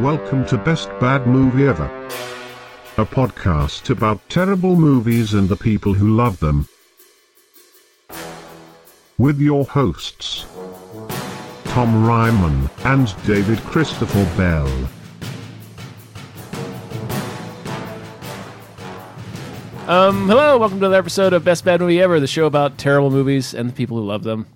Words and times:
Welcome 0.00 0.46
to 0.46 0.58
Best 0.58 0.88
Bad 1.00 1.26
Movie 1.26 1.66
Ever. 1.66 1.86
A 2.98 3.04
podcast 3.06 3.90
about 3.90 4.20
terrible 4.28 4.76
movies 4.76 5.34
and 5.34 5.48
the 5.48 5.56
people 5.56 5.94
who 5.94 6.14
love 6.14 6.38
them. 6.40 6.68
With 9.18 9.40
your 9.40 9.64
hosts, 9.64 10.46
Tom 11.64 12.04
Reimann 12.04 12.70
and 12.84 13.12
David 13.26 13.58
Christopher 13.60 14.24
Bell. 14.36 14.68
Um, 19.88 20.28
hello, 20.28 20.58
welcome 20.58 20.78
to 20.80 20.84
another 20.86 20.98
episode 20.98 21.32
of 21.32 21.44
Best 21.44 21.64
Bad 21.64 21.80
Movie 21.80 22.00
Ever, 22.00 22.20
the 22.20 22.26
show 22.26 22.44
about 22.46 22.76
terrible 22.78 23.10
movies 23.10 23.54
and 23.54 23.70
the 23.70 23.74
people 23.74 23.96
who 23.96 24.04
love 24.04 24.22
them. 24.22 24.46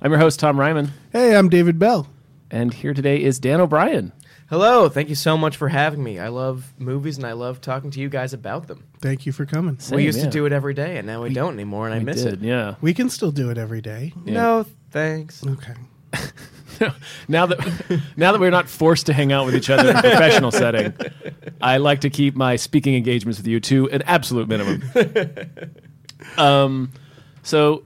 I'm 0.00 0.12
your 0.12 0.20
host, 0.20 0.38
Tom 0.38 0.56
Reimann, 0.56 0.90
Hey, 1.12 1.34
I'm 1.36 1.48
David 1.48 1.78
Bell. 1.78 2.06
and 2.50 2.72
here 2.72 2.94
today 2.94 3.20
is 3.22 3.40
Dan 3.40 3.60
O'Brien. 3.60 4.12
Hello, 4.48 4.88
thank 4.88 5.08
you 5.08 5.16
so 5.16 5.36
much 5.36 5.56
for 5.56 5.68
having 5.68 6.02
me. 6.02 6.20
I 6.20 6.28
love 6.28 6.72
movies 6.78 7.16
and 7.16 7.26
I 7.26 7.32
love 7.32 7.60
talking 7.60 7.90
to 7.90 8.00
you 8.00 8.08
guys 8.08 8.32
about 8.32 8.68
them. 8.68 8.84
Thank 9.00 9.26
you 9.26 9.32
for 9.32 9.44
coming. 9.44 9.78
Same, 9.80 9.96
we 9.96 10.04
used 10.04 10.18
yeah. 10.18 10.24
to 10.26 10.30
do 10.30 10.46
it 10.46 10.52
every 10.52 10.72
day 10.72 10.98
and 10.98 11.06
now 11.06 11.24
we, 11.24 11.34
don't 11.34 11.54
anymore 11.54 11.86
and 11.86 11.94
I 11.94 11.98
miss 11.98 12.22
did, 12.22 12.34
it. 12.34 12.40
yeah. 12.42 12.76
We 12.80 12.94
can 12.94 13.10
still 13.10 13.32
do 13.32 13.50
it 13.50 13.58
every 13.58 13.80
day. 13.80 14.12
No, 14.24 14.64
thanks. 14.90 15.44
Okay. 15.44 15.74
Now 17.26 17.46
that 17.46 18.02
now 18.18 18.32
that 18.32 18.40
we're 18.40 18.50
not 18.50 18.68
forced 18.68 19.06
to 19.06 19.14
hang 19.14 19.32
out 19.32 19.46
with 19.46 19.54
each 19.54 19.70
other 19.70 19.88
in 19.90 19.96
a 19.96 20.00
professional 20.02 20.50
setting, 20.52 20.92
I 21.60 21.78
like 21.78 22.02
to 22.02 22.10
keep 22.10 22.36
my 22.36 22.56
speaking 22.56 22.94
engagements 22.94 23.38
with 23.38 23.46
you 23.46 23.60
to 23.60 23.88
an 23.90 24.02
absolute 24.02 24.46
minimum. 24.46 24.82
um, 26.38 26.92
so 27.42 27.84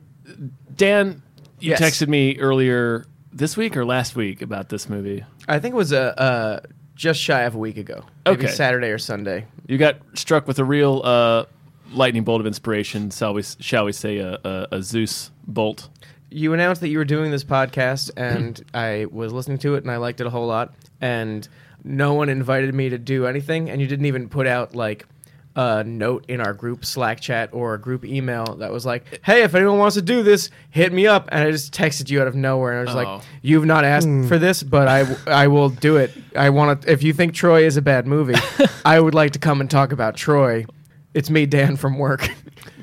Dan, 0.75 1.23
you 1.61 1.71
Yes. 1.71 1.81
texted 1.81 2.09
me 2.09 2.37
earlier 2.39 3.07
this 3.33 3.57
week 3.57 3.77
or 3.77 3.85
last 3.85 4.17
week 4.17 4.43
about 4.43 4.69
this 4.69 4.89
movie. 4.89 5.25
I 5.49 5.59
think 5.59 5.75
it 5.75 5.77
was 5.77 5.93
a 5.93 6.19
uh, 6.21 6.61
just 6.95 7.21
shy 7.21 7.43
of 7.43 7.55
a 7.55 7.59
week 7.59 7.77
ago. 7.77 8.05
Maybe 8.27 8.45
Okay. 8.45 8.53
Saturday 8.53 8.89
or 8.89 8.99
Sunday. 8.99 9.47
You 9.67 9.79
got 9.79 9.97
struck 10.15 10.47
with 10.47 10.59
a 10.59 10.65
real 10.65 11.01
uh, 11.05 11.45
lightning 11.93 12.25
bolt 12.25 12.41
of 12.41 12.47
inspiration. 12.47 13.11
Shall 13.11 13.35
we, 13.35 13.43
shall 13.43 13.85
we 13.85 13.93
say 13.93 14.19
a, 14.19 14.39
a, 14.45 14.69
a 14.73 14.83
Zeus 14.83 15.31
bolt? 15.47 15.89
You 16.31 16.53
announced 16.55 16.81
that 16.83 16.89
you 16.89 16.99
were 16.99 17.05
doing 17.05 17.31
this 17.31 17.45
podcast 17.45 18.11
and 18.17 18.63
I 18.75 19.07
was 19.11 19.33
listening 19.33 19.59
to 19.59 19.75
it 19.75 19.83
and 19.83 19.91
I 19.91 19.97
liked 19.97 20.21
it 20.21 20.27
a 20.27 20.31
whole 20.31 20.47
lot 20.47 20.75
and 21.01 21.49
no 21.83 22.15
one 22.15 22.29
invited 22.29 22.75
me 22.75 22.91
to 22.91 22.99
do 22.99 23.27
anything 23.27 23.71
and 23.71 23.81
you 23.81 23.87
didn't 23.87 24.07
even 24.07 24.29
put 24.29 24.47
out 24.47 24.75
like 24.75 25.07
a 25.57 25.83
note 25.85 26.25
in 26.29 26.41
our 26.41 26.53
group 26.55 26.85
Slack 26.85 27.21
chat 27.21 27.51
or 27.53 27.75
a 27.75 27.79
group 27.81 28.05
email 28.05 28.57
that 28.57 28.71
was 28.73 28.87
like, 28.87 29.21
"Hey, 29.25 29.43
if 29.43 29.55
anyone 29.55 29.79
wants 29.79 29.97
to 29.97 30.03
do 30.03 30.23
this, 30.23 30.49
hit 30.71 30.93
me 30.93 31.07
up." 31.07 31.29
And 31.33 31.43
I 31.45 31.51
just 31.51 31.73
texted 31.75 32.09
you 32.09 32.21
out 32.21 32.29
of 32.29 32.35
nowhere, 32.37 32.79
and 32.81 32.89
I 32.89 32.95
was 32.95 33.05
Oh. 33.07 33.13
like, 33.15 33.23
"You've 33.43 33.67
not 33.67 33.85
asked 33.85 34.09
for 34.29 34.39
this, 34.39 34.63
but 34.63 34.87
I 34.89 35.07
I 35.27 35.49
will 35.49 35.69
do 35.69 35.97
it. 35.97 36.13
I 36.37 36.51
want 36.51 36.83
to. 36.83 36.93
If 36.93 37.03
you 37.03 37.13
think 37.13 37.35
Troy 37.35 37.65
is 37.65 37.77
a 37.77 37.83
bad 37.83 38.07
movie, 38.07 38.35
I 38.85 39.01
would 39.01 39.15
like 39.15 39.33
to 39.33 39.39
come 39.39 39.61
and 39.61 39.69
talk 39.71 39.93
about 39.93 40.17
Troy. 40.17 40.67
It's 41.15 41.31
me, 41.31 41.47
Dan 41.47 41.77
from 41.77 41.99
work. 41.99 42.29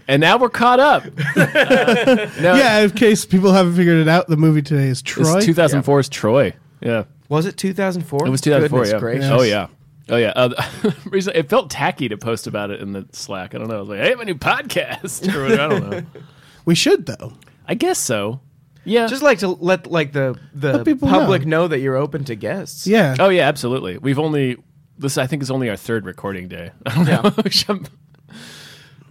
And 0.10 0.22
now 0.22 0.38
we're 0.38 0.50
caught 0.50 0.80
up. 0.80 1.04
Uh, 1.36 1.46
no, 2.42 2.56
Yeah, 2.56 2.80
in 2.80 2.92
case 2.92 3.26
people 3.26 3.52
haven't 3.54 3.76
figured 3.76 3.98
it 3.98 4.08
out, 4.08 4.28
the 4.28 4.38
movie 4.38 4.62
today 4.62 4.88
is 4.88 5.02
Troy. 5.02 5.38
It's 5.38 5.46
2004's 5.46 6.08
Troy. 6.10 6.54
Yeah. 6.82 7.04
Was 7.30 7.46
it 7.46 7.58
2004? 7.58 8.26
It 8.26 8.30
was 8.30 8.40
2004. 8.42 8.80
Goodness 8.80 8.94
yeah. 8.94 9.00
gracious. 9.00 9.30
Oh 9.32 9.42
yeah. 9.42 9.68
Oh 10.10 10.16
yeah. 10.18 10.32
Uh, 10.36 10.64
reason 11.06 11.34
it 11.36 11.50
felt 11.50 11.70
tacky 11.70 12.08
to 12.10 12.18
post 12.18 12.48
about 12.48 12.72
it 12.72 12.80
in 12.82 12.94
the 12.94 13.08
Slack. 13.12 13.54
I 13.54 13.58
don't 13.58 13.68
know. 13.68 13.78
I 13.78 13.80
was 13.80 13.90
like, 13.90 14.00
hey, 14.00 14.06
I 14.08 14.10
have 14.10 14.20
a 14.20 14.26
new 14.26 14.36
podcast. 14.36 15.34
Or 15.34 15.44
whatever. 15.44 15.62
I 15.62 15.68
don't 15.80 15.90
know. 15.90 16.22
we 16.66 16.76
should 16.76 17.06
though. 17.06 17.34
I 17.68 17.74
guess 17.76 18.00
so. 18.00 18.40
Yeah. 18.86 19.08
Just 19.08 19.22
like 19.22 19.40
to 19.40 19.50
let 19.50 19.88
like 19.92 20.14
the 20.14 20.40
the 20.54 20.74
Let 20.74 20.86
people 20.86 21.10
public 21.10 21.46
know. 21.46 21.64
know. 21.64 21.68
that 21.68 21.80
you're 21.80 21.98
open 21.98 22.24
to 22.26 22.36
guests. 22.36 22.88
Yeah. 22.88 23.16
oh 23.20 23.30
yeah. 23.30 23.48
Absolutely. 23.48 23.98
We've 23.98 24.20
only 24.20 24.58
this. 24.98 25.18
I 25.18 25.28
think 25.28 25.44
is 25.44 25.52
only 25.52 25.70
our 25.70 25.76
third 25.76 26.06
recording 26.06 26.48
day. 26.48 26.72
I 26.86 26.96
don't 26.96 27.24
know. 27.24 27.34
We 27.44 27.50
should- 27.50 27.90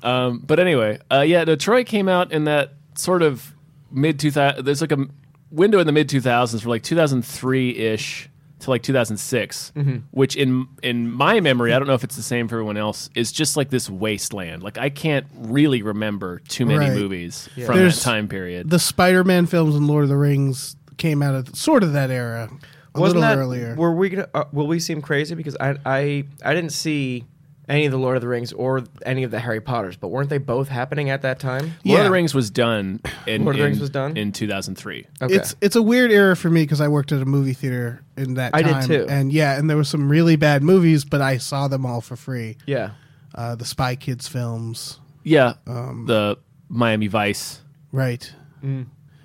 um. 0.03 0.39
But 0.47 0.61
anyway. 0.61 0.99
Uh. 1.11 1.21
Yeah. 1.27 1.45
The 1.45 1.57
Troy 1.57 1.85
came 1.85 2.09
out 2.09 2.33
in 2.33 2.45
that 2.45 2.73
sort 2.95 3.23
of 3.23 3.55
mid 3.91 4.19
2000. 4.19 4.65
There's 4.65 4.81
like 4.81 4.93
a 4.93 5.07
window 5.51 5.79
in 5.79 5.87
the 5.87 5.93
mid 5.93 6.09
2000s 6.09 6.63
for 6.63 6.69
like 6.69 6.83
2003 6.83 7.77
ish 7.77 8.29
to 8.61 8.71
like 8.71 8.83
2006 8.83 9.73
which 10.13 10.35
in 10.37 10.67
in 10.83 11.11
my 11.11 11.41
memory 11.41 11.73
i 11.75 11.79
don't 11.79 11.87
know 11.87 11.95
if 11.95 12.03
it's 12.05 12.17
the 12.17 12.23
same 12.23 12.49
for 12.49 12.55
everyone 12.57 12.77
else 12.77 13.11
is 13.15 13.31
just 13.33 13.57
like 13.57 13.69
this 13.71 13.91
wasteland 13.91 14.63
like 14.63 14.79
i 14.79 14.89
can't 14.89 15.27
really 15.37 15.83
remember 15.83 16.39
too 16.49 16.65
many 16.65 16.79
Right. 16.89 16.93
movies 16.95 17.49
from 17.67 17.77
There's 17.77 17.97
that 17.99 18.05
time 18.05 18.29
period 18.29 18.71
The 18.71 18.79
Spider-Man 18.79 19.47
films 19.47 19.75
and 19.75 19.87
Lord 19.87 20.05
of 20.05 20.09
the 20.09 20.17
Rings 20.17 20.77
came 20.97 21.23
out 21.23 21.35
of 21.35 21.55
sort 21.55 21.83
of 21.83 21.93
that 21.93 22.11
era. 22.11 22.49
A 22.95 23.01
Wasn't 23.01 23.21
little 23.21 23.37
that 23.37 23.39
earlier. 23.43 23.75
Were 23.75 23.95
we 23.95 24.09
gonna? 24.09 24.29
Uh, 24.33 24.45
will 24.53 24.67
we 24.67 24.81
seem 24.81 25.03
crazy 25.03 25.35
because 25.35 25.55
I 25.61 25.77
I 25.85 26.25
I 26.43 26.55
didn't 26.55 26.73
see 26.73 27.27
any 27.69 27.85
of 27.87 27.93
the 27.93 27.99
Lord 27.99 28.17
of 28.17 28.23
the 28.23 28.29
Rings 28.29 28.53
or 28.53 28.85
any 29.05 29.23
of 29.25 29.31
the 29.31 29.41
Harry 29.41 29.61
Potters, 29.61 29.97
but 29.97 30.09
weren't 30.09 30.31
they 30.31 30.39
both 30.39 30.69
happening 30.69 31.11
at 31.11 31.23
that 31.23 31.39
time? 31.41 31.73
lord 31.85 32.01
of 32.01 32.05
the 32.07 32.11
rings 32.13 32.35
was 32.35 32.51
done 32.51 33.01
in, 33.27 33.45
Lord 33.45 33.57
of 33.57 33.59
the 33.59 33.65
in- 33.65 33.71
Rings 33.71 33.81
was 33.81 33.91
done? 33.91 34.17
in 34.17 34.31
2003 34.33 35.07
Okay. 35.23 35.35
It's 35.35 35.57
it's 35.61 35.75
a 35.77 35.83
weird 35.83 36.11
era 36.13 36.37
for 36.37 36.49
me 36.51 36.63
because 36.63 36.81
I 36.81 36.89
worked 36.89 37.11
at 37.13 37.21
a 37.21 37.25
movie 37.25 37.53
theater 37.55 38.03
in 38.17 38.35
that 38.35 38.55
I 38.55 38.63
did 38.63 38.73
time. 38.73 38.87
too. 38.87 39.07
And 39.09 39.33
yeah, 39.33 39.59
and 39.59 39.69
there 39.69 39.77
were 39.77 39.85
some 39.85 40.09
really 40.09 40.37
bad 40.37 40.63
movies, 40.63 41.05
but 41.05 41.21
I 41.21 41.39
saw 41.39 41.67
them 41.69 41.85
all 41.85 42.01
for 42.01 42.17
free. 42.17 42.57
yeah. 42.67 42.91
Uh, 43.35 43.55
the 43.55 43.65
Spy 43.67 43.97
Kids 43.97 44.27
films, 44.29 44.99
yeah 45.23 45.55
Um, 45.67 46.07
the 46.07 46.39
miami 46.71 47.07
vice 47.09 47.61
right? 47.93 48.33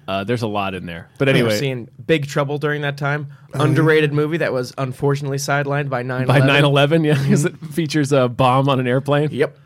Uh, 0.07 0.23
there's 0.23 0.41
a 0.41 0.47
lot 0.47 0.73
in 0.73 0.85
there 0.85 1.09
but 1.17 1.29
Anyway, 1.29 1.57
seeing 1.57 1.88
Big 2.06 2.28
Trouble 2.28 2.57
during 2.57 2.81
that 2.81 2.97
time, 2.97 3.28
underrated 3.53 4.12
movie 4.13 4.38
that 4.38 4.51
was 4.53 4.73
unfortunately 4.78 5.38
sidelined 5.38 5.89
by 5.89 6.03
9/11. 6.03 6.28
by 6.28 6.39
9-11 6.41 7.06
yeah 7.06 7.22
because 7.22 7.45
it 7.50 7.57
features 7.57 8.11
a 8.11 8.28
bomb 8.28 8.67
on 8.69 8.79
an 8.79 8.88
airplane 8.88 9.29
Yep. 9.31 9.57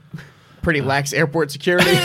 Pretty 0.62 0.82
lax 0.82 1.14
airport 1.14 1.52
security. 1.52 1.98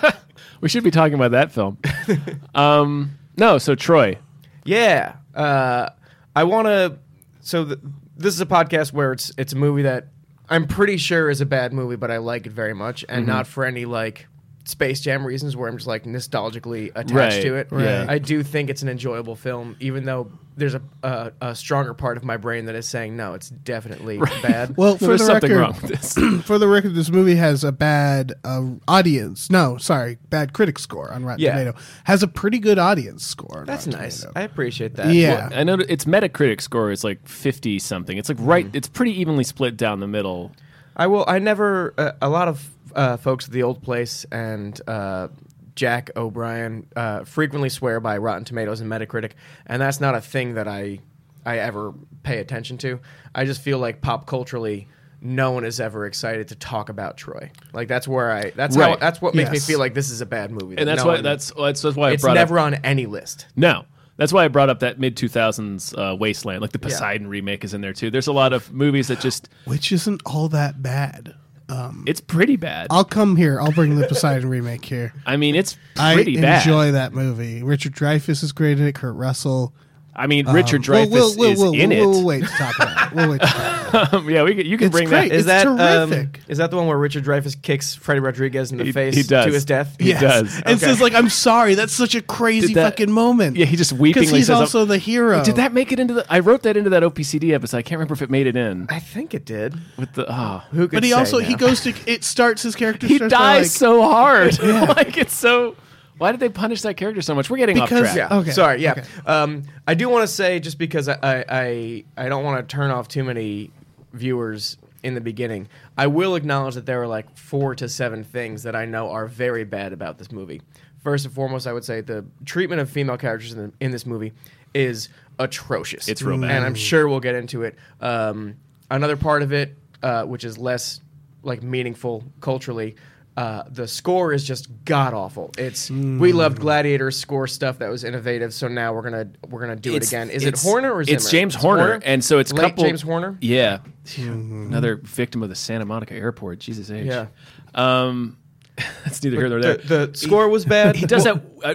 we 0.60 0.68
should 0.68 0.84
be 0.84 0.90
talking 0.90 1.14
about 1.14 1.32
that 1.32 1.52
film 1.52 1.78
um 2.54 3.10
no 3.36 3.58
so 3.58 3.74
troy 3.74 4.16
Yeah, 4.64 5.16
uh, 5.34 5.90
I 6.34 6.44
want 6.44 6.66
to. 6.66 6.98
So 7.40 7.64
th- 7.66 7.78
this 8.16 8.34
is 8.34 8.40
a 8.40 8.46
podcast 8.46 8.92
where 8.92 9.12
it's 9.12 9.30
it's 9.38 9.52
a 9.52 9.56
movie 9.56 9.82
that 9.82 10.08
I'm 10.48 10.66
pretty 10.66 10.96
sure 10.96 11.30
is 11.30 11.40
a 11.40 11.46
bad 11.46 11.72
movie, 11.72 11.96
but 11.96 12.10
I 12.10 12.16
like 12.18 12.46
it 12.46 12.52
very 12.52 12.74
much, 12.74 13.04
and 13.08 13.22
Mm-hmm. 13.22 13.30
not 13.36 13.46
for 13.46 13.64
any 13.64 13.84
like 13.84 14.26
Space 14.68 15.00
Jam 15.00 15.24
reasons 15.26 15.56
where 15.56 15.68
I'm 15.68 15.76
just 15.76 15.86
like 15.86 16.04
nostalgically 16.04 16.88
attached 16.94 17.12
Right, 17.12 17.42
to 17.42 17.54
it. 17.54 17.68
yeah. 17.72 18.04
I 18.08 18.18
do 18.18 18.42
think 18.42 18.68
it's 18.68 18.82
an 18.82 18.88
enjoyable 18.88 19.36
film, 19.36 19.76
even 19.80 20.04
though 20.04 20.30
there's 20.56 20.74
a, 20.74 20.82
a 21.02 21.32
a 21.40 21.54
stronger 21.54 21.92
part 21.94 22.16
of 22.16 22.24
my 22.24 22.36
brain 22.38 22.64
that 22.64 22.74
is 22.74 22.88
saying 22.88 23.14
no, 23.16 23.34
it's 23.34 23.50
definitely 23.50 24.18
bad. 24.42 24.76
Well, 24.76 24.92
No, 24.94 24.98
for 24.98 25.06
there's 25.08 25.20
the 25.20 25.26
something 25.26 25.50
record, 25.52 25.60
wrong 25.60 25.78
with 25.82 25.90
this 25.90 26.14
for 26.46 26.58
the 26.58 26.66
record, 26.66 26.94
this 26.94 27.10
movie 27.10 27.36
has 27.36 27.62
a 27.62 27.70
bad 27.72 28.32
uh, 28.42 28.70
audience. 28.88 29.50
No, 29.50 29.76
sorry, 29.76 30.18
bad 30.30 30.52
critic 30.52 30.78
score 30.78 31.12
on 31.12 31.24
Rotten 31.24 31.44
Yeah. 31.44 31.52
Tomato. 31.52 31.78
Has 32.04 32.22
a 32.22 32.28
pretty 32.28 32.58
good 32.58 32.78
audience 32.78 33.24
score. 33.24 33.60
On 33.60 33.66
That's 33.66 33.86
Rotten 33.86 34.00
nice. 34.02 34.20
Tomato. 34.22 34.40
I 34.40 34.42
appreciate 34.42 34.94
that. 34.96 35.14
Yeah. 35.14 35.48
I 35.52 35.62
know 35.62 35.74
its 35.74 36.06
Metacritic 36.06 36.60
score 36.60 36.90
is 36.90 37.04
like 37.04 37.28
50 37.28 37.78
something. 37.78 38.16
It's 38.18 38.28
like 38.28 38.38
right, 38.40 38.66
it's 38.72 38.88
pretty 38.88 39.12
evenly 39.20 39.44
split 39.44 39.76
down 39.76 40.00
the 40.00 40.08
middle. 40.08 40.52
I 40.96 41.06
will. 41.08 41.24
I 41.28 41.38
never. 41.38 41.92
Uh, 41.98 42.12
a 42.22 42.28
lot 42.30 42.48
of 42.48 42.70
uh, 42.96 43.16
folks 43.16 43.46
at 43.46 43.52
the 43.52 43.62
old 43.62 43.82
place 43.82 44.26
and 44.32 44.80
uh, 44.88 45.28
Jack 45.76 46.10
O'Brien 46.16 46.86
uh, 46.96 47.24
frequently 47.24 47.68
swear 47.68 48.00
by 48.00 48.16
Rotten 48.18 48.44
Tomatoes 48.44 48.80
and 48.80 48.90
Metacritic, 48.90 49.32
and 49.66 49.80
that's 49.80 50.00
not 50.00 50.14
a 50.14 50.20
thing 50.20 50.54
that 50.54 50.66
I 50.66 50.98
I 51.44 51.58
ever 51.58 51.94
pay 52.24 52.38
attention 52.38 52.78
to. 52.78 52.98
I 53.34 53.44
just 53.44 53.60
feel 53.60 53.78
like 53.78 54.00
pop 54.00 54.26
culturally, 54.26 54.88
no 55.20 55.52
one 55.52 55.64
is 55.64 55.78
ever 55.78 56.06
excited 56.06 56.48
to 56.48 56.56
talk 56.56 56.88
about 56.88 57.16
Troy. 57.16 57.50
Like 57.72 57.88
that's 57.88 58.08
where 58.08 58.32
I. 58.32 58.50
That's 58.50 58.74
how. 58.74 58.96
That's 58.96 59.20
what 59.20 59.34
makes 59.34 59.50
me 59.50 59.58
feel 59.60 59.78
like 59.78 59.94
this 59.94 60.10
is 60.10 60.20
a 60.20 60.26
bad 60.26 60.50
movie. 60.50 60.76
And 60.78 60.88
that's 60.88 61.02
No 61.02 61.06
why 61.06 61.14
one- 61.14 61.22
that's 61.22 61.52
that's, 61.56 61.82
that's 61.82 61.96
why 61.96 62.08
I 62.08 62.12
It's 62.12 62.22
brought 62.22 62.34
never 62.34 62.58
up 62.58 62.66
on 62.66 62.74
any 62.76 63.06
list. 63.06 63.46
No. 63.54 63.84
That's 64.16 64.32
why 64.32 64.46
I 64.46 64.48
brought 64.48 64.70
up 64.70 64.80
that 64.80 64.98
mid 64.98 65.14
2000s 65.14 65.96
uh, 65.96 66.16
Wasteland. 66.16 66.62
Like 66.62 66.72
the 66.72 66.78
Poseidon 66.78 67.26
remake 67.26 67.64
is 67.64 67.74
in 67.74 67.82
there 67.82 67.92
too. 67.92 68.10
There's 68.10 68.28
a 68.28 68.32
lot 68.32 68.54
of 68.54 68.72
movies 68.72 69.08
that 69.08 69.20
just 69.20 69.50
Which 69.66 69.92
isn't 69.92 70.22
all 70.24 70.48
that 70.48 70.82
bad. 70.82 71.34
Um, 71.68 72.04
it's 72.06 72.20
pretty 72.20 72.56
bad. 72.56 72.86
I'll 72.90 73.04
come 73.04 73.36
here. 73.36 73.60
I'll 73.60 73.72
bring 73.72 73.96
the 73.96 74.06
Poseidon 74.06 74.48
remake 74.48 74.84
here. 74.84 75.12
I 75.26 75.36
mean, 75.36 75.54
it's 75.56 75.76
I 75.98 76.14
pretty 76.14 76.40
bad. 76.40 76.64
enjoy 76.66 76.92
that 76.92 77.12
movie. 77.12 77.62
Richard 77.62 77.92
Dreyfuss 77.94 78.42
is 78.44 78.52
great 78.52 78.78
in 78.78 78.86
it. 78.86 78.94
Kurt 78.94 79.16
Russell. 79.16 79.74
I 80.18 80.26
mean, 80.26 80.46
Richard 80.50 80.76
Um, 80.88 80.94
Dreyfuss 80.94 81.10
we'll, 81.10 81.36
we'll, 81.36 81.50
is 81.52 81.58
we'll, 81.58 81.74
in 81.74 81.90
we'll, 81.90 81.98
it. 81.98 82.06
We'll 82.06 82.24
wait 82.24 82.40
to 82.44 82.48
talk 82.50 82.74
about 82.76 83.12
it. 83.12 83.14
We'll 83.14 83.30
wait 83.30 83.40
to 83.42 83.46
talk 83.46 83.88
about 84.08 84.14
it. 84.26 84.30
yeah, 84.32 84.42
we 84.44 84.54
can, 84.54 84.66
you 84.66 84.78
can 84.78 84.86
It's 84.86 84.92
bring 84.92 85.08
great. 85.08 85.28
that. 85.28 85.34
Is 85.34 85.40
It's 85.40 85.46
that 85.46 85.66
um, 85.66 86.08
terrific. 86.10 86.40
is 86.48 86.58
that 86.58 86.70
the 86.70 86.76
one 86.78 86.86
where 86.86 86.96
Richard 86.96 87.24
Dreyfuss 87.24 87.60
kicks 87.60 87.94
Freddy 87.94 88.20
Rodriguez 88.20 88.72
in 88.72 88.78
the 88.78 88.84
He- 88.84 88.92
face 88.92 89.14
he 89.14 89.22
does. 89.22 89.44
to 89.46 89.52
his 89.52 89.64
death? 89.66 89.94
He 90.00 90.12
does. 90.14 90.60
And 90.64 90.80
says 90.80 91.00
like, 91.00 91.14
"I'm 91.14 91.28
sorry. 91.28 91.74
That's 91.74 91.92
such 91.92 92.14
a 92.14 92.22
crazy 92.22 92.68
Did 92.68 92.76
that- 92.76 92.90
fucking 92.92 93.10
moment." 93.12 93.56
Yeah, 93.56 93.66
he 93.66 93.76
just 93.76 93.90
because 93.98 94.24
weepingly 94.30 94.36
he's 94.36 94.46
says, 94.46 94.58
also 94.58 94.84
the 94.86 94.98
hero. 94.98 95.44
Did 95.44 95.56
that 95.56 95.72
make 95.74 95.92
it 95.92 96.00
into 96.00 96.14
the? 96.14 96.26
I 96.32 96.38
wrote 96.40 96.62
that 96.62 96.76
into 96.76 96.90
that 96.90 97.02
OPCD 97.02 97.52
episode. 97.52 97.76
I 97.76 97.82
can't 97.82 97.98
remember 97.98 98.14
if 98.14 98.22
it 98.22 98.30
made 98.30 98.46
it 98.46 98.56
in 98.56 98.86
I 98.88 98.98
think 99.00 99.34
it 99.34 99.44
did. 99.44 99.74
with 99.98 100.12
the. 100.14 100.26
Oh. 100.32 100.62
Who 100.70 100.88
could 100.88 100.96
But 100.96 101.04
he 101.04 101.10
say 101.10 101.16
also 101.16 101.38
he 101.38 101.52
now? 101.52 101.58
goes 101.58 101.80
to. 101.82 101.92
It 102.06 102.24
starts 102.24 102.62
his 102.62 102.74
character. 102.74 103.06
He 103.06 103.16
starts 103.18 103.34
by, 103.34 103.38
dies 103.58 103.64
like, 103.66 103.70
so 103.78 104.02
hard. 104.02 104.58
like 104.96 105.16
it's 105.18 105.34
so. 105.36 105.76
Why 106.18 106.30
did 106.32 106.40
they 106.40 106.48
punish 106.48 106.82
that 106.82 106.96
character 106.96 107.20
so 107.22 107.34
much? 107.34 107.50
We're 107.50 107.58
getting 107.58 107.74
Because- 107.76 107.92
off 108.08 108.14
track. 108.14 108.30
Yeah. 108.30 108.38
Okay, 108.38 108.50
Sorry. 108.50 108.80
Yeah. 108.82 108.92
okay. 108.92 109.02
Um, 109.26 109.62
I 109.86 109.94
do 109.94 110.08
want 110.08 110.22
to 110.22 110.32
say 110.32 110.60
just 110.60 110.78
because 110.78 111.08
I 111.08 111.18
I, 111.22 111.44
I, 111.48 112.04
I 112.16 112.28
don't 112.28 112.44
want 112.44 112.66
to 112.68 112.74
turn 112.76 112.90
off 112.90 113.08
too 113.08 113.22
many 113.24 113.70
viewers 114.12 114.78
in 115.02 115.14
the 115.14 115.20
beginning. 115.20 115.68
I 115.96 116.06
will 116.06 116.34
acknowledge 116.34 116.74
that 116.74 116.86
there 116.86 117.00
are 117.02 117.06
like 117.06 117.36
four 117.36 117.74
to 117.76 117.88
seven 117.88 118.24
things 118.24 118.62
that 118.64 118.74
I 118.74 118.86
know 118.86 119.10
are 119.10 119.26
very 119.26 119.64
bad 119.64 119.92
about 119.92 120.18
this 120.18 120.32
movie. 120.32 120.62
First 121.02 121.24
and 121.26 121.34
foremost, 121.34 121.66
I 121.66 121.72
would 121.72 121.84
say 121.84 122.00
the 122.00 122.24
treatment 122.44 122.80
of 122.80 122.90
female 122.90 123.16
characters 123.16 123.52
in, 123.52 123.58
the, 123.58 123.72
in 123.78 123.90
this 123.92 124.06
movie 124.06 124.32
is 124.74 125.08
atrocious. 125.38 126.08
It's 126.08 126.22
real 126.22 126.38
bad. 126.40 126.50
and 126.50 126.64
I'm 126.64 126.74
sure 126.74 127.06
we'll 127.08 127.20
get 127.20 127.34
into 127.36 127.62
it. 127.62 127.76
Um, 128.00 128.56
another 128.90 129.16
part 129.16 129.42
of 129.42 129.52
it, 129.52 129.76
uh, 130.02 130.24
which 130.24 130.44
is 130.44 130.58
less 130.58 131.00
like 131.42 131.62
meaningful 131.62 132.24
culturally. 132.40 132.96
Uh, 133.36 133.64
the 133.70 133.86
score 133.86 134.32
is 134.32 134.44
just 134.44 134.68
god 134.86 135.12
awful. 135.12 135.50
It's 135.58 135.90
we 135.90 136.32
loved 136.32 136.58
Gladiator's 136.58 137.18
score 137.18 137.46
stuff 137.46 137.78
that 137.80 137.90
was 137.90 138.02
innovative, 138.02 138.54
so 138.54 138.66
now 138.66 138.94
we're 138.94 139.02
gonna 139.02 139.28
we're 139.50 139.60
gonna 139.60 139.76
do 139.76 139.90
It's- 139.94 140.10
it 140.10 140.16
again. 140.16 140.30
Is 140.30 140.44
it 140.44 140.58
Horner 140.58 140.90
or 140.92 141.04
Zimmer? 141.04 141.16
It's 141.16 141.30
James 141.30 141.54
Horner, 141.54 142.00
and 142.04 142.24
so 142.24 142.38
it's 142.38 142.50
Late 142.52 142.70
couple 142.70 142.84
James 142.84 143.02
Horner. 143.02 143.36
Yeah, 143.42 143.80
another 144.16 144.96
victim 144.96 145.42
of 145.42 145.50
the 145.50 145.54
Santa 145.54 145.84
Monica 145.84 146.14
airport. 146.14 146.60
Jesus 146.60 146.90
H. 146.90 147.04
Yeah. 147.04 147.26
Um, 147.74 148.38
that's 149.04 149.22
neither 149.22 149.36
here 149.36 149.48
nor 149.48 149.60
there. 149.60 149.76
The, 149.78 150.06
the 150.08 150.16
score 150.16 150.48
was 150.48 150.64
bad. 150.64 150.96
he 150.96 151.06
does 151.06 151.24
that 151.24 151.42
uh, 151.64 151.74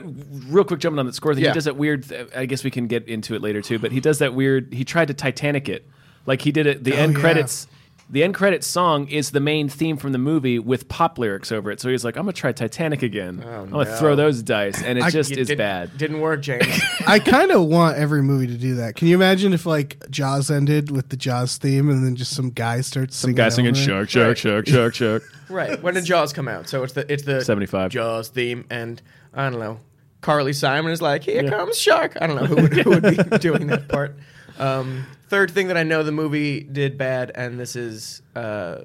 real 0.50 0.63
quick 0.63 0.80
jumping 0.80 1.00
on 1.00 1.06
that 1.06 1.13
score 1.16 1.34
thing. 1.34 1.44
Yeah. 1.44 1.50
He 1.52 1.54
does 1.56 1.66
that 1.66 1.75
weird. 1.75 2.08
Th- 2.08 2.28
I 2.36 2.46
guess 2.46 2.63
we 2.63 2.72
can 2.72 2.88
get 2.88 3.08
into 3.08 3.36
it 3.36 3.42
later 3.42 3.62
too. 3.62 3.80
But 3.80 3.92
he 3.92 4.00
does 4.00 4.19
that 4.19 4.34
weird. 4.34 4.74
He 4.74 4.84
tried 4.84 5.10
to 5.10 5.13
Titanic 5.13 5.69
it, 5.69 5.88
like 6.25 6.42
he 6.42 6.52
did 6.52 6.66
it. 6.68 6.84
The 6.84 6.94
Oh, 6.94 6.98
end 6.98 7.13
yeah. 7.13 7.19
credits. 7.19 7.68
The 8.12 8.24
end 8.25 8.34
credits 8.34 8.68
song 8.68 9.08
is 9.08 9.31
the 9.31 9.40
main 9.40 9.69
theme 9.69 9.96
from 9.96 10.12
the 10.12 10.18
movie 10.18 10.60
with 10.60 10.90
pop 10.90 11.18
lyrics 11.18 11.50
over 11.50 11.72
it. 11.72 11.80
So 11.80 11.88
he's 11.90 12.04
like, 12.04 12.18
"I'm 12.18 12.24
gonna 12.24 12.34
try 12.34 12.52
Titanic 12.52 13.04
again. 13.04 13.42
I'm 13.48 13.69
gonna 13.69 13.86
no. 13.90 13.96
throw 13.96 14.16
those 14.18 14.44
dice," 14.44 14.84
and 14.84 15.00
it 15.00 15.04
I- 15.06 15.10
just 15.10 15.30
You 15.31 15.38
is 15.38 15.48
didn't- 15.48 15.58
bad. 15.60 15.98
Didn't 15.98 16.19
work, 16.19 16.42
James. 16.42 16.68
I 17.08 17.19
kind 17.19 17.52
of 17.52 17.66
want 17.68 17.98
every 17.98 18.22
movie 18.22 18.48
to 18.48 18.56
do 18.58 18.75
that. 18.75 18.96
Can 18.98 19.08
you 19.08 19.16
imagine 19.16 19.54
if 19.54 19.66
like 19.66 19.98
Jaws 20.10 20.52
ended 20.52 20.92
with 20.92 21.08
the 21.08 21.16
Jaws 21.16 21.58
theme 21.58 21.90
and 21.90 22.06
then 22.06 22.18
just 22.18 22.36
some 22.36 22.50
guy 22.50 22.81
starts 22.81 23.16
Some 23.16 23.34
guy 23.34 23.48
singing 23.48 23.72
over 23.72 23.80
it? 23.81 23.86
shark, 23.86 24.10
shark, 24.10 24.28
Right. 24.28 24.38
shark, 24.38 24.68
shark, 24.68 24.94
shark. 24.94 25.24
right. 25.50 25.81
When 25.81 25.94
did 25.94 26.04
Jaws 26.04 26.34
come 26.34 26.50
out? 26.50 26.68
So 26.68 26.84
it's 26.84 26.92
the 26.94 27.10
it's 27.12 27.24
the 27.24 27.40
75. 27.46 27.92
Jaws 27.92 28.28
theme, 28.28 28.66
and 28.69 29.02
I 29.34 29.50
don't 29.50 29.60
know. 29.60 29.80
Carly 30.19 30.52
Simon 30.52 30.92
is 30.92 31.02
like, 31.02 31.24
"Here 31.24 31.50
comes 31.50 31.78
shark." 31.78 32.18
I 32.19 32.28
don't 32.28 32.36
know 32.36 32.46
who 32.46 32.56
would, 32.62 32.74
who 32.74 32.90
would 32.90 33.04
be 33.31 33.38
doing 33.40 33.68
that 33.68 33.88
part. 33.88 34.16
Um, 34.60 35.06
third 35.31 35.50
thing 35.50 35.68
that 35.68 35.78
I 35.78 35.83
know 35.83 36.04
the 36.04 36.12
movie 36.12 36.60
did 36.60 36.98
bad, 36.98 37.31
and 37.33 37.57
this 37.57 37.78
is 37.78 38.22
uh, 38.36 38.80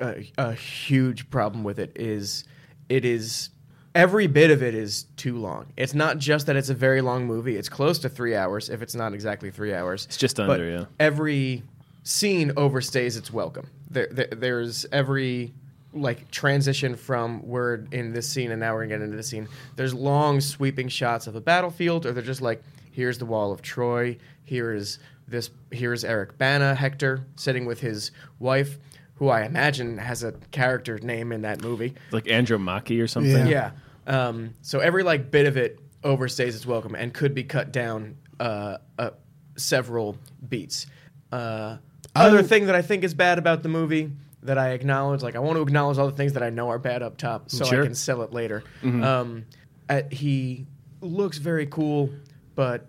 a, 0.00 0.30
a 0.38 0.52
huge 0.54 1.28
problem 1.28 1.64
with 1.64 1.80
it, 1.80 1.90
is 1.96 2.44
it 2.88 3.04
is 3.04 3.50
every 3.96 4.28
bit 4.28 4.52
of 4.52 4.62
it 4.62 4.76
is 4.76 5.06
too 5.16 5.36
long. 5.36 5.72
It's 5.76 5.94
not 5.94 6.18
just 6.18 6.46
that 6.46 6.54
it's 6.54 6.68
a 6.68 6.74
very 6.74 7.00
long 7.00 7.26
movie; 7.26 7.56
it's 7.56 7.68
close 7.68 7.98
to 7.98 8.08
three 8.08 8.36
hours, 8.36 8.70
if 8.70 8.80
it's 8.80 8.94
not 8.94 9.12
exactly 9.12 9.50
three 9.50 9.74
hours. 9.74 10.06
It's 10.06 10.16
just 10.16 10.36
But 10.36 10.50
under, 10.50 10.70
yeah. 10.70 10.84
Every 11.00 11.64
scene 12.04 12.50
overstays 12.52 13.18
its 13.18 13.32
welcome. 13.32 13.68
There, 13.90 14.06
there, 14.12 14.28
there's 14.30 14.86
every 14.92 15.52
like 15.92 16.30
transition 16.30 16.94
from 16.94 17.44
we're 17.44 17.86
in 17.90 18.12
this 18.12 18.28
scene 18.28 18.52
and 18.52 18.60
now 18.60 18.74
we're 18.74 18.82
gonna 18.84 18.98
get 18.98 19.02
into 19.02 19.16
this 19.16 19.28
scene. 19.28 19.48
There's 19.74 19.94
long 19.94 20.40
sweeping 20.40 20.88
shots 20.88 21.26
of 21.26 21.34
a 21.34 21.40
battlefield, 21.40 22.06
or 22.06 22.12
they're 22.12 22.22
just 22.22 22.40
like, 22.40 22.62
here's 22.92 23.18
the 23.18 23.26
wall 23.26 23.50
of 23.50 23.62
Troy. 23.62 24.16
Here 24.44 24.72
is 24.72 25.00
this. 25.28 25.50
Here's 25.70 26.04
Eric 26.04 26.38
Bana, 26.38 26.74
Hector, 26.74 27.24
sitting 27.36 27.66
with 27.66 27.80
his 27.80 28.10
wife, 28.38 28.78
who 29.16 29.28
I 29.28 29.42
imagine 29.42 29.98
has 29.98 30.22
a 30.22 30.32
character 30.52 30.98
name 30.98 31.32
in 31.32 31.42
that 31.42 31.62
movie. 31.62 31.94
like 32.12 32.28
Andromache 32.28 33.00
or 33.00 33.06
something. 33.06 33.46
Yeah. 33.46 33.72
Yeah. 34.06 34.28
Um, 34.28 34.54
so 34.62 34.78
every 34.80 35.02
like 35.02 35.30
bit 35.30 35.46
of 35.46 35.56
it 35.56 35.78
overstays 36.02 36.54
its 36.54 36.64
welcome 36.64 36.94
and 36.94 37.12
could 37.12 37.34
be 37.34 37.44
cut 37.44 37.72
down 37.72 38.16
uh, 38.40 38.78
uh, 38.98 39.10
several 39.56 40.16
beats. 40.48 40.86
Uh, 41.32 41.76
other 42.16 42.42
thing 42.42 42.66
that 42.66 42.74
I 42.74 42.82
think 42.82 43.04
is 43.04 43.12
bad 43.14 43.38
about 43.38 43.62
the 43.62 43.68
movie 43.68 44.10
that 44.42 44.56
I 44.56 44.70
acknowledge, 44.70 45.22
like 45.22 45.36
I 45.36 45.40
want 45.40 45.56
to 45.56 45.62
acknowledge 45.62 45.98
all 45.98 46.06
the 46.06 46.16
things 46.16 46.32
that 46.34 46.42
I 46.42 46.50
know 46.50 46.68
are 46.70 46.78
bad 46.78 47.02
up 47.02 47.16
top, 47.18 47.50
so 47.50 47.64
Sure. 47.64 47.82
I 47.82 47.84
can 47.84 47.94
sell 47.94 48.22
it 48.22 48.32
later. 48.32 48.62
Um, 48.82 49.44
uh, 49.88 50.02
he 50.10 50.66
looks 51.00 51.38
very 51.38 51.66
cool, 51.66 52.10
but 52.58 52.88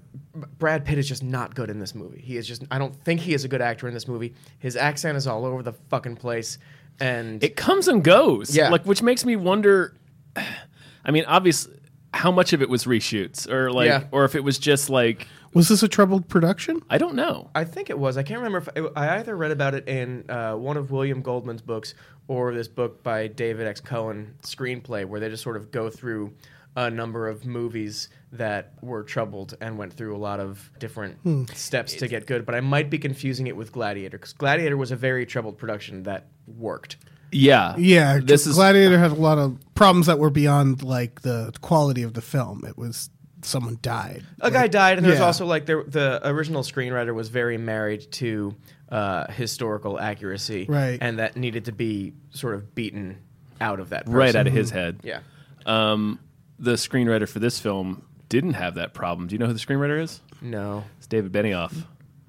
Brad 0.57 0.83
Pitt 0.83 0.98
is 0.98 1.07
just 1.07 1.21
not 1.21 1.54
good 1.54 1.69
in 1.69 1.77
this 1.77 1.94
movie. 1.94 2.19
He 2.19 2.38
is 2.38 2.48
just. 2.48 2.63
I 2.71 2.80
don't 2.80 2.95
think 3.04 3.19
he 3.21 3.36
is 3.36 3.44
a 3.44 3.48
good 3.48 3.62
actor 3.62 3.88
in 3.88 3.94
this 3.94 4.07
movie. 4.07 4.33
His 4.57 4.75
accent 4.75 5.16
is 5.16 5.27
all 5.27 5.45
over 5.45 5.62
the 5.62 5.74
fucking 5.74 6.16
place, 6.16 6.57
and 7.00 7.44
It 7.44 7.56
comes 7.56 7.88
and 7.88 8.04
goes. 8.04 8.56
Yeah. 8.56 8.69
Like, 8.71 8.83
which 8.88 9.04
makes 9.04 9.25
me 9.25 9.36
wonder. 9.36 9.95
I 11.06 11.12
mean, 11.12 11.24
obviously, 11.27 11.77
how 12.16 12.31
much 12.31 12.51
of 12.51 12.63
it 12.63 12.69
was 12.69 12.86
reshoots, 12.86 13.48
or 13.48 13.71
like, 13.71 13.86
Yeah. 13.89 14.06
or 14.12 14.25
if 14.25 14.33
it 14.33 14.44
was 14.44 14.57
just 14.57 14.89
like, 14.89 15.27
Was 15.54 15.68
this 15.69 15.83
a 15.83 15.88
troubled 15.88 16.27
production? 16.27 16.81
I 16.89 16.98
don't 16.98 17.13
know. 17.13 17.51
I 17.54 17.63
think 17.63 17.92
it 17.92 18.00
was. 18.00 18.18
I 18.18 18.24
can't 18.24 18.39
remember 18.42 18.71
if 18.75 18.88
I 18.98 19.19
either 19.19 19.38
read 19.38 19.51
about 19.51 19.75
it 19.75 19.88
in 19.88 20.27
uh, 20.31 20.56
one 20.56 20.77
of 20.77 20.89
William 20.89 21.21
Goldman's 21.21 21.62
books 21.62 21.94
or 22.27 22.56
this 22.56 22.68
book 22.68 23.04
by 23.04 23.27
David 23.27 23.68
X. 23.68 23.81
Cohen, 23.81 24.33
screenplay, 24.42 25.06
where 25.06 25.19
they 25.19 25.30
just 25.30 25.44
sort 25.44 25.57
of 25.57 25.69
go 25.69 25.92
through 25.92 26.33
a 26.75 26.89
number 26.89 27.27
of 27.27 27.45
movies 27.45 28.10
that 28.31 28.74
were 28.81 29.04
troubled 29.04 29.56
and 29.60 29.78
went 29.78 29.94
through 29.94 30.16
a 30.16 30.18
lot 30.20 30.40
of 30.40 30.70
different 30.80 31.50
steps 31.56 31.96
to 31.96 32.08
get 32.08 32.28
good. 32.28 32.46
But 32.46 32.56
I 32.56 32.62
might 32.62 32.90
be 32.90 32.98
confusing 32.98 33.48
it 33.48 33.56
with 33.56 33.72
Gladiator 33.72 34.18
because 34.18 34.34
Gladiator 34.34 34.78
was 34.78 34.92
a 34.92 34.96
very 34.96 35.26
troubled 35.26 35.58
production 35.58 36.04
that 36.04 36.28
worked. 36.48 36.98
Yeah, 37.31 37.76
Yeah, 37.78 38.20
This 38.22 38.48
is 38.48 38.56
Gladiator 38.56 38.98
had 38.98 39.12
a 39.12 39.16
lot 39.16 39.38
of 39.38 39.60
problems 39.76 40.08
that 40.08 40.18
were 40.18 40.31
beyond 40.31 40.81
like 40.81 41.22
the 41.22 41.54
quality 41.62 42.04
of 42.04 42.14
the 42.14 42.22
film. 42.22 42.66
It 42.66 42.78
was 42.78 43.10
someone 43.42 43.78
died. 43.81 44.24
A 44.42 44.52
guy 44.52 44.68
died, 44.68 44.98
and 44.98 45.06
there's 45.06 45.20
yeah. 45.20 45.26
also 45.26 45.46
like 45.46 45.66
there, 45.66 45.84
the 45.84 46.20
original 46.28 46.64
screenwriter 46.64 47.14
was 47.14 47.30
very 47.30 47.58
married 47.58 48.12
to 48.14 48.56
uh, 48.90 49.31
historical 49.31 50.00
accuracy, 50.00 50.66
Right. 50.68 50.98
And 51.00 51.20
that 51.20 51.38
needed 51.38 51.66
to 51.66 51.72
be 51.72 52.14
sort 52.31 52.56
of 52.56 52.74
beaten 52.74 53.18
out 53.62 53.80
of 53.80 53.90
that, 53.90 54.06
person. 54.06 54.18
right 54.18 54.36
out 54.36 54.48
of 54.48 54.54
his 54.54 54.72
head. 54.72 55.00
Yeah. 55.04 55.20
Um, 55.66 56.20
the 56.58 56.74
screenwriter 56.74 57.28
for 57.28 57.40
this 57.40 57.60
film 57.60 58.06
didn't 58.30 58.54
have 58.54 58.76
that 58.76 58.94
problem. 58.94 59.28
Do 59.28 59.36
you 59.36 59.40
know 59.40 59.48
who 59.48 59.54
the 59.54 59.60
screenwriter 59.60 60.00
is? 60.02 60.22
No. 60.42 60.84
It's 60.98 61.08
David 61.08 61.31
Benioff. 61.31 61.74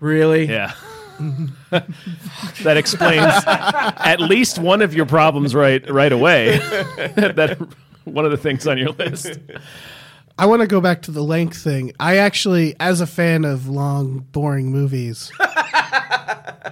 Really? 0.00 0.46
Yeah. 0.46 0.72
that 1.70 2.76
explains 2.78 3.32
at 3.46 4.20
least 4.20 4.58
one 4.58 4.80
of 4.80 4.94
your 4.94 5.04
problems 5.06 5.54
right 5.54 5.88
right 5.90 6.12
away. 6.12 6.56
that 7.16 7.58
one 8.04 8.24
of 8.24 8.30
the 8.30 8.38
things 8.38 8.66
on 8.66 8.78
your 8.78 8.90
list. 8.92 9.38
I 10.38 10.46
want 10.46 10.62
to 10.62 10.66
go 10.66 10.80
back 10.80 11.02
to 11.02 11.10
the 11.10 11.22
length 11.22 11.58
thing. 11.62 11.92
I 12.00 12.16
actually, 12.16 12.74
as 12.80 13.02
a 13.02 13.06
fan 13.06 13.44
of 13.44 13.68
long, 13.68 14.20
boring 14.32 14.70
movies, 14.72 15.30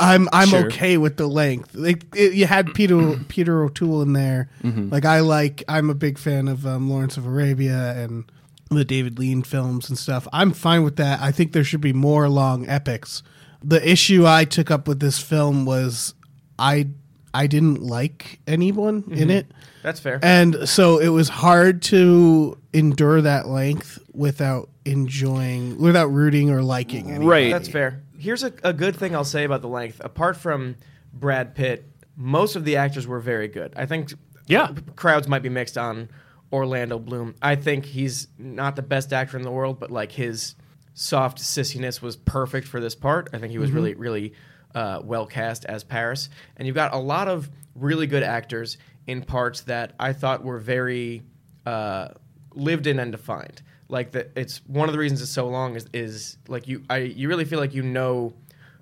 I'm 0.00 0.28
I'm 0.32 0.48
Sure. 0.48 0.66
okay 0.66 0.96
with 0.96 1.18
the 1.18 1.26
length. 1.26 1.74
Like 1.74 2.04
it, 2.16 2.32
you 2.32 2.46
had 2.46 2.72
Peter 2.72 3.18
Peter 3.28 3.62
O'Toole 3.62 4.00
in 4.00 4.14
there. 4.14 4.48
Mm-hmm. 4.62 4.88
Like 4.88 5.04
I 5.04 5.20
like. 5.20 5.62
I'm 5.68 5.90
a 5.90 5.94
big 5.94 6.18
fan 6.18 6.48
of 6.48 6.66
um, 6.66 6.88
Lawrence 6.88 7.18
of 7.18 7.26
Arabia 7.26 7.92
and 8.02 8.24
the 8.70 8.84
David 8.84 9.18
Lean 9.18 9.42
films 9.42 9.88
and 9.88 9.96
stuff. 9.98 10.28
I'm 10.32 10.52
fine 10.52 10.82
with 10.84 10.96
that. 10.96 11.20
I 11.20 11.32
think 11.32 11.52
there 11.52 11.64
should 11.64 11.80
be 11.80 11.92
more 11.92 12.28
long 12.28 12.68
epics. 12.68 13.22
The 13.62 13.86
issue 13.88 14.26
I 14.26 14.44
took 14.44 14.70
up 14.70 14.86
with 14.86 15.00
this 15.00 15.18
film 15.18 15.64
was 15.64 16.14
I 16.58 16.88
I 17.34 17.46
didn't 17.46 17.82
like 17.82 18.40
anyone 18.46 19.02
Mm-hmm. 19.02 19.14
in 19.14 19.30
it. 19.30 19.46
That's 19.82 20.00
fair. 20.00 20.18
And 20.22 20.68
so 20.68 20.98
it 20.98 21.08
was 21.08 21.28
hard 21.28 21.82
to 21.82 22.58
endure 22.72 23.20
that 23.22 23.46
length 23.48 23.98
without 24.12 24.68
enjoying, 24.84 25.78
without 25.78 26.06
rooting 26.06 26.50
or 26.50 26.62
liking 26.62 27.08
anybody. 27.10 27.26
Right. 27.26 27.52
That's 27.52 27.68
fair. 27.68 28.02
Here's 28.18 28.42
a, 28.42 28.52
a 28.64 28.72
good 28.72 28.96
thing 28.96 29.14
I'll 29.14 29.24
say 29.24 29.44
about 29.44 29.62
the 29.62 29.68
length. 29.68 30.00
Apart 30.04 30.36
from 30.36 30.76
Brad 31.12 31.54
Pitt, 31.54 31.88
most 32.16 32.56
of 32.56 32.64
the 32.64 32.76
actors 32.76 33.06
were 33.06 33.20
very 33.20 33.46
good. 33.48 33.72
I 33.76 33.86
think 33.86 34.12
Yeah. 34.46 34.72
crowds 34.96 35.28
might 35.28 35.42
be 35.42 35.48
mixed 35.48 35.78
on 35.78 36.08
Orlando 36.52 36.98
Bloom. 36.98 37.34
I 37.42 37.56
think 37.56 37.84
he's 37.84 38.28
not 38.38 38.76
the 38.76 38.82
best 38.82 39.12
actor 39.12 39.36
in 39.36 39.42
the 39.42 39.50
world, 39.50 39.78
but 39.78 39.90
like 39.90 40.12
his 40.12 40.54
soft 40.94 41.38
sissiness 41.38 42.02
was 42.02 42.16
perfect 42.16 42.66
for 42.66 42.80
this 42.80 42.94
part. 42.94 43.30
I 43.32 43.38
think 43.38 43.52
he 43.52 43.58
was 43.58 43.70
really, 43.70 43.94
really 43.94 44.34
uh, 44.74 45.00
well 45.02 45.26
cast 45.26 45.64
as 45.64 45.84
Paris. 45.84 46.28
And 46.56 46.66
you've 46.66 46.74
got 46.74 46.92
a 46.92 46.98
lot 46.98 47.28
of 47.28 47.48
really 47.74 48.06
good 48.06 48.22
actors 48.22 48.78
in 49.06 49.22
parts 49.22 49.62
that 49.62 49.94
I 49.98 50.12
thought 50.12 50.44
were 50.44 50.58
very 50.58 51.22
uh, 51.66 52.08
lived 52.54 52.86
in 52.86 52.98
and 52.98 53.12
defined. 53.12 53.62
Like 53.88 54.12
that, 54.12 54.32
it's 54.36 54.60
one 54.66 54.88
of 54.88 54.92
the 54.92 54.98
reasons 54.98 55.22
it's 55.22 55.30
so 55.30 55.48
long 55.48 55.76
is, 55.76 55.86
is 55.94 56.36
like 56.46 56.68
you, 56.68 56.82
I, 56.90 56.98
you 56.98 57.28
really 57.28 57.44
feel 57.44 57.58
like 57.58 57.74
you 57.74 57.82
know 57.82 58.34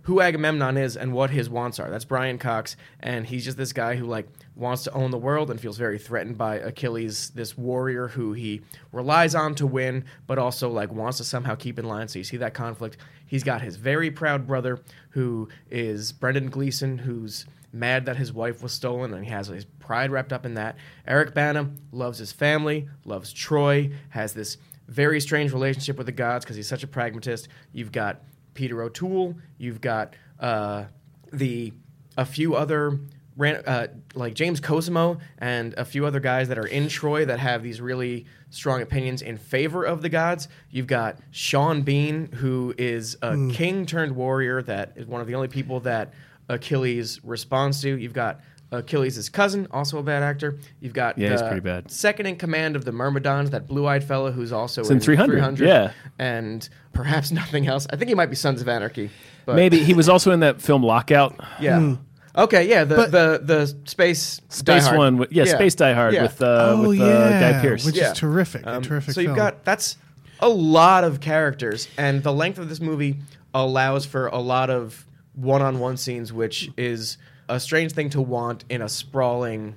who 0.06 0.20
Agamemnon 0.20 0.76
is 0.76 0.96
and 0.96 1.12
what 1.12 1.30
his 1.30 1.50
wants 1.50 1.80
are. 1.80 1.90
That's 1.90 2.04
Brian 2.04 2.38
Cox, 2.38 2.76
and 3.00 3.26
he's 3.26 3.44
just 3.44 3.56
this 3.56 3.72
guy 3.72 3.96
who 3.96 4.06
like 4.06 4.28
wants 4.54 4.84
to 4.84 4.92
own 4.92 5.10
the 5.10 5.18
world 5.18 5.50
and 5.50 5.60
feels 5.60 5.78
very 5.78 5.98
threatened 5.98 6.38
by 6.38 6.56
Achilles, 6.56 7.30
this 7.30 7.58
warrior 7.58 8.06
who 8.06 8.32
he 8.32 8.60
relies 8.92 9.34
on 9.34 9.56
to 9.56 9.66
win, 9.66 10.04
but 10.28 10.38
also 10.38 10.70
like 10.70 10.92
wants 10.92 11.18
to 11.18 11.24
somehow 11.24 11.56
keep 11.56 11.76
in 11.76 11.86
line. 11.86 12.06
So 12.06 12.20
you 12.20 12.24
see 12.24 12.36
that 12.36 12.54
conflict. 12.54 12.98
He's 13.26 13.42
got 13.42 13.62
his 13.62 13.74
very 13.74 14.12
proud 14.12 14.46
brother 14.46 14.78
who 15.10 15.48
is 15.72 16.12
Brendan 16.12 16.50
Gleeson, 16.50 16.98
who's 16.98 17.44
mad 17.72 18.06
that 18.06 18.16
his 18.16 18.32
wife 18.32 18.62
was 18.62 18.72
stolen 18.72 19.12
and 19.12 19.24
he 19.24 19.30
has 19.32 19.48
his 19.48 19.64
pride 19.64 20.12
wrapped 20.12 20.32
up 20.32 20.46
in 20.46 20.54
that. 20.54 20.76
Eric 21.08 21.34
Bana 21.34 21.68
loves 21.90 22.18
his 22.18 22.30
family, 22.30 22.88
loves 23.04 23.32
Troy, 23.32 23.90
has 24.10 24.34
this 24.34 24.56
very 24.86 25.20
strange 25.20 25.52
relationship 25.52 25.96
with 25.96 26.06
the 26.06 26.12
gods 26.12 26.44
because 26.44 26.54
he's 26.54 26.68
such 26.68 26.84
a 26.84 26.86
pragmatist. 26.86 27.48
You've 27.72 27.90
got 27.90 28.20
Peter 28.56 28.82
O'Toole, 28.82 29.36
you've 29.58 29.80
got 29.80 30.14
uh, 30.40 30.84
the 31.32 31.72
a 32.16 32.24
few 32.24 32.56
other 32.56 32.98
ran, 33.36 33.62
uh, 33.66 33.88
like 34.14 34.34
James 34.34 34.60
Cosmo 34.60 35.18
and 35.38 35.74
a 35.74 35.84
few 35.84 36.06
other 36.06 36.20
guys 36.20 36.48
that 36.48 36.58
are 36.58 36.66
in 36.66 36.88
Troy 36.88 37.24
that 37.26 37.38
have 37.38 37.62
these 37.62 37.80
really 37.80 38.26
strong 38.50 38.82
opinions 38.82 39.22
in 39.22 39.36
favor 39.36 39.84
of 39.84 40.02
the 40.02 40.08
gods. 40.08 40.48
You've 40.70 40.86
got 40.86 41.18
Sean 41.30 41.82
Bean, 41.82 42.32
who 42.32 42.74
is 42.78 43.16
a 43.22 43.36
king 43.52 43.86
turned 43.86 44.16
warrior 44.16 44.62
that 44.62 44.92
is 44.96 45.06
one 45.06 45.20
of 45.20 45.26
the 45.26 45.34
only 45.34 45.48
people 45.48 45.80
that 45.80 46.14
Achilles 46.48 47.22
responds 47.22 47.82
to. 47.82 47.96
You've 47.96 48.12
got 48.12 48.40
Achilles' 48.72 49.28
cousin, 49.28 49.68
also 49.70 49.98
a 49.98 50.02
bad 50.02 50.22
actor. 50.22 50.58
You've 50.80 50.92
got 50.92 51.18
Yeah, 51.18 51.30
he's 51.30 51.42
pretty 51.42 51.60
bad. 51.60 51.90
second 51.90 52.26
in 52.26 52.36
command 52.36 52.74
of 52.76 52.84
the 52.84 52.92
Myrmidons, 52.92 53.50
that 53.50 53.66
blue-eyed 53.68 54.02
fellow 54.04 54.32
who's 54.32 54.52
also 54.52 54.82
in 54.84 54.98
300, 55.00 55.58
yeah. 55.60 55.92
and 56.18 56.68
perhaps 56.92 57.30
nothing 57.42 57.66
else. 57.68 57.86
I 57.90 57.96
think 57.96 58.08
he 58.08 58.14
might 58.14 58.30
be 58.30 58.36
Sons 58.36 58.60
of 58.60 58.68
Anarchy. 58.68 59.10
But 59.44 59.54
Maybe 59.56 59.78
he 59.84 59.94
was 59.94 60.08
also 60.08 60.32
in 60.32 60.40
that 60.40 60.60
film 60.60 60.82
Lockout. 60.82 61.38
yeah. 61.60 61.94
Okay, 62.38 62.68
yeah, 62.68 62.84
the 62.84 62.96
But- 62.96 63.12
the 63.12 63.40
the 63.42 63.76
space 63.88 64.38
Die 64.38 64.44
Space 64.50 64.86
Hard. 64.86 64.98
one, 64.98 65.16
with, 65.18 65.32
yeah, 65.32 65.44
Space 65.46 65.74
Die 65.74 65.92
Hard 65.94 66.12
Yeah. 66.12 66.22
with 66.22 66.42
uh, 66.42 66.72
oh 66.76 66.88
with 66.88 66.98
yeah, 66.98 67.04
uh, 67.06 67.40
Guy 67.40 67.60
Pearce. 67.62 67.86
which 67.86 67.96
Yeah. 67.96 68.10
is 68.12 68.18
terrific. 68.18 68.66
Um, 68.66 68.82
a 68.82 68.86
terrific. 68.86 69.14
so 69.14 69.20
you've 69.22 69.36
got 69.36 69.64
that's 69.64 69.96
a 70.40 70.48
lot 70.48 71.02
of 71.04 71.20
characters, 71.20 71.88
and 71.96 72.22
the 72.22 72.32
length 72.34 72.58
of 72.58 72.68
this 72.68 72.78
movie 72.80 73.16
allows 73.54 74.04
for 74.04 74.26
a 74.26 74.38
lot 74.40 74.68
of 74.68 75.06
one-on-one 75.34 75.96
scenes, 75.96 76.30
which 76.32 76.68
is 76.76 77.16
a 77.48 77.58
strange 77.60 77.92
thing 77.92 78.10
to 78.10 78.20
want 78.20 78.64
in 78.68 78.82
a 78.82 78.88
sprawling 78.88 79.76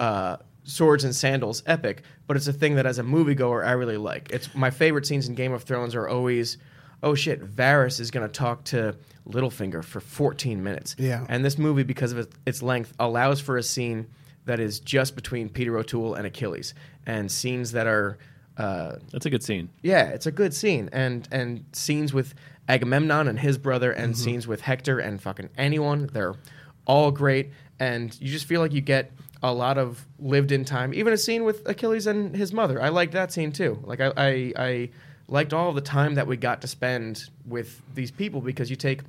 uh, 0.00 0.36
swords 0.64 1.04
and 1.04 1.14
sandals 1.14 1.62
epic. 1.66 2.02
But 2.26 2.36
it's 2.36 2.46
a 2.48 2.52
thing 2.52 2.74
that, 2.76 2.86
as 2.86 2.98
a 2.98 3.02
moviegoer, 3.02 3.66
I 3.66 3.72
really 3.72 3.96
like. 3.96 4.30
It's 4.30 4.54
my 4.54 4.70
favorite 4.70 5.06
scenes 5.06 5.28
in 5.28 5.34
Game 5.34 5.52
of 5.52 5.62
Thrones 5.62 5.94
are 5.94 6.08
always, 6.08 6.58
oh 7.02 7.14
shit, 7.14 7.42
Varys 7.42 8.00
is 8.00 8.10
going 8.10 8.26
to 8.26 8.32
talk 8.32 8.64
to 8.64 8.94
Littlefinger 9.28 9.82
for 9.84 10.00
14 10.00 10.62
minutes. 10.62 10.94
Yeah. 10.98 11.24
and 11.28 11.44
this 11.44 11.58
movie, 11.58 11.82
because 11.84 12.12
of 12.12 12.18
its- 12.18 12.36
its 12.46 12.62
length, 12.62 12.92
allows 12.98 13.40
for 13.40 13.56
a 13.56 13.62
scene 13.62 14.06
that 14.44 14.60
is 14.60 14.80
just 14.80 15.14
between 15.14 15.48
Peter 15.48 15.76
O'Toole 15.76 16.14
and 16.14 16.26
Achilles, 16.26 16.74
and 17.06 17.30
scenes 17.30 17.72
that 17.72 17.86
are. 17.86 18.18
Uh, 18.56 18.96
That's 19.12 19.24
a 19.26 19.30
good 19.30 19.42
scene. 19.42 19.68
yeah, 19.82 20.08
it's 20.08 20.26
a 20.26 20.32
good 20.32 20.52
scene, 20.52 20.88
and 20.92 21.28
and 21.30 21.64
scenes 21.72 22.12
with 22.12 22.34
Agamemnon 22.68 23.28
and 23.28 23.38
his 23.38 23.56
brother, 23.56 23.92
and 23.92 24.16
scenes 24.16 24.46
with 24.48 24.62
Hector 24.62 24.98
and 24.98 25.22
fucking 25.22 25.50
anyone. 25.56 26.08
They're 26.12 26.34
all 26.88 27.12
great, 27.12 27.50
and 27.78 28.16
you 28.20 28.28
just 28.32 28.46
feel 28.46 28.60
like 28.60 28.72
you 28.72 28.80
get 28.80 29.12
a 29.44 29.52
lot 29.54 29.78
of 29.78 30.04
lived 30.18 30.50
in 30.50 30.64
time. 30.64 30.92
Even 30.92 31.12
a 31.12 31.16
scene 31.16 31.44
with 31.44 31.62
Achilles 31.68 32.08
and 32.08 32.34
his 32.34 32.52
mother, 32.52 32.82
I 32.82 32.88
liked 32.88 33.12
that 33.12 33.30
scene 33.30 33.52
too. 33.52 33.78
Like 33.84 34.00
I 34.00 34.12
I, 34.16 34.52
I 34.56 34.90
liked 35.28 35.52
all 35.52 35.72
the 35.72 35.80
time 35.80 36.14
that 36.16 36.26
we 36.26 36.36
got 36.36 36.60
to 36.62 36.66
spend 36.66 37.28
with 37.46 37.80
these 37.94 38.10
people 38.10 38.40
because 38.40 38.68
you 38.70 38.74
take 38.76 39.02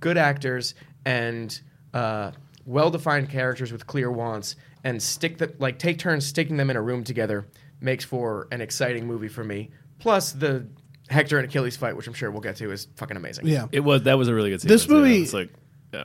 good 0.00 0.18
actors 0.18 0.74
and 1.06 1.58
uh, 1.94 2.32
well-defined 2.66 3.30
characters 3.30 3.72
with 3.72 3.86
clear 3.86 4.10
wants 4.10 4.56
and 4.84 5.02
stick 5.02 5.38
the 5.38 5.52
like 5.58 5.78
take 5.78 5.98
turns 5.98 6.26
sticking 6.26 6.56
them 6.56 6.68
in 6.70 6.76
a 6.76 6.82
room 6.82 7.02
together 7.04 7.46
makes 7.80 8.04
for 8.04 8.48
an 8.50 8.60
exciting 8.60 9.06
movie 9.06 9.28
for 9.28 9.42
me. 9.44 9.70
Plus 9.98 10.32
the 10.32 10.66
Hector 11.08 11.38
and 11.38 11.46
Achilles 11.48 11.76
fight, 11.76 11.96
which 11.96 12.06
I'm 12.06 12.14
sure 12.14 12.30
we'll 12.30 12.40
get 12.40 12.56
to, 12.56 12.70
is 12.70 12.86
fucking 12.96 13.16
amazing. 13.16 13.46
yeah. 13.46 13.66
It 13.72 13.80
was 13.80 14.02
that 14.02 14.18
was 14.18 14.28
a 14.28 14.34
really 14.34 14.50
good 14.50 14.60
scene. 14.60 14.68
This 14.68 14.82
I'd 14.84 14.88
say. 14.88 14.94
movie- 14.94 15.22
It's 15.22 15.32
like 15.32 15.50
yeah. 15.92 16.04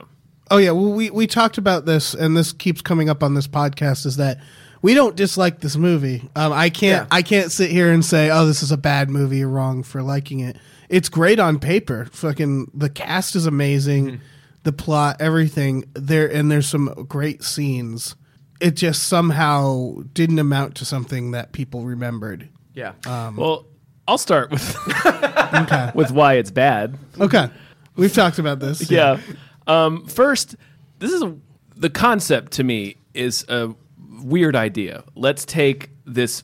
Oh 0.50 0.58
yeah, 0.58 0.70
well 0.70 0.92
we 0.92 1.10
we 1.10 1.26
talked 1.26 1.58
about 1.58 1.86
this, 1.86 2.14
and 2.14 2.36
this 2.36 2.52
keeps 2.52 2.80
coming 2.82 3.08
up 3.08 3.22
on 3.22 3.34
this 3.34 3.48
podcast. 3.48 4.06
Is 4.06 4.16
that 4.16 4.38
we 4.82 4.94
don't 4.94 5.16
dislike 5.16 5.60
this 5.60 5.76
movie. 5.76 6.28
Um, 6.36 6.52
I 6.52 6.70
can't 6.70 7.04
Yeah. 7.10 7.16
I 7.16 7.22
can't 7.22 7.50
sit 7.50 7.70
here 7.70 7.90
and 7.92 8.04
say, 8.04 8.30
oh, 8.30 8.46
this 8.46 8.62
is 8.62 8.70
a 8.72 8.76
bad 8.76 9.10
movie. 9.10 9.38
You're 9.38 9.48
wrong 9.48 9.82
for 9.82 10.02
liking 10.02 10.40
it. 10.40 10.56
It's 10.88 11.08
great 11.08 11.40
on 11.40 11.58
paper. 11.58 12.06
Fucking 12.12 12.70
the 12.74 12.88
cast 12.90 13.34
is 13.34 13.46
amazing, 13.46 14.06
Mm-hmm. 14.06 14.22
the 14.62 14.72
plot, 14.72 15.16
everything 15.20 15.84
there, 15.94 16.28
and 16.32 16.50
there's 16.50 16.68
some 16.68 17.06
great 17.08 17.42
scenes. 17.42 18.14
It 18.60 18.72
just 18.76 19.02
somehow 19.04 19.96
didn't 20.14 20.38
amount 20.38 20.76
to 20.76 20.84
something 20.84 21.32
that 21.32 21.52
people 21.52 21.84
remembered. 21.84 22.48
Yeah. 22.72 22.92
Well, 23.04 23.66
I'll 24.06 24.18
start 24.18 24.50
with 24.52 24.76
Okay, 25.06 25.90
with 25.94 26.10
why 26.12 26.34
it's 26.34 26.50
bad. 26.52 26.96
okay, 27.20 27.50
we've 27.96 28.12
talked 28.14 28.38
about 28.38 28.60
this. 28.60 28.88
yeah. 28.90 29.18
Um, 29.66 30.06
first, 30.06 30.56
this 30.98 31.12
is 31.12 31.22
a, 31.22 31.36
the 31.76 31.90
concept 31.90 32.52
to 32.52 32.64
me 32.64 32.96
is 33.14 33.44
a 33.48 33.74
weird 34.22 34.56
idea. 34.56 35.04
Let's 35.14 35.44
take 35.44 35.90
this 36.04 36.42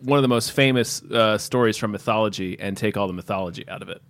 one 0.00 0.18
of 0.18 0.22
the 0.22 0.28
most 0.28 0.52
famous 0.52 1.02
uh, 1.02 1.36
stories 1.38 1.76
from 1.76 1.92
mythology 1.92 2.58
and 2.58 2.76
take 2.76 2.96
all 2.96 3.06
the 3.06 3.12
mythology 3.12 3.68
out 3.68 3.82
of 3.82 3.88
it. 3.88 4.02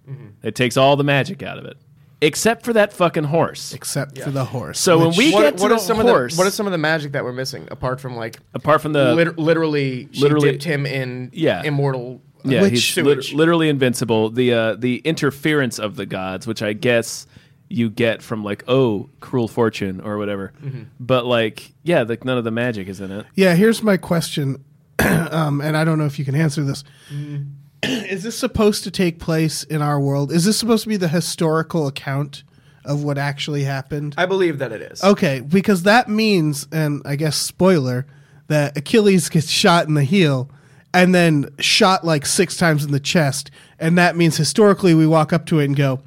It 0.43 0.55
takes 0.55 0.77
all 0.77 0.97
the 0.97 1.05
magic 1.05 1.43
out 1.43 1.59
of 1.59 1.65
it, 1.65 1.77
except 2.21 2.65
for 2.65 2.73
that 2.75 2.93
fucking 2.93 3.25
horse. 3.25 3.73
except 3.75 4.19
for 4.19 4.31
the 4.31 4.45
horse. 4.45 4.79
So 4.79 4.99
when 4.99 5.17
we 5.17 5.33
what, 5.33 5.41
get 5.43 5.57
to 5.59 5.63
what 5.65 5.69
the 5.71 5.79
some 5.79 5.97
horse, 5.99 6.33
of 6.33 6.37
the 6.37 6.41
what 6.41 6.47
is 6.47 6.55
some 6.55 6.67
of 6.67 6.73
the 6.73 6.79
magic 6.79 7.13
that 7.13 7.25
we're 7.25 7.33
missing 7.33 7.67
apart 7.71 8.01
from 8.01 8.17
like 8.17 8.37
apart 8.55 8.81
from 8.83 8.93
the 8.93 9.15
lit- 9.15 9.39
literally 9.39 10.09
she 10.13 10.21
literally- 10.23 10.53
dipped 10.53 10.65
him 10.65 10.87
in 10.87 11.31
Yeah. 11.33 11.63
immortal 11.65 12.23
Yeah, 12.45 12.63
Which- 12.63 12.71
he's 12.95 12.97
lit- 13.05 13.33
literally 13.35 13.69
invincible. 13.69 14.31
The 14.31 14.53
uh, 14.55 14.75
the 14.77 14.99
interference 14.99 15.79
of 15.81 15.97
the 15.97 16.07
gods, 16.07 16.47
which 16.47 16.63
I 16.63 16.73
guess 16.73 17.27
you 17.71 17.89
get 17.89 18.21
from 18.21 18.45
like 18.45 18.65
oh 18.69 19.09
cruel 19.21 19.49
fortune 19.49 20.01
or 20.01 20.19
whatever. 20.19 20.53
Mm-hmm. 20.63 20.83
But 20.99 21.25
like 21.25 21.73
yeah, 21.83 22.03
like 22.03 22.25
none 22.25 22.37
of 22.37 22.45
the 22.45 22.51
magic 22.51 22.89
is 22.89 23.01
in 23.01 23.11
it. 23.11 23.27
Yeah, 23.35 23.55
here's 23.55 23.83
my 23.83 23.97
question, 23.97 24.63
um, 24.99 25.61
and 25.63 25.77
I 25.77 25.85
don't 25.85 25.99
know 25.99 26.05
if 26.05 26.19
you 26.19 26.25
can 26.25 26.35
answer 26.35 26.63
this. 26.63 26.85
Mm-hmm. 27.13 27.45
Is 27.83 28.25
this 28.25 28.37
supposed 28.37 28.85
to 28.85 28.91
take 28.91 29.19
place 29.19 29.63
in 29.63 29.81
our 29.81 29.99
world? 29.99 30.31
Is 30.31 30.45
this 30.45 30.59
supposed 30.59 30.83
to 30.83 30.89
be 30.91 30.99
the 30.99 31.09
historical 31.09 31.87
account 31.87 32.43
of 32.85 33.03
what 33.03 33.17
actually 33.17 33.65
happened? 33.65 34.15
I 34.19 34.27
believe 34.27 34.59
that 34.59 34.71
it 34.71 34.83
is. 34.83 35.03
Okay, 35.03 35.41
because 35.41 35.85
that 35.85 36.07
means, 36.07 36.69
and 36.73 37.01
I 37.07 37.17
guess 37.17 37.37
spoiler, 37.37 38.07
that 38.49 38.77
Achilles 38.77 39.31
gets 39.31 39.49
shot 39.49 39.87
in 39.87 39.95
the 39.95 40.05
heel 40.05 40.51
and 40.93 41.15
then 41.15 41.49
shot 41.59 42.05
like 42.05 42.27
six 42.27 42.57
times 42.57 42.85
in 42.85 42.91
the 42.91 43.01
chest, 43.01 43.51
and 43.79 43.97
that 43.97 44.15
means 44.15 44.37
historically 44.37 44.93
we 44.93 45.07
walk 45.07 45.33
up 45.33 45.47
to 45.47 45.61
it 45.61 45.67
and 45.67 45.77
go, 45.77 46.03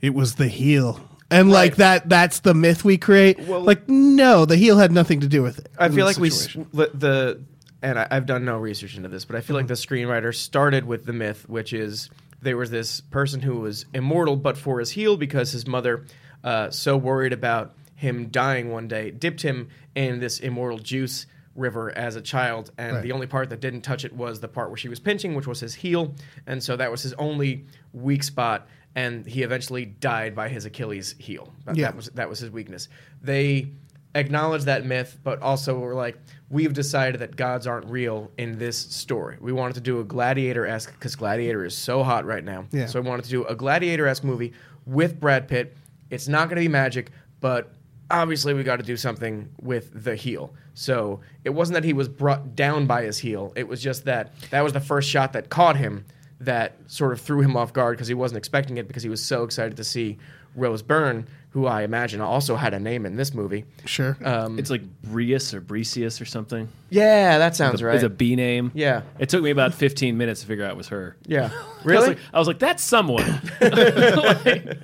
"It 0.00 0.14
was 0.14 0.36
the 0.36 0.48
heel." 0.48 1.00
And 1.30 1.50
like 1.50 1.76
that 1.76 2.08
that's 2.08 2.40
the 2.40 2.54
myth 2.54 2.84
we 2.84 2.96
create. 2.96 3.38
Well- 3.40 3.60
like 3.60 3.88
no, 3.88 4.44
the 4.46 4.56
heel 4.56 4.78
had 4.78 4.92
nothing 4.92 5.20
to 5.20 5.28
do 5.28 5.42
with 5.42 5.58
it. 5.58 5.68
I 5.78 5.88
feel 5.90 6.06
like 6.06 6.16
we 6.16 6.28
s- 6.28 6.40
situation. 6.44 6.66
the, 6.72 6.90
the 6.94 7.40
and 7.82 7.98
I, 7.98 8.06
I've 8.10 8.24
done 8.26 8.44
no 8.44 8.56
research 8.56 8.96
into 8.96 9.08
this, 9.08 9.24
but 9.24 9.36
I 9.36 9.40
feel 9.40 9.54
like 9.54 9.66
the 9.66 9.74
screenwriter 9.74 10.34
started 10.34 10.84
with 10.86 11.04
the 11.04 11.12
myth, 11.12 11.48
which 11.48 11.72
is 11.72 12.08
there 12.40 12.56
was 12.56 12.70
this 12.70 13.00
person 13.00 13.40
who 13.42 13.60
was 13.60 13.84
immortal, 13.94 14.36
but 14.36 14.56
for 14.56 14.78
his 14.80 14.90
heel 14.90 15.16
because 15.16 15.52
his 15.52 15.66
mother, 15.66 16.04
uh, 16.44 16.70
so 16.70 16.96
worried 16.96 17.32
about 17.32 17.74
him 17.94 18.28
dying 18.28 18.70
one 18.70 18.88
day, 18.88 19.10
dipped 19.10 19.42
him 19.42 19.68
in 19.94 20.20
this 20.20 20.38
immortal 20.40 20.78
juice 20.78 21.26
river 21.54 21.90
as 21.96 22.14
a 22.16 22.20
child, 22.22 22.70
and 22.78 22.94
Right. 22.94 23.02
the 23.02 23.12
only 23.12 23.26
part 23.26 23.50
that 23.50 23.60
didn't 23.60 23.82
touch 23.82 24.04
it 24.04 24.12
was 24.14 24.38
the 24.40 24.46
part 24.48 24.70
where 24.70 24.76
she 24.76 24.88
was 24.88 25.00
pinching, 25.00 25.34
which 25.34 25.46
was 25.48 25.58
his 25.60 25.74
heel, 25.74 26.14
and 26.46 26.62
so 26.62 26.76
that 26.76 26.90
was 26.90 27.02
his 27.02 27.12
only 27.14 27.66
weak 27.92 28.22
spot. 28.22 28.68
And 28.98 29.24
he 29.26 29.42
eventually 29.42 29.84
died 29.84 30.34
by 30.34 30.48
his 30.48 30.64
Achilles 30.64 31.14
heel. 31.18 31.52
That, 31.64 31.76
Yeah. 31.76 31.86
that 31.86 31.96
was 31.96 32.06
that 32.14 32.28
was 32.28 32.38
his 32.40 32.50
weakness. 32.50 32.88
They 33.22 33.70
acknowledge 34.14 34.64
that 34.64 34.84
myth, 34.84 35.18
but 35.22 35.40
also 35.42 35.78
we're 35.78 35.94
like, 35.94 36.16
we've 36.50 36.72
decided 36.72 37.20
that 37.20 37.36
gods 37.36 37.66
aren't 37.66 37.86
real 37.86 38.30
in 38.38 38.58
this 38.58 38.76
story. 38.76 39.36
We 39.40 39.52
wanted 39.52 39.74
to 39.74 39.80
do 39.80 40.00
a 40.00 40.04
gladiator 40.04 40.66
esque 40.66 40.92
because 40.92 41.14
Gladiator 41.14 41.64
is 41.64 41.76
so 41.76 42.02
hot 42.02 42.24
right 42.24 42.42
now. 42.44 42.66
Yeah. 42.72 42.86
So 42.86 43.00
we 43.00 43.08
wanted 43.08 43.24
to 43.26 43.30
do 43.30 43.44
a 43.46 43.54
gladiator 43.54 44.06
esque 44.08 44.24
movie 44.24 44.52
with 44.86 45.20
Brad 45.20 45.46
Pitt. 45.46 45.76
It's 46.10 46.26
not 46.26 46.48
going 46.48 46.56
to 46.56 46.62
be 46.62 46.68
magic, 46.68 47.10
but 47.40 47.72
obviously 48.10 48.54
we 48.54 48.62
got 48.64 48.76
to 48.76 48.82
do 48.82 48.96
something 48.96 49.48
with 49.60 49.90
the 50.04 50.16
heel. 50.16 50.54
So 50.74 51.20
it 51.44 51.50
wasn't 51.50 51.74
that 51.74 51.84
he 51.84 51.92
was 51.92 52.08
brought 52.08 52.56
down 52.56 52.86
by 52.86 53.02
his 53.02 53.18
heel. 53.18 53.52
It 53.56 53.68
was 53.68 53.80
just 53.82 54.04
that 54.06 54.32
that 54.50 54.62
was 54.62 54.72
the 54.72 54.80
first 54.80 55.08
shot 55.10 55.32
that 55.34 55.50
caught 55.50 55.76
him 55.76 56.04
that 56.40 56.74
sort 56.86 57.12
of 57.12 57.20
threw 57.20 57.40
him 57.40 57.56
off 57.56 57.72
guard 57.72 57.96
because 57.96 58.08
he 58.08 58.14
wasn't 58.14 58.38
expecting 58.38 58.76
it 58.76 58.86
because 58.86 59.02
he 59.02 59.08
was 59.08 59.24
so 59.24 59.42
excited 59.44 59.76
to 59.76 59.84
see 59.84 60.18
Rose 60.54 60.82
Byrne, 60.82 61.26
who 61.50 61.66
I 61.66 61.82
imagine 61.82 62.20
also 62.20 62.54
had 62.56 62.74
a 62.74 62.78
name 62.80 63.04
in 63.06 63.16
this 63.16 63.34
movie. 63.34 63.64
Sure. 63.86 64.16
Um, 64.24 64.58
It's 64.58 64.70
like 64.70 64.82
Brius 65.02 65.52
or 65.54 65.60
Brecius 65.60 66.20
or 66.20 66.24
something. 66.24 66.68
yeah, 66.90 67.38
that 67.38 67.56
sounds 67.56 67.82
right. 67.82 67.94
It's 67.96 68.04
a 68.04 68.08
B 68.08 68.36
name. 68.36 68.70
Yeah. 68.74 69.02
It 69.18 69.28
took 69.28 69.42
me 69.42 69.50
about 69.50 69.74
15 69.74 70.16
minutes 70.16 70.40
to 70.42 70.46
figure 70.46 70.64
out 70.64 70.70
it 70.72 70.76
was 70.76 70.88
her. 70.88 71.16
yeah. 71.26 71.50
I 71.52 71.56
was 71.76 71.84
Really? 71.84 72.08
like, 72.08 72.18
I 72.32 72.38
was 72.38 72.46
like 72.48 72.58
that's 72.58 72.82
someone. 72.82 73.24
Like, 73.60 74.78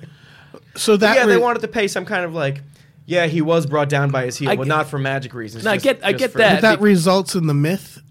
So 0.75 0.97
that 0.97 1.15
yeah, 1.15 1.25
they 1.25 1.35
re- 1.35 1.41
wanted 1.41 1.59
to 1.61 1.67
pay 1.69 1.87
some 1.87 2.05
kind 2.05 2.25
of 2.25 2.33
like, 2.33 2.61
yeah, 3.05 3.27
he 3.27 3.41
was 3.41 3.65
brought 3.65 3.87
down 3.87 4.11
by 4.11 4.25
his 4.25 4.35
heel, 4.37 4.49
I 4.49 4.55
but 4.55 4.67
not 4.67 4.87
for 4.87 4.97
magic 4.97 5.33
reasons. 5.33 5.63
No, 5.63 5.71
I 5.71 5.77
get- 5.77 6.03
I 6.03 6.11
get 6.11 6.31
for- 6.31 6.39
that. 6.39 6.55
But 6.61 6.61
that 6.61 6.81
results 6.81 7.35
in 7.35 7.47
the 7.47 7.53
myth 7.53 8.01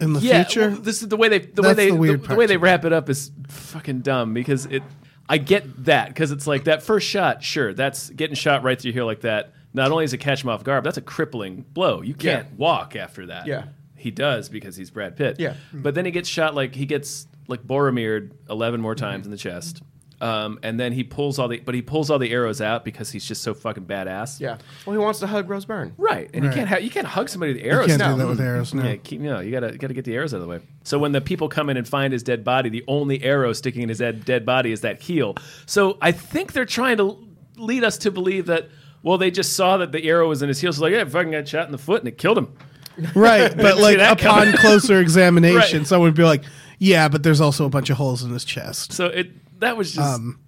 in 0.00 0.12
the 0.12 0.20
yeah, 0.20 0.44
future. 0.44 0.70
well, 0.70 0.80
this 0.80 1.02
is 1.02 1.08
the 1.08 1.16
way 1.16 1.28
they 1.28 1.38
the 1.38 1.62
way 1.62 1.74
they 1.74 1.90
the 1.90 1.96
the, 1.96 2.18
part 2.18 2.38
way 2.38 2.46
they 2.46 2.56
wrap 2.56 2.84
it 2.84 2.92
up 2.92 3.08
is 3.08 3.30
fucking 3.48 4.00
dumb 4.00 4.34
because 4.34 4.66
it. 4.66 4.82
I 5.28 5.38
get 5.38 5.84
that 5.84 6.08
because 6.08 6.32
it's 6.32 6.48
like 6.48 6.64
that 6.64 6.82
first 6.82 7.06
shot. 7.06 7.44
Sure, 7.44 7.72
that's 7.72 8.10
getting 8.10 8.34
shot 8.34 8.64
right 8.64 8.80
through 8.80 8.92
here 8.92 9.04
like 9.04 9.20
that. 9.20 9.52
Not 9.72 9.92
only 9.92 10.04
is 10.04 10.12
it 10.12 10.18
catch 10.18 10.42
him 10.42 10.50
off 10.50 10.64
guard, 10.64 10.82
but 10.82 10.88
that's 10.88 10.98
a 10.98 11.02
crippling 11.02 11.64
blow. 11.72 12.00
You 12.02 12.14
can't 12.14 12.48
Yeah. 12.48 12.56
walk 12.56 12.96
after 12.96 13.26
that. 13.26 13.46
Yeah. 13.46 13.66
he 13.94 14.10
does 14.10 14.48
because 14.48 14.74
he's 14.74 14.90
Brad 14.90 15.16
Pitt. 15.16 15.38
Yeah. 15.38 15.54
but 15.72 15.94
then 15.94 16.04
he 16.04 16.10
gets 16.10 16.28
shot 16.28 16.54
like 16.54 16.74
he 16.74 16.86
gets 16.86 17.28
like 17.46 17.62
Boromired 17.62 18.32
eleven 18.48 18.80
more 18.80 18.94
times 18.96 19.20
mm-hmm. 19.20 19.26
in 19.26 19.30
the 19.30 19.36
chest. 19.36 19.82
Um, 20.20 20.58
and 20.62 20.78
then 20.78 20.92
he 20.92 21.02
pulls 21.02 21.38
all 21.38 21.48
the, 21.48 21.60
but 21.60 21.74
he 21.74 21.80
pulls 21.80 22.10
all 22.10 22.18
the 22.18 22.30
arrows 22.30 22.60
out 22.60 22.84
because 22.84 23.10
he's 23.10 23.24
just 23.24 23.42
so 23.42 23.54
fucking 23.54 23.86
badass. 23.86 24.38
yeah. 24.38 24.58
Well, 24.84 24.92
he 24.92 24.98
wants 24.98 25.18
to 25.20 25.26
hug 25.26 25.48
Rose 25.48 25.64
Byrne. 25.64 25.94
Right, 25.96 26.28
and 26.34 26.44
Right. 26.44 26.50
you 26.52 26.56
can't 26.58 26.68
ha- 26.68 26.76
you 26.76 26.90
can't 26.90 27.06
hug 27.06 27.28
somebody 27.30 27.54
with 27.54 27.62
arrows. 27.64 27.86
you 27.88 27.96
can't 27.96 28.00
now. 28.00 28.12
do 28.12 28.18
that 28.22 28.28
with 28.28 28.40
arrows. 28.40 28.74
No. 28.74 28.82
Yeah, 28.84 28.96
keep 28.96 29.20
no. 29.20 29.40
You 29.40 29.50
gotta 29.50 29.78
gotta 29.78 29.94
get 29.94 30.04
the 30.04 30.14
arrows 30.14 30.34
out 30.34 30.36
of 30.36 30.42
the 30.42 30.48
way. 30.48 30.60
So 30.84 30.98
when 30.98 31.12
the 31.12 31.20
people 31.22 31.48
come 31.48 31.70
in 31.70 31.76
and 31.78 31.88
find 31.88 32.12
his 32.12 32.22
dead 32.22 32.44
body, 32.44 32.68
the 32.68 32.84
only 32.86 33.22
arrow 33.22 33.52
sticking 33.54 33.82
in 33.82 33.88
his 33.88 33.98
dead, 33.98 34.24
dead 34.26 34.44
body 34.44 34.72
is 34.72 34.82
that 34.82 35.00
heel. 35.00 35.36
So 35.66 35.96
I 36.02 36.12
think 36.12 36.52
they're 36.52 36.64
trying 36.66 36.98
to 36.98 37.16
lead 37.56 37.82
us 37.84 37.96
to 37.98 38.10
believe 38.10 38.46
that. 38.46 38.68
Well, 39.02 39.16
they 39.16 39.30
just 39.30 39.54
saw 39.54 39.78
that 39.78 39.92
the 39.92 40.06
arrow 40.06 40.28
was 40.28 40.42
in 40.42 40.48
his 40.48 40.60
heel, 40.60 40.74
so 40.74 40.82
like, 40.82 40.92
yeah, 40.92 41.04
fucking 41.04 41.32
got 41.32 41.48
shot 41.48 41.64
in 41.64 41.72
the 41.72 41.78
foot 41.78 42.00
and 42.02 42.08
it 42.08 42.18
killed 42.18 42.36
him. 42.36 42.52
Right, 43.14 43.56
but 43.56 43.78
like 43.78 43.96
that 43.96 44.20
upon 44.20 44.40
coming. 44.48 44.56
closer 44.58 45.00
examination, 45.00 45.78
Right. 45.78 45.86
someone 45.86 46.08
would 46.08 46.14
be 46.16 46.22
like, 46.24 46.42
"Yeah, 46.78 47.08
but 47.08 47.22
there's 47.22 47.40
also 47.40 47.64
a 47.64 47.70
bunch 47.70 47.88
of 47.88 47.96
holes 47.96 48.22
in 48.22 48.30
his 48.30 48.44
chest." 48.44 48.92
So 48.92 49.06
it 49.06 49.30
that 49.60 49.76
was 49.76 49.92
just 49.92 50.06
Um, 50.20 50.38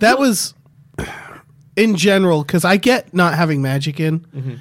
That 0.00 0.18
was, 0.18 0.54
in 1.76 1.96
general, 1.96 2.42
because 2.42 2.64
I 2.64 2.76
get 2.76 3.14
not 3.14 3.34
having 3.34 3.62
magic 3.62 4.00
in, 4.00 4.20
Mm-hmm. 4.20 4.54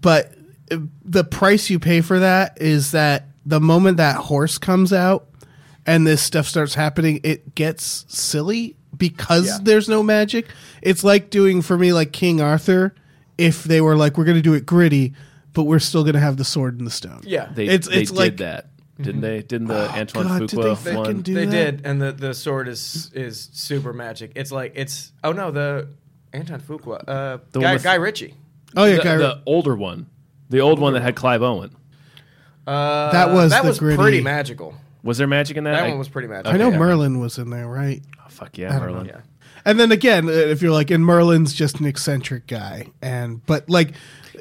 but 0.00 0.34
uh, 0.70 0.78
the 1.04 1.24
price 1.24 1.70
you 1.70 1.78
pay 1.78 2.00
for 2.00 2.18
that 2.18 2.58
is 2.60 2.90
that 2.92 3.28
the 3.46 3.60
moment 3.60 3.98
that 3.98 4.16
horse 4.16 4.58
comes 4.58 4.92
out 4.92 5.28
and 5.86 6.06
this 6.06 6.22
stuff 6.22 6.46
starts 6.46 6.74
happening, 6.74 7.20
it 7.22 7.54
gets 7.54 8.04
silly 8.08 8.76
because 8.96 9.46
Yeah. 9.46 9.58
there's 9.62 9.88
no 9.88 10.02
magic. 10.02 10.46
It's 10.82 11.04
like 11.04 11.30
doing 11.30 11.62
for 11.62 11.76
me 11.76 11.92
like 11.92 12.12
King 12.12 12.40
Arthur. 12.40 12.94
If 13.36 13.64
they 13.64 13.80
were 13.80 13.96
like, 13.96 14.16
we're 14.16 14.24
going 14.24 14.36
to 14.36 14.42
do 14.42 14.54
it 14.54 14.64
gritty, 14.64 15.12
but 15.52 15.64
we're 15.64 15.80
still 15.80 16.02
going 16.04 16.14
to 16.14 16.20
have 16.20 16.36
the 16.36 16.44
sword 16.44 16.78
and 16.78 16.86
the 16.86 16.90
stone. 16.90 17.20
Yeah. 17.24 17.48
they 17.54 17.66
it's- 17.66 17.86
they 17.88 18.00
it's 18.02 18.10
did 18.10 18.16
like- 18.18 18.36
that, 18.38 18.66
didn't 19.00 19.20
they? 19.22 19.42
Didn't 19.42 19.68
the 19.68 19.90
Antoine 19.96 20.26
God, 20.26 20.40
did 20.40 20.50
they 20.50 20.56
Fuqua 20.62 20.76
fucking 20.76 20.98
one? 20.98 21.22
do 21.22 21.34
they 21.34 21.46
that? 21.46 21.50
did, 21.76 21.86
and 21.86 22.00
the, 22.00 22.12
the 22.12 22.34
sword 22.34 22.68
is 22.68 23.10
is 23.14 23.48
super 23.52 23.92
magic. 23.92 24.32
It's 24.34 24.52
like 24.52 24.72
it's 24.76 25.12
oh 25.22 25.32
no 25.32 25.50
the 25.50 25.88
Antoine 26.34 26.60
Fuqua, 26.60 27.02
uh, 27.08 27.38
The 27.52 27.60
Guy, 27.60 27.72
with- 27.74 27.82
Guy 27.82 27.94
Ritchie. 27.94 28.34
Oh 28.76 28.84
yeah, 28.84 28.96
the, 28.96 29.02
Guy- 29.02 29.16
the 29.18 29.42
older 29.46 29.76
one, 29.76 30.06
the 30.50 30.60
old 30.60 30.78
one 30.78 30.92
that 30.94 31.02
had 31.02 31.14
Clive 31.16 31.42
Owen. 31.42 31.74
Uh, 32.66 33.12
That 33.12 33.30
was 33.30 33.50
that 33.50 33.62
the 33.62 33.68
was 33.68 33.78
gritty- 33.78 33.96
pretty 34.00 34.20
magical. 34.22 34.74
Was 35.02 35.18
there 35.18 35.26
magic 35.26 35.56
in 35.58 35.64
that? 35.64 35.72
That 35.72 35.84
I- 35.84 35.88
one 35.90 35.98
was 35.98 36.08
pretty 36.08 36.28
magical. 36.28 36.52
I 36.54 36.56
know 36.56 36.68
okay. 36.68 36.78
Merlin 36.78 37.20
was 37.20 37.36
in 37.38 37.50
there, 37.50 37.68
right? 37.68 38.02
Oh, 38.20 38.28
fuck 38.28 38.56
yeah, 38.56 38.78
Merlin. 38.78 39.06
Yeah. 39.06 39.20
And 39.66 39.78
then 39.78 39.92
again, 39.92 40.28
uh, 40.28 40.32
if 40.32 40.60
you're 40.62 40.72
like, 40.72 40.90
and 40.90 41.04
Merlin's 41.04 41.52
just 41.54 41.78
an 41.80 41.86
eccentric 41.86 42.46
guy, 42.46 42.88
and 43.02 43.44
but 43.46 43.68
like, 43.68 43.92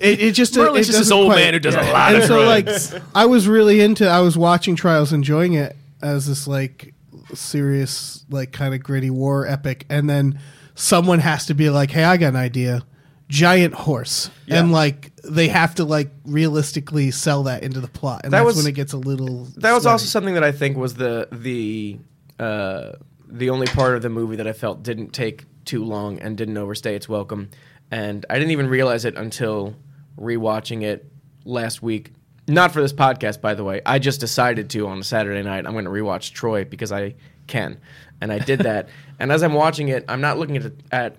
it, 0.01 0.19
it 0.19 0.31
just 0.33 0.55
Merlin's 0.55 0.87
it 0.89 0.91
just 0.91 0.99
this 0.99 1.11
old 1.11 1.27
quite- 1.27 1.35
man 1.37 1.53
who 1.53 1.59
does 1.59 1.75
a 1.75 1.77
Yeah. 1.77 1.91
lot 1.91 2.13
and 2.13 2.23
of 2.23 2.27
so 2.27 2.43
drugs. 2.43 2.93
like, 2.93 3.01
I 3.15 3.25
was 3.25 3.47
really 3.47 3.81
into. 3.81 4.07
I 4.07 4.19
was 4.21 4.37
watching 4.37 4.75
Trials, 4.75 5.13
enjoying 5.13 5.53
it 5.53 5.75
as 6.01 6.27
this 6.27 6.47
like 6.47 6.93
serious, 7.33 8.25
like 8.29 8.51
kind 8.51 8.73
of 8.73 8.81
gritty 8.83 9.09
war 9.09 9.47
epic, 9.47 9.85
and 9.89 10.09
then 10.09 10.39
someone 10.75 11.19
has 11.19 11.45
to 11.47 11.53
be 11.53 11.69
like, 11.69 11.91
"Hey, 11.91 12.03
I 12.03 12.17
got 12.17 12.29
an 12.29 12.35
idea." 12.35 12.83
Giant 13.29 13.73
horse, 13.73 14.29
Yeah. 14.45 14.59
and 14.59 14.71
like 14.71 15.11
they 15.23 15.47
have 15.47 15.73
to 15.75 15.85
like 15.85 16.11
realistically 16.25 17.09
sell 17.09 17.43
that 17.43 17.63
into 17.63 17.79
the 17.79 17.87
plot, 17.87 18.21
and 18.23 18.33
That 18.33 18.39
that's 18.43 18.45
was- 18.47 18.57
when 18.57 18.67
it 18.67 18.75
gets 18.75 18.93
a 18.93 18.97
little. 18.97 19.47
That 19.57 19.73
was 19.73 19.85
also 19.85 20.05
something 20.05 20.33
that 20.35 20.43
I 20.43 20.51
think 20.51 20.77
was 20.77 20.95
the 20.95 21.27
the 21.31 21.97
uh, 22.39 22.91
the 23.27 23.49
only 23.49 23.65
part 23.67 23.95
of 23.95 24.01
the 24.03 24.09
movie 24.09 24.35
that 24.35 24.45
I 24.45 24.53
felt 24.53 24.83
didn't 24.83 25.13
take 25.13 25.45
too 25.65 25.83
long 25.83 26.19
and 26.19 26.37
didn't 26.37 26.57
overstay 26.57 26.95
its 26.95 27.07
welcome. 27.09 27.49
And 27.91 28.25
I 28.29 28.35
didn't 28.35 28.51
even 28.51 28.67
realize 28.67 29.05
it 29.05 29.15
until 29.15 29.75
rewatching 30.19 30.83
it 30.83 31.05
last 31.45 31.81
week. 31.81 32.11
Not 32.47 32.71
for 32.71 32.81
this 32.81 32.93
podcast, 32.93 33.39
by 33.41 33.53
the 33.53 33.63
way. 33.63 33.81
I 33.85 33.99
just 33.99 34.19
decided 34.19 34.69
to 34.71 34.87
on 34.87 34.99
a 34.99 35.03
Saturday 35.03 35.43
night. 35.43 35.65
I'm 35.65 35.73
going 35.73 35.85
to 35.85 35.91
rewatch 35.91 36.33
Troy 36.33 36.65
because 36.65 36.91
I 36.91 37.15
can, 37.47 37.79
and 38.19 38.31
I 38.31 38.39
did 38.39 38.59
that. 38.59 38.89
and 39.19 39.31
as 39.31 39.43
I'm 39.43 39.53
watching 39.53 39.89
it, 39.89 40.03
I'm 40.09 40.21
not 40.21 40.37
looking 40.37 40.57
at 40.57 40.71
at 40.91 41.15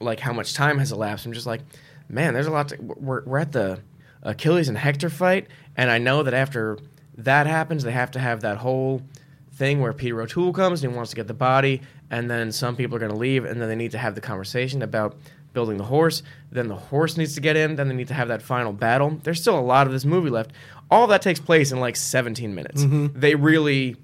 like 0.00 0.20
how 0.20 0.32
much 0.32 0.54
time 0.54 0.78
has 0.78 0.92
elapsed. 0.92 1.26
I'm 1.26 1.32
just 1.32 1.46
like, 1.46 1.62
man, 2.08 2.34
there's 2.34 2.46
a 2.46 2.52
lot. 2.52 2.68
To, 2.68 2.76
we're 2.80 3.24
we're 3.24 3.38
at 3.38 3.52
the 3.52 3.80
Achilles 4.22 4.68
and 4.68 4.78
Hector 4.78 5.10
fight, 5.10 5.48
and 5.76 5.90
I 5.90 5.98
know 5.98 6.22
that 6.22 6.34
after 6.34 6.78
that 7.16 7.46
happens, 7.48 7.82
they 7.82 7.92
have 7.92 8.12
to 8.12 8.20
have 8.20 8.42
that 8.42 8.58
whole 8.58 9.02
thing 9.52 9.80
where 9.80 9.92
Peter 9.92 10.20
O'Toole 10.22 10.52
comes 10.52 10.84
and 10.84 10.92
he 10.92 10.96
wants 10.96 11.10
to 11.10 11.16
get 11.16 11.26
the 11.26 11.34
body, 11.34 11.82
and 12.10 12.30
then 12.30 12.52
some 12.52 12.76
people 12.76 12.96
are 12.96 13.00
going 13.00 13.10
to 13.10 13.18
leave, 13.18 13.44
and 13.44 13.60
then 13.60 13.68
they 13.68 13.74
need 13.74 13.90
to 13.90 13.98
have 13.98 14.14
the 14.14 14.20
conversation 14.20 14.82
about 14.82 15.16
building 15.58 15.76
the 15.76 15.84
horse. 15.84 16.22
Then 16.52 16.68
the 16.68 16.76
horse 16.76 17.16
needs 17.16 17.34
to 17.34 17.40
get 17.40 17.56
in. 17.56 17.74
Then 17.74 17.88
they 17.88 17.94
need 17.96 18.06
to 18.08 18.14
have 18.14 18.28
that 18.28 18.42
final 18.42 18.72
battle. 18.72 19.18
There's 19.24 19.40
still 19.40 19.58
a 19.58 19.66
lot 19.74 19.88
of 19.88 19.92
this 19.92 20.04
movie 20.04 20.30
left. 20.30 20.52
All 20.88 21.08
that 21.08 21.20
takes 21.20 21.40
place 21.40 21.72
in 21.72 21.80
like 21.80 21.96
17 21.96 22.54
minutes. 22.54 22.84
Mm-hmm. 22.84 23.18
They 23.18 23.34
really, 23.34 23.96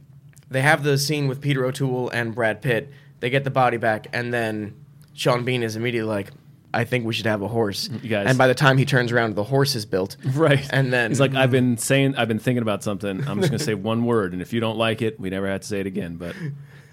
they 0.50 0.62
have 0.62 0.82
the 0.82 0.98
scene 0.98 1.28
with 1.28 1.40
Peter 1.40 1.64
O'Toole 1.64 2.08
and 2.10 2.34
Brad 2.34 2.60
Pitt. 2.60 2.90
They 3.20 3.30
get 3.30 3.44
the 3.44 3.50
body 3.52 3.76
back, 3.76 4.08
and 4.12 4.34
then 4.34 4.74
Sean 5.14 5.44
Bean 5.44 5.62
is 5.62 5.76
immediately 5.76 6.10
like, 6.12 6.30
"I 6.74 6.82
think 6.84 7.06
we 7.06 7.14
should 7.14 7.26
have 7.26 7.40
a 7.40 7.48
horse." 7.48 7.88
You 8.02 8.08
guys- 8.10 8.26
And 8.28 8.36
by 8.36 8.48
the 8.48 8.54
time 8.54 8.76
he 8.78 8.84
turns 8.84 9.12
around, 9.12 9.36
the 9.36 9.44
horse 9.44 9.76
is 9.76 9.86
built. 9.86 10.16
Right. 10.34 10.66
And 10.70 10.92
then 10.92 11.10
he's 11.12 11.20
like, 11.20 11.34
I've 11.36 11.52
been 11.52 11.78
saying, 11.78 12.16
I've 12.16 12.28
been 12.28 12.40
thinking 12.40 12.62
about 12.62 12.82
something. 12.82 13.20
I'm 13.28 13.38
just 13.38 13.50
going 13.50 13.58
to 13.60 13.64
say 13.64 13.74
one 13.74 14.04
word, 14.04 14.32
and 14.32 14.42
if 14.42 14.52
you 14.52 14.58
don't 14.60 14.76
like 14.76 15.00
it, 15.02 15.18
we 15.20 15.30
never 15.30 15.46
have 15.48 15.60
to 15.60 15.66
say 15.66 15.78
it 15.80 15.86
again. 15.86 16.16
But 16.16 16.34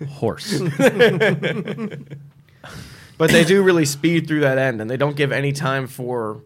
horse. 0.07 0.61
but 3.21 3.29
they 3.29 3.43
do 3.43 3.61
really 3.61 3.85
speed 3.85 4.27
through 4.27 4.39
that 4.39 4.57
end 4.57 4.81
and 4.81 4.89
they 4.89 4.97
don't 4.97 5.15
give 5.15 5.31
any 5.31 5.51
time 5.51 5.85
for 5.85 6.41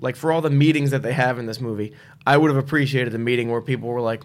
like 0.00 0.16
for 0.16 0.32
all 0.32 0.40
the 0.40 0.50
meetings 0.50 0.90
that 0.90 1.00
they 1.00 1.12
have 1.12 1.38
in 1.38 1.46
this 1.46 1.60
movie. 1.60 1.92
I 2.26 2.36
would 2.36 2.50
have 2.50 2.56
appreciated 2.56 3.12
the 3.12 3.18
meeting 3.20 3.48
where 3.48 3.60
people 3.60 3.88
were 3.88 4.00
like 4.00 4.22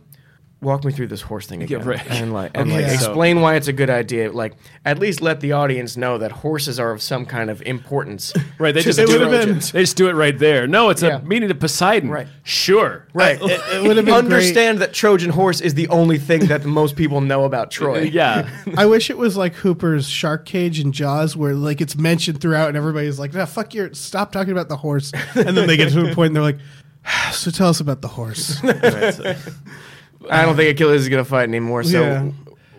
walk 0.61 0.83
me 0.85 0.91
through 0.91 1.07
this 1.07 1.21
horse 1.21 1.47
thing 1.47 1.63
again 1.63 1.83
right. 1.83 2.05
and 2.11 2.31
like 2.33 2.51
and 2.53 2.69
Okay, 2.71 2.81
like 2.83 2.87
so- 2.91 2.93
explain 3.07 3.41
why 3.41 3.55
it's 3.55 3.67
a 3.67 3.73
good 3.73 3.89
idea 3.89 4.31
like 4.31 4.53
at 4.85 4.99
least 4.99 5.19
let 5.19 5.39
the 5.39 5.53
audience 5.53 5.97
know 5.97 6.19
that 6.19 6.31
horses 6.31 6.79
are 6.79 6.91
of 6.91 7.01
some 7.01 7.25
kind 7.25 7.49
of 7.49 7.61
importance 7.63 8.31
Right. 8.59 8.73
They 8.75 8.81
to 8.81 8.85
just 8.85 8.99
the 8.99 9.05
do 9.07 9.13
would've 9.13 9.33
it. 9.33 9.45
been- 9.47 9.59
They 9.59 9.81
just 9.81 9.97
do 9.97 10.07
it 10.07 10.13
right 10.13 10.37
there. 10.37 10.67
No, 10.67 10.89
it's 10.91 11.01
Yeah. 11.01 11.17
a 11.17 11.21
meeting 11.23 11.49
to 11.49 11.55
Poseidon. 11.55 12.11
Right. 12.11 12.27
Sure. 12.43 13.07
right 13.15 13.41
It, 13.41 13.61
it 13.75 13.87
would 13.87 13.97
have 13.97 14.05
been 14.05 14.13
understand 14.13 14.77
that 14.79 14.93
trojan 14.93 15.31
horse 15.31 15.61
is 15.61 15.73
the 15.73 15.87
only 15.87 16.19
thing 16.19 16.45
that 16.45 16.63
most 16.63 16.95
people 16.95 17.21
know 17.21 17.45
about 17.45 17.71
troy 17.71 18.01
Yeah. 18.13 18.47
I 18.77 18.85
wish 18.85 19.09
it 19.09 19.17
was 19.17 19.35
like 19.35 19.55
Hooper's 19.55 20.07
Shark 20.07 20.45
Cage 20.45 20.77
and 20.79 20.93
Jaws, 20.93 21.35
where 21.35 21.55
like 21.55 21.81
it's 21.81 21.95
mentioned 21.97 22.39
throughout, 22.39 22.67
and 22.67 22.77
everybody's 22.77 23.17
like, 23.17 23.33
"Nah, 23.33 23.45
fuck 23.45 23.73
your, 23.73 23.93
stop 23.93 24.31
talking 24.31 24.51
about 24.51 24.69
the 24.69 24.77
horse." 24.77 25.11
And 25.35 25.57
then 25.57 25.65
they 25.67 25.75
get 25.77 25.91
to 25.93 26.11
a 26.11 26.13
point, 26.13 26.27
and 26.27 26.35
they're 26.35 26.43
like, 26.43 26.59
ah, 27.05 27.31
"So 27.33 27.49
tell 27.51 27.69
us 27.69 27.79
about 27.79 28.01
the 28.01 28.07
horse." 28.09 28.61
I 30.29 30.45
don't 30.45 30.55
think 30.55 30.69
achilles 30.71 31.01
is 31.01 31.09
going 31.09 31.23
to 31.23 31.29
fight 31.29 31.43
anymore 31.43 31.83
so 31.83 32.01
Yeah. 32.01 32.29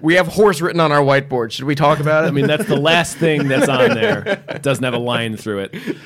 we 0.00 0.14
have 0.14 0.26
horse 0.28 0.60
written 0.60 0.80
on 0.80 0.92
our 0.92 1.00
whiteboard 1.00 1.50
should 1.52 1.64
we 1.64 1.74
talk 1.74 1.98
about 2.00 2.24
it 2.24 2.28
I 2.28 2.30
mean, 2.30 2.46
that's 2.46 2.66
the 2.66 2.76
last 2.76 3.16
thing 3.16 3.48
that's 3.48 3.68
on 3.68 3.90
there. 3.94 4.44
It 4.48 4.62
doesn't 4.62 4.82
have 4.84 4.94
a 4.94 4.98
line 4.98 5.36
through 5.36 5.60
it. 5.70 5.96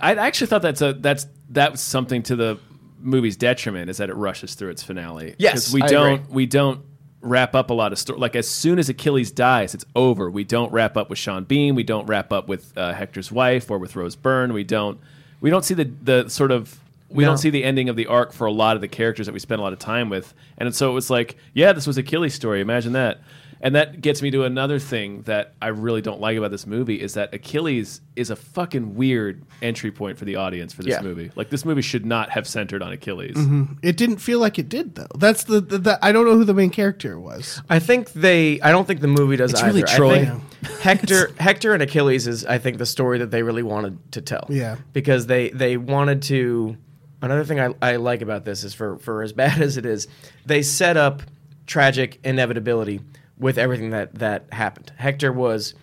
I 0.00 0.14
actually 0.14 0.48
thought 0.48 0.62
that's 0.62 0.82
a 0.82 0.92
that's 0.94 1.26
that's 1.50 1.80
something 1.80 2.22
to 2.24 2.36
the 2.36 2.58
movie's 3.00 3.36
detriment 3.36 3.88
is 3.88 3.96
that 3.98 4.10
it 4.10 4.14
rushes 4.14 4.54
through 4.56 4.70
its 4.70 4.82
finale. 4.82 5.36
Yes, 5.38 5.72
we 5.72 5.80
I 5.82 5.86
don't 5.86 6.12
agree. 6.14 6.26
we 6.34 6.46
don't 6.46 6.80
wrap 7.22 7.54
up 7.54 7.70
a 7.70 7.74
lot 7.74 7.92
of 7.92 7.98
story. 7.98 8.18
Like 8.18 8.36
as 8.36 8.48
soon 8.48 8.78
as 8.78 8.88
Achilles 8.88 9.30
dies, 9.30 9.74
it's 9.74 9.84
over. 9.94 10.30
We 10.30 10.44
don't 10.44 10.70
wrap 10.72 10.96
up 10.96 11.08
with 11.08 11.18
Sean 11.18 11.44
Bean. 11.44 11.74
We 11.74 11.82
don't 11.84 12.06
wrap 12.06 12.32
up 12.32 12.48
with 12.48 12.76
uh, 12.76 12.92
Hector's 12.92 13.32
wife 13.32 13.70
or 13.70 13.78
with 13.78 13.96
Rose 13.96 14.16
Byrne. 14.16 14.52
We 14.52 14.64
don't 14.64 14.98
we 15.40 15.48
don't 15.50 15.64
see 15.64 15.74
the 15.74 15.84
the 16.02 16.28
sort 16.28 16.50
of 16.50 16.78
we 17.08 17.24
No. 17.24 17.30
don't 17.30 17.38
see 17.38 17.50
the 17.50 17.64
ending 17.64 17.88
of 17.88 17.96
the 17.96 18.06
arc 18.06 18.32
for 18.32 18.46
a 18.46 18.52
lot 18.52 18.76
of 18.76 18.82
the 18.82 18.88
characters 18.88 19.26
that 19.26 19.32
we 19.32 19.38
spend 19.38 19.60
a 19.60 19.62
lot 19.62 19.72
of 19.72 19.78
time 19.78 20.08
with. 20.10 20.34
And 20.58 20.74
so 20.74 20.90
it 20.90 20.94
was 20.94 21.08
like, 21.10 21.36
yeah, 21.54 21.72
this 21.72 21.86
was 21.86 21.96
Achilles' 21.98 22.34
story. 22.34 22.60
Imagine 22.60 22.92
that. 22.94 23.20
And 23.58 23.74
that 23.74 24.02
gets 24.02 24.20
me 24.20 24.30
to 24.32 24.44
another 24.44 24.78
thing 24.78 25.22
that 25.22 25.54
I 25.62 25.68
really 25.68 26.02
don't 26.02 26.20
like 26.20 26.36
about 26.36 26.50
this 26.50 26.66
movie 26.66 27.00
is 27.00 27.14
that 27.14 27.32
Achilles 27.32 28.02
is 28.14 28.28
a 28.28 28.36
fucking 28.36 28.96
weird 28.96 29.44
entry 29.62 29.90
point 29.90 30.18
for 30.18 30.26
the 30.26 30.36
audience 30.36 30.74
for 30.74 30.82
this 30.82 30.92
Yeah. 30.92 31.00
movie. 31.00 31.30
Like 31.36 31.48
this 31.48 31.64
movie 31.64 31.80
should 31.80 32.04
not 32.04 32.28
have 32.30 32.46
centered 32.46 32.82
on 32.82 32.92
Achilles. 32.92 33.34
Mm-hmm. 33.34 33.74
it 33.82 33.96
didn't 33.96 34.18
feel 34.18 34.40
like 34.40 34.58
it 34.58 34.68
did 34.68 34.94
though. 34.96 35.06
That's 35.18 35.44
the, 35.44 35.62
the, 35.62 35.78
the 35.78 35.98
I 36.04 36.12
don't 36.12 36.26
know 36.26 36.36
who 36.36 36.44
the 36.44 36.52
main 36.52 36.68
character 36.68 37.18
was. 37.18 37.62
I 37.70 37.78
think 37.78 38.12
they. 38.12 38.60
I 38.60 38.72
don't 38.72 38.86
think 38.86 39.00
the 39.00 39.08
movie 39.08 39.36
does 39.36 39.52
It's 39.52 39.62
either. 39.62 39.68
really 39.72 39.84
I 39.84 39.96
Troy. 39.96 40.24
think 40.26 40.42
Hector, 40.82 41.32
Hector 41.40 41.72
and 41.72 41.82
Achilles 41.82 42.26
is, 42.26 42.44
I 42.44 42.58
think, 42.58 42.76
the 42.76 42.86
story 42.86 43.18
that 43.20 43.30
they 43.30 43.42
really 43.42 43.62
wanted 43.62 44.12
to 44.12 44.20
tell. 44.20 44.46
Yeah. 44.50 44.76
because 44.92 45.26
they 45.28 45.48
they 45.48 45.78
wanted 45.78 46.20
to. 46.24 46.76
Another 47.22 47.44
thing 47.44 47.60
I, 47.60 47.74
I 47.80 47.96
like 47.96 48.22
about 48.22 48.44
this 48.44 48.64
is 48.64 48.74
for 48.74 48.98
for 48.98 49.22
as 49.22 49.32
bad 49.34 49.60
as 49.60 49.76
it 49.76 49.86
is, 49.86 50.08
they 50.44 50.62
set 50.62 50.96
up 50.96 51.22
tragic 51.66 52.20
inevitability 52.24 53.00
with 53.38 53.58
everything 53.58 53.90
that 53.90 54.14
that 54.16 54.52
happened. 54.52 54.92
Hector 54.96 55.32
was 55.32 55.74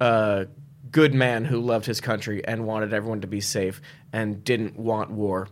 a 0.00 0.46
good 0.90 1.14
man 1.14 1.44
who 1.44 1.60
loved 1.60 1.86
his 1.86 2.00
country 2.00 2.44
and 2.44 2.66
wanted 2.66 2.92
everyone 2.92 3.20
to 3.20 3.26
be 3.26 3.40
safe 3.40 3.80
and 4.12 4.42
didn't 4.44 4.78
want 4.78 5.10
war. 5.10 5.48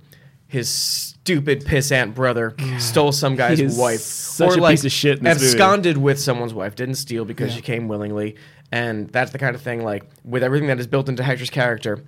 His 0.49 0.68
stupid 0.68 1.64
pissant 1.64 2.14
brother 2.14 2.55
stole 2.79 3.12
some 3.12 3.35
guy's 3.37 3.77
wife, 3.77 4.01
such 4.01 4.57
a 4.57 4.66
piece 4.68 4.85
of 4.85 4.92
shit 4.92 5.18
in 5.18 5.25
this 5.25 5.38
movie. 5.38 5.46
absconded 5.46 5.99
with 5.99 6.20
someone's 6.20 6.55
wife, 6.55 6.75
didn't 6.77 6.94
steal 6.94 7.25
because 7.25 7.53
she 7.53 7.61
came 7.61 7.88
willingly, 7.88 8.37
and 8.70 9.09
that's 9.09 9.33
the 9.33 9.38
kind 9.38 9.57
of 9.57 9.62
thing. 9.62 9.83
Like 9.83 10.05
with 10.25 10.42
everything 10.42 10.68
that 10.68 10.79
is 10.79 10.87
built 10.87 11.09
into 11.09 11.22
Hector's 11.22 11.51
character, 11.51 12.05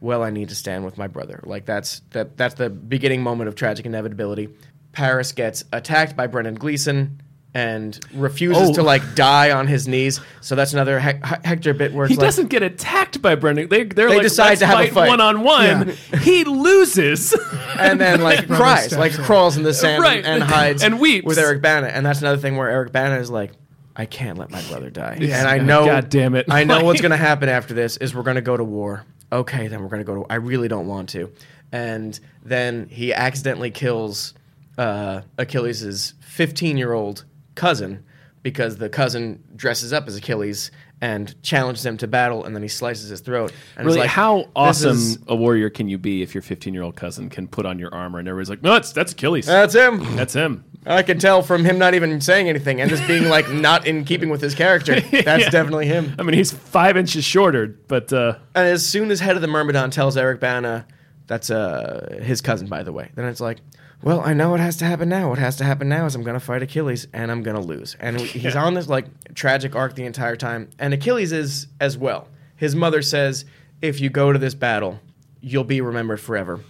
well, 0.00 0.22
I 0.22 0.30
need 0.30 0.48
to 0.50 0.54
stand 0.54 0.84
with 0.84 0.96
my 0.98 1.06
brother. 1.06 1.40
Like 1.44 1.64
that's 1.66 2.00
that 2.10 2.36
that's 2.36 2.54
the 2.54 2.70
beginning 2.70 3.22
moment 3.22 3.48
of 3.48 3.54
tragic 3.54 3.86
inevitability. 3.86 4.48
Paris 4.92 5.32
gets 5.32 5.64
attacked 5.72 6.16
by 6.16 6.26
Brendan 6.26 6.54
Gleeson 6.54 7.20
and 7.54 7.98
refuses 8.14 8.70
Oh. 8.70 8.74
to 8.74 8.82
like 8.82 9.14
die 9.14 9.50
on 9.52 9.66
his 9.66 9.88
knees. 9.88 10.20
So 10.40 10.54
that's 10.54 10.72
another 10.74 10.98
Hec- 11.00 11.24
Hector 11.44 11.72
bit 11.74 11.92
where 11.94 12.06
He 12.06 12.14
like, 12.14 12.26
doesn't 12.26 12.48
get 12.48 12.62
attacked 12.62 13.22
by 13.22 13.34
Brendan. 13.36 13.68
They 13.68 13.84
they're 13.84 14.08
They 14.08 14.16
like 14.16 14.22
decide 14.22 14.48
"Let's 14.50 14.60
to 14.60 14.66
have 14.66 14.80
a 14.80 14.88
fight." 14.88 15.08
one 15.08 15.20
on 15.20 15.42
one. 15.42 15.94
He 16.22 16.44
loses. 16.44 17.34
and 17.78 18.00
then 18.00 18.20
like 18.20 18.46
cries, 18.54 18.96
like 18.96 19.12
crawls 19.12 19.56
in 19.56 19.62
the 19.62 19.72
sand 19.74 20.02
Right. 20.02 20.24
and 20.24 20.42
hides 20.42 20.82
And 20.82 21.00
weeps. 21.00 21.26
with 21.26 21.38
Eric 21.38 21.62
Bana. 21.62 21.86
And 21.88 22.04
that's 22.04 22.20
another 22.20 22.38
thing 22.40 22.56
where 22.56 22.68
Eric 22.68 22.92
Bana 22.92 23.16
is 23.18 23.30
like, 23.30 23.52
I 23.96 24.04
can't 24.06 24.38
let 24.38 24.50
my 24.50 24.62
brother 24.62 24.90
die. 24.90 25.18
Yeah. 25.20 25.38
And 25.40 25.48
I 25.48 25.58
know, 25.58 25.84
God 25.86 26.08
damn 26.10 26.34
it. 26.34 26.46
I 26.48 26.64
know 26.64 26.74
Like- 26.76 26.84
what's 26.84 27.00
going 27.00 27.10
to 27.10 27.16
happen 27.16 27.48
after 27.48 27.72
this 27.74 27.96
is 27.96 28.14
we're 28.14 28.22
going 28.22 28.36
to 28.36 28.42
go 28.42 28.56
to 28.56 28.64
war. 28.64 29.04
Okay, 29.30 29.68
then 29.68 29.82
we're 29.82 29.88
going 29.88 30.00
to 30.00 30.04
go 30.04 30.22
to. 30.22 30.26
I 30.30 30.36
really 30.36 30.68
don't 30.68 30.86
want 30.86 31.08
to. 31.10 31.30
And 31.70 32.18
then 32.42 32.88
he 32.88 33.12
accidentally 33.12 33.70
kills 33.70 34.34
uh, 34.78 35.22
Achilles' 35.36 36.14
15 36.20 36.76
year 36.76 36.92
old 36.92 37.24
cousin 37.54 38.04
because 38.42 38.76
the 38.76 38.88
cousin 38.88 39.42
dresses 39.56 39.92
up 39.92 40.06
as 40.08 40.16
Achilles 40.16 40.70
and 41.00 41.40
challenges 41.42 41.86
him 41.86 41.96
to 41.98 42.08
battle, 42.08 42.44
and 42.44 42.54
then 42.56 42.62
he 42.62 42.68
slices 42.68 43.08
his 43.08 43.20
throat. 43.20 43.52
And 43.76 43.86
it's 43.86 43.94
really, 43.94 44.00
like, 44.00 44.10
how 44.10 44.48
awesome 44.56 44.96
is- 44.96 45.18
a 45.28 45.36
warrior 45.36 45.70
can 45.70 45.88
you 45.88 45.96
be 45.98 46.22
if 46.22 46.34
your 46.34 46.42
15 46.42 46.74
year 46.74 46.82
old 46.82 46.96
cousin 46.96 47.28
can 47.30 47.46
put 47.46 47.66
on 47.66 47.78
your 47.78 47.94
armor 47.94 48.18
and 48.18 48.26
everybody's 48.26 48.50
like, 48.50 48.62
no, 48.62 48.72
that's 48.72 48.92
that's 48.92 49.12
Achilles. 49.12 49.46
That's 49.46 49.74
him. 49.74 50.16
that's 50.16 50.32
him. 50.34 50.64
I 50.86 51.02
can 51.02 51.18
tell 51.18 51.42
from 51.42 51.64
him 51.64 51.78
not 51.78 51.94
even 51.94 52.20
saying 52.20 52.48
anything 52.48 52.80
and 52.80 52.88
just 52.88 53.06
being 53.06 53.28
like 53.28 53.50
not 53.52 53.86
in 53.86 54.04
keeping 54.04 54.28
with 54.30 54.40
his 54.40 54.54
character. 54.54 54.98
That's 55.10 55.44
Yeah. 55.44 55.50
definitely 55.50 55.86
him. 55.86 56.14
I 56.18 56.22
mean, 56.22 56.34
he's 56.34 56.50
five 56.52 56.96
inches 56.96 57.24
shorter, 57.24 57.66
but 57.88 58.10
uh, 58.12 58.36
And 58.54 58.66
as 58.68 58.86
soon 58.86 59.10
as 59.10 59.20
head 59.20 59.36
of 59.36 59.42
the 59.42 59.48
Myrmidon 59.48 59.90
tells 59.90 60.16
Eric 60.16 60.40
Bana, 60.40 60.86
that's 61.26 61.50
uh, 61.50 62.20
his 62.22 62.40
cousin, 62.40 62.68
by 62.68 62.84
the 62.84 62.92
way, 62.92 63.10
then 63.16 63.26
it's 63.26 63.40
like, 63.40 63.58
well, 64.02 64.20
I 64.20 64.32
know 64.32 64.50
what 64.50 64.60
has 64.60 64.76
to 64.78 64.84
happen 64.84 65.08
now. 65.08 65.28
What 65.28 65.38
has 65.38 65.56
to 65.56 65.64
happen 65.64 65.88
now 65.88 66.06
is 66.06 66.14
I'm 66.14 66.22
going 66.22 66.38
to 66.38 66.40
fight 66.40 66.62
Achilles 66.62 67.08
and 67.12 67.30
I'm 67.30 67.42
going 67.42 67.56
to 67.56 67.62
lose. 67.62 67.96
And 67.98 68.20
he's 68.20 68.54
on 68.56 68.74
this 68.74 68.88
like 68.88 69.34
tragic 69.34 69.74
arc 69.74 69.96
the 69.96 70.04
entire 70.04 70.36
time. 70.36 70.70
And 70.78 70.94
Achilles 70.94 71.32
is 71.32 71.66
as 71.80 71.98
well. 71.98 72.28
His 72.56 72.76
mother 72.76 73.02
says, 73.02 73.44
if 73.82 74.00
you 74.00 74.10
go 74.10 74.32
to 74.32 74.38
this 74.38 74.54
battle, 74.54 75.00
you'll 75.40 75.64
be 75.64 75.80
remembered 75.80 76.20
forever, 76.20 76.60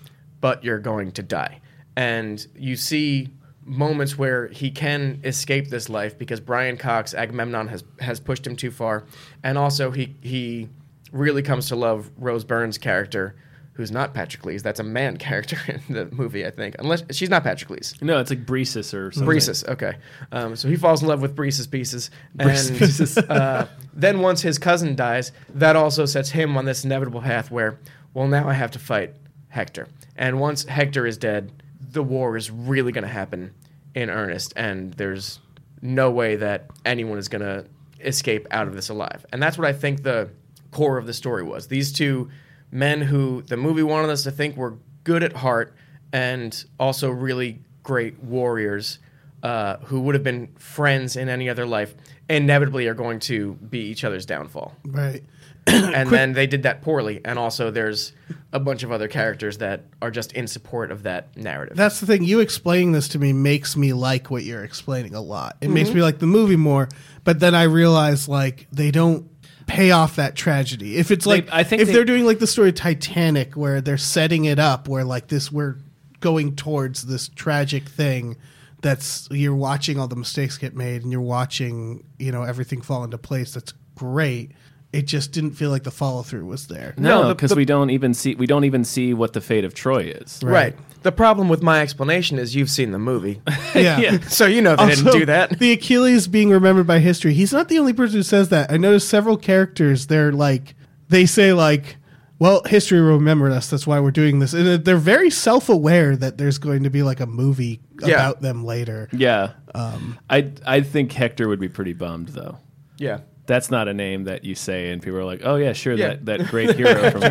but 0.41 0.65
you're 0.65 0.79
going 0.79 1.13
to 1.13 1.23
die. 1.23 1.61
And 1.97 2.47
you 2.55 2.77
see 2.77 3.29
moments 3.69 4.17
where 4.17 4.49
he 4.49 4.71
can 4.71 5.21
escape 5.25 5.69
this 5.69 5.89
life 5.89 6.19
because 6.19 6.41
Brian 6.41 6.77
Cox, 6.77 7.15
Agamemnon, 7.15 7.69
has 7.69 7.85
has 8.01 8.19
pushed 8.19 8.47
him 8.47 8.57
too 8.57 8.71
far, 8.71 9.05
and 9.43 9.59
also 9.59 9.91
he 9.91 10.15
he 10.23 10.69
really 11.13 11.43
comes 11.43 11.69
to 11.69 11.77
love 11.77 12.11
Rose 12.17 12.45
Byrne's 12.45 12.79
character, 12.79 13.35
who's 13.79 13.93
not 13.93 14.13
Patroclus. 14.13 14.61
That's 14.61 14.81
a 14.81 14.85
man 14.85 15.17
character 15.29 15.57
in 15.69 15.81
the 15.89 16.07
movie, 16.07 16.45
I 16.45 16.51
think. 16.51 16.75
Unless 16.81 17.05
she's 17.13 17.31
not 17.31 17.45
Patroclus. 17.45 18.03
no, 18.03 18.19
it's 18.19 18.29
like 18.29 18.45
Bresis 18.45 18.93
or 18.93 19.13
something. 19.13 19.37
Bresis, 19.37 19.67
okay. 19.69 19.95
Um, 20.33 20.57
so 20.57 20.69
he 20.69 20.77
falls 20.77 21.01
in 21.01 21.09
love 21.09 21.23
with 21.23 21.35
Bresis 21.35 21.71
pieces, 21.71 22.11
and 22.39 22.51
Bresis. 22.51 23.31
uh, 23.31 23.69
then 23.95 24.21
once 24.21 24.43
his 24.43 24.59
cousin 24.59 24.97
dies, 24.97 25.31
that 25.55 25.77
also 25.77 26.05
sets 26.05 26.29
him 26.29 26.57
on 26.57 26.65
this 26.65 26.85
inevitable 26.85 27.23
path 27.23 27.53
where, 27.53 27.79
well, 28.15 28.27
now 28.27 28.49
I 28.49 28.53
have 28.53 28.73
to 28.73 28.81
fight 28.81 29.15
Hector, 29.49 29.87
and 30.17 30.41
once 30.41 30.65
Hector 30.65 31.07
is 31.07 31.17
dead, 31.17 31.63
the 31.81 32.03
war 32.03 32.37
is 32.37 32.51
really 32.51 32.91
going 32.93 33.03
to 33.03 33.09
happen 33.09 33.55
in 33.95 34.11
earnest, 34.11 34.53
and 34.57 34.93
there's 34.95 35.39
no 35.81 36.11
way 36.11 36.35
that 36.35 36.67
anyone 36.85 37.17
is 37.17 37.29
going 37.29 37.43
to 37.43 37.65
escape 38.01 38.49
out 38.51 38.67
of 38.67 38.75
this 38.75 38.89
alive, 38.89 39.25
and 39.33 39.41
that's 39.41 39.57
what 39.57 39.69
I 39.69 39.73
think 39.73 40.03
the 40.03 40.31
core 40.73 40.99
of 40.99 41.07
the 41.07 41.15
story 41.15 41.45
was. 41.45 41.69
These 41.69 41.93
two 41.93 42.29
men 42.71 43.01
who 43.01 43.43
the 43.43 43.57
movie 43.57 43.83
wanted 43.83 44.11
us 44.11 44.23
to 44.25 44.31
think 44.31 44.57
were 44.57 44.77
good 45.05 45.23
at 45.23 45.33
heart 45.35 45.75
and 46.13 46.65
also 46.79 47.11
really 47.11 47.61
great 47.83 48.23
warriors 48.23 48.99
uh, 49.43 49.77
who 49.85 50.01
would 50.01 50.15
have 50.15 50.25
been 50.25 50.49
friends 50.59 51.17
in 51.17 51.29
any 51.29 51.49
other 51.49 51.65
life 51.67 51.95
inevitably 52.29 52.87
are 52.89 52.95
going 52.95 53.21
to 53.21 53.55
be 53.55 53.79
each 53.81 54.05
other's 54.05 54.27
downfall. 54.27 54.75
Right. 54.85 55.23
and 55.67 56.11
then 56.11 56.33
they 56.33 56.47
did 56.47 56.65
that 56.65 56.83
poorly. 56.83 57.21
And 57.25 57.39
also, 57.39 57.71
there's 57.71 58.13
a 58.53 58.59
bunch 58.59 58.83
of 58.83 58.91
other 58.91 59.07
characters 59.09 59.59
that 59.59 59.85
are 60.03 60.11
just 60.11 60.33
in 60.33 60.47
support 60.47 60.91
of 60.91 61.05
that 61.05 61.37
narrative. 61.37 61.77
That's 61.77 62.01
the 62.01 62.07
thing. 62.07 62.25
You 62.25 62.41
explaining 62.41 62.93
this 62.93 63.09
to 63.09 63.19
me 63.19 63.33
makes 63.33 63.77
me 63.77 63.93
like 63.93 64.31
what 64.31 64.45
you're 64.45 64.65
explaining 64.65 65.15
a 65.15 65.21
lot. 65.21 65.57
It 65.61 65.67
Mm-hmm. 65.67 65.75
makes 65.75 65.91
me 65.93 66.03
like 66.03 66.19
the 66.19 66.27
movie 66.27 66.57
more. 66.57 66.89
But 67.25 67.39
then 67.41 67.55
I 67.55 67.65
realize 67.65 68.29
like 68.29 68.67
they 68.73 68.91
don't 68.91 69.29
pay 69.69 69.93
off 69.93 70.17
that 70.17 70.35
tragedy. 70.35 70.97
If 70.97 71.11
it's 71.13 71.27
like 71.27 71.49
I 71.53 71.63
think 71.63 71.83
if 71.83 71.89
they- 71.89 71.95
they, 71.95 72.01
are 72.01 72.05
doing 72.05 72.25
like 72.25 72.41
the 72.41 72.47
story 72.47 72.71
of 72.71 72.75
Titanic 72.75 73.55
where 73.55 73.81
they're 73.81 73.97
setting 73.99 74.47
it 74.47 74.59
up 74.59 74.89
where 74.89 75.05
like 75.05 75.29
this 75.29 75.53
we're 75.53 75.77
going 76.21 76.57
towards 76.57 77.05
this 77.05 77.29
tragic 77.29 77.89
thing 77.89 78.37
that's 78.81 79.29
you're 79.31 79.55
watching 79.55 79.99
all 79.99 80.09
the 80.09 80.17
mistakes 80.17 80.59
get 80.59 80.75
made 80.75 81.03
and 81.03 81.13
you're 81.13 81.21
watching, 81.21 82.03
you 82.19 82.33
know, 82.33 82.43
everything 82.43 82.81
fall 82.81 83.05
into 83.05 83.19
place. 83.19 83.53
That's 83.55 83.73
great. 83.95 84.53
It 84.91 85.03
just 85.07 85.33
didn't 85.33 85.51
feel 85.53 85.69
like 85.71 85.83
the 85.83 85.91
follow 85.91 86.23
through 86.23 86.47
was 86.47 86.67
there. 86.69 86.95
No, 86.97 87.23
No, 87.23 87.29
the- 87.29 87.35
because 87.35 87.51
the- 87.51 87.57
we 87.57 87.67
don't 87.67 87.91
even 87.91 88.15
see 88.15 88.35
we 88.35 88.47
don't 88.47 88.65
even 88.65 88.85
see 88.85 89.13
what 89.13 89.35
the 89.35 89.41
fate 89.43 89.65
of 89.65 89.75
Troy 89.75 90.05
is. 90.05 90.41
right. 90.43 90.75
The 91.03 91.13
problem 91.13 91.49
with 91.49 91.63
my 91.63 91.81
explanation 91.81 92.39
is 92.41 92.57
you've 92.57 92.71
seen 92.71 92.91
the 92.93 92.99
movie. 92.99 93.41
Yeah. 93.75 93.99
Yeah. 94.01 94.19
so 94.29 94.47
you 94.47 94.63
know 94.63 94.75
they 94.77 94.95
didn't 94.95 95.13
do 95.13 95.27
that. 95.27 95.59
The 95.59 95.73
Achilles 95.73 96.27
being 96.27 96.51
remembered 96.51 96.87
by 96.87 96.99
history. 97.01 97.35
He's 97.35 97.53
not 97.53 97.69
the 97.69 97.79
only 97.79 97.93
person 97.93 98.17
who 98.17 98.23
says 98.23 98.49
that. 98.49 98.73
I 98.73 98.77
noticed 98.79 99.09
several 99.09 99.37
characters. 99.37 100.07
They're 100.07 100.33
like 100.33 100.75
they 101.11 101.27
say 101.27 101.53
like, 101.53 101.97
"Well, 102.39 102.63
history 102.65 103.01
will 103.01 103.13
remember 103.19 103.51
us. 103.51 103.69
That's 103.71 103.87
why 103.87 104.01
we're 104.01 104.11
doing 104.11 104.39
this." 104.41 104.55
And 104.55 104.85
they're 104.85 104.97
very 104.97 105.31
self-aware 105.31 106.17
that 106.17 106.39
there's 106.39 106.59
going 106.59 106.83
to 106.85 106.91
be 106.91 107.03
like 107.03 107.21
a 107.21 107.27
movie 107.27 107.81
Yeah. 108.01 108.15
about 108.15 108.41
them 108.43 108.65
later. 108.65 109.09
Yeah. 109.13 109.51
Um, 109.75 110.19
I 110.31 110.51
I 110.67 110.81
think 110.81 111.13
Hector 111.13 111.47
would 111.47 111.61
be 111.61 111.69
pretty 111.69 111.93
bummed 111.93 112.29
though. 112.31 112.57
Yeah. 112.97 113.19
That's 113.49 113.71
not 113.71 113.89
a 113.89 113.95
name 113.95 114.25
that 114.25 114.45
you 114.45 114.55
say 114.55 114.91
and 114.93 115.03
people 115.03 115.19
are 115.19 115.25
like, 115.25 115.41
oh 115.43 115.57
yeah, 115.57 115.73
sure, 115.73 115.95
Yeah. 115.95 116.09
that, 116.11 116.27
that 116.27 116.47
great 116.49 116.77
hero 116.77 117.11
from 117.11 117.23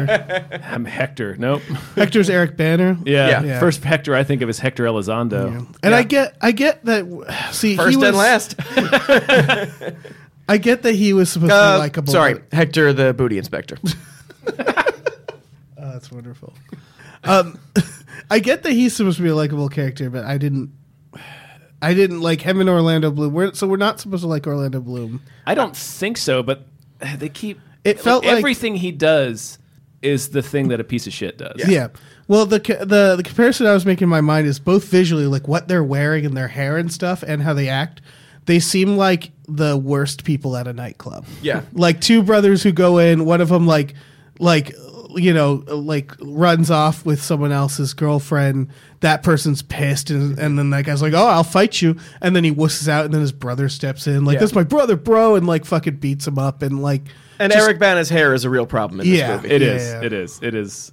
I'm 0.64 0.84
Hector. 0.84 1.38
Nope. 1.38 1.62
Hector's 1.96 2.30
Eric 2.30 2.58
Bana. 2.58 2.98
Yeah. 3.06 3.30
Yeah. 3.30 3.44
Yeah. 3.44 3.60
First 3.62 3.84
Hector 3.84 4.14
I 4.16 4.24
think 4.26 4.42
of 4.42 4.50
is 4.50 4.60
Hector 4.60 4.84
Elizondo. 4.86 5.48
And 5.48 5.68
Yeah. 5.92 5.96
I 5.96 6.04
get, 6.04 6.36
I 6.42 6.52
get 6.52 6.84
that. 6.86 7.50
See, 7.54 7.72
he 7.72 7.78
First 7.78 8.00
was, 8.00 8.08
and 8.10 8.18
last. 8.18 8.56
I 10.50 10.58
get 10.58 10.82
that 10.84 10.94
he 10.96 11.14
was 11.14 11.30
supposed 11.30 11.52
to 11.52 11.56
Uh, 11.56 11.76
be 11.76 11.80
likable. 11.80 12.12
sorry, 12.12 12.34
but- 12.36 12.54
Hector 12.54 12.92
the 12.94 13.14
booty 13.14 13.38
inspector. 13.38 13.78
Oh, 14.48 15.92
that's 15.94 16.12
wonderful. 16.12 16.54
um, 17.24 17.60
I 18.32 18.40
get 18.40 18.64
that 18.64 18.72
he's 18.72 18.96
supposed 18.96 19.18
to 19.18 19.24
be 19.24 19.30
a 19.30 19.36
likable 19.36 19.70
character, 19.70 20.10
but 20.10 20.26
I 20.26 20.38
didn't. 20.38 20.72
I 21.82 21.94
didn't 21.94 22.22
like 22.22 22.42
him 22.42 22.60
and 22.60 22.70
Orlando 22.70 23.12
Bloom. 23.12 23.34
We're, 23.34 23.54
so 23.54 23.68
we're 23.68 23.78
not 23.78 24.00
supposed 24.00 24.24
to 24.24 24.28
like 24.28 24.48
Orlando 24.48 24.80
Bloom. 24.82 25.22
I 25.46 25.54
don't 25.56 25.76
think 25.76 26.18
so, 26.18 26.42
but 26.44 26.66
they 27.18 27.30
keep 27.30 27.60
It 27.84 28.00
felt 28.00 28.26
like- 28.26 28.38
everything 28.38 28.76
he 28.78 28.92
does 28.92 29.60
is 30.02 30.30
the 30.30 30.42
thing 30.42 30.68
that 30.70 30.80
a 30.80 30.84
piece 30.84 31.08
of 31.08 31.14
shit 31.14 31.38
does. 31.38 31.62
Yeah. 31.68 31.88
Well, 32.28 32.46
the 32.46 32.60
ca- 32.60 32.84
the 32.86 33.16
the 33.16 33.24
comparison 33.24 33.66
I 33.68 33.74
was 33.74 33.86
making 33.86 34.06
in 34.06 34.10
my 34.10 34.22
mind 34.22 34.48
is 34.48 34.60
both 34.60 34.86
visually, 34.86 35.26
like 35.28 35.48
what 35.48 35.68
they're 35.68 35.84
wearing 35.84 36.26
and 36.26 36.36
their 36.36 36.48
hair 36.50 36.78
and 36.78 36.92
stuff, 36.92 37.24
and 37.24 37.42
how 37.42 37.54
they 37.54 37.70
act. 37.70 38.02
They 38.46 38.60
seem 38.60 38.96
like 38.98 39.32
the 39.48 39.78
worst 39.78 40.24
people 40.24 40.56
at 40.58 40.68
a 40.68 40.74
nightclub. 40.74 41.26
Yeah. 41.42 41.62
like 41.74 42.00
two 42.02 42.22
brothers 42.24 42.64
who 42.64 42.72
go 42.72 42.98
in. 42.98 43.26
One 43.26 43.40
of 43.42 43.50
them 43.50 43.66
like 43.68 43.94
like 44.40 44.74
you 45.18 45.34
know 45.34 45.64
like 45.68 46.12
runs 46.22 46.72
off 46.72 47.06
with 47.06 47.22
someone 47.22 47.52
else's 47.52 47.94
girlfriend. 47.94 48.70
That 49.02 49.22
person's 49.24 49.62
pissed, 49.62 50.10
and, 50.10 50.38
and 50.40 50.58
then 50.58 50.70
that 50.72 50.86
guy's 50.86 51.02
like, 51.02 51.14
"Oh, 51.14 51.28
I'll 51.28 51.44
fight 51.44 51.82
you," 51.82 51.98
and 52.22 52.36
then 52.36 52.44
he 52.44 52.52
wusses 52.52 52.88
out, 52.88 53.06
and 53.06 53.14
then 53.14 53.22
his 53.22 53.32
brother 53.32 53.70
steps 53.70 54.08
in, 54.08 54.26
like, 54.26 54.36
Yeah. 54.36 54.40
"That's 54.40 54.56
my 54.56 54.64
brother, 54.64 54.96
bro," 54.96 55.36
and 55.36 55.46
like 55.46 55.66
fucking 55.66 55.98
beats 55.98 56.28
him 56.28 56.40
up, 56.40 56.62
and 56.62 56.82
like 56.82 57.04
And 57.40 57.52
just- 57.54 57.64
Eric 57.64 57.80
Bana's 57.80 58.10
hair 58.10 58.34
is 58.34 58.46
a 58.46 58.50
real 58.50 58.66
problem 58.66 59.02
in 59.02 59.08
this 59.10 59.20
Yeah. 59.20 59.36
movie. 59.36 59.50
It 59.50 59.62
is. 59.62 59.84
Yeah. 59.84 60.02
It 60.04 60.14
is. 60.14 60.40
It 60.42 60.56
is 60.56 60.92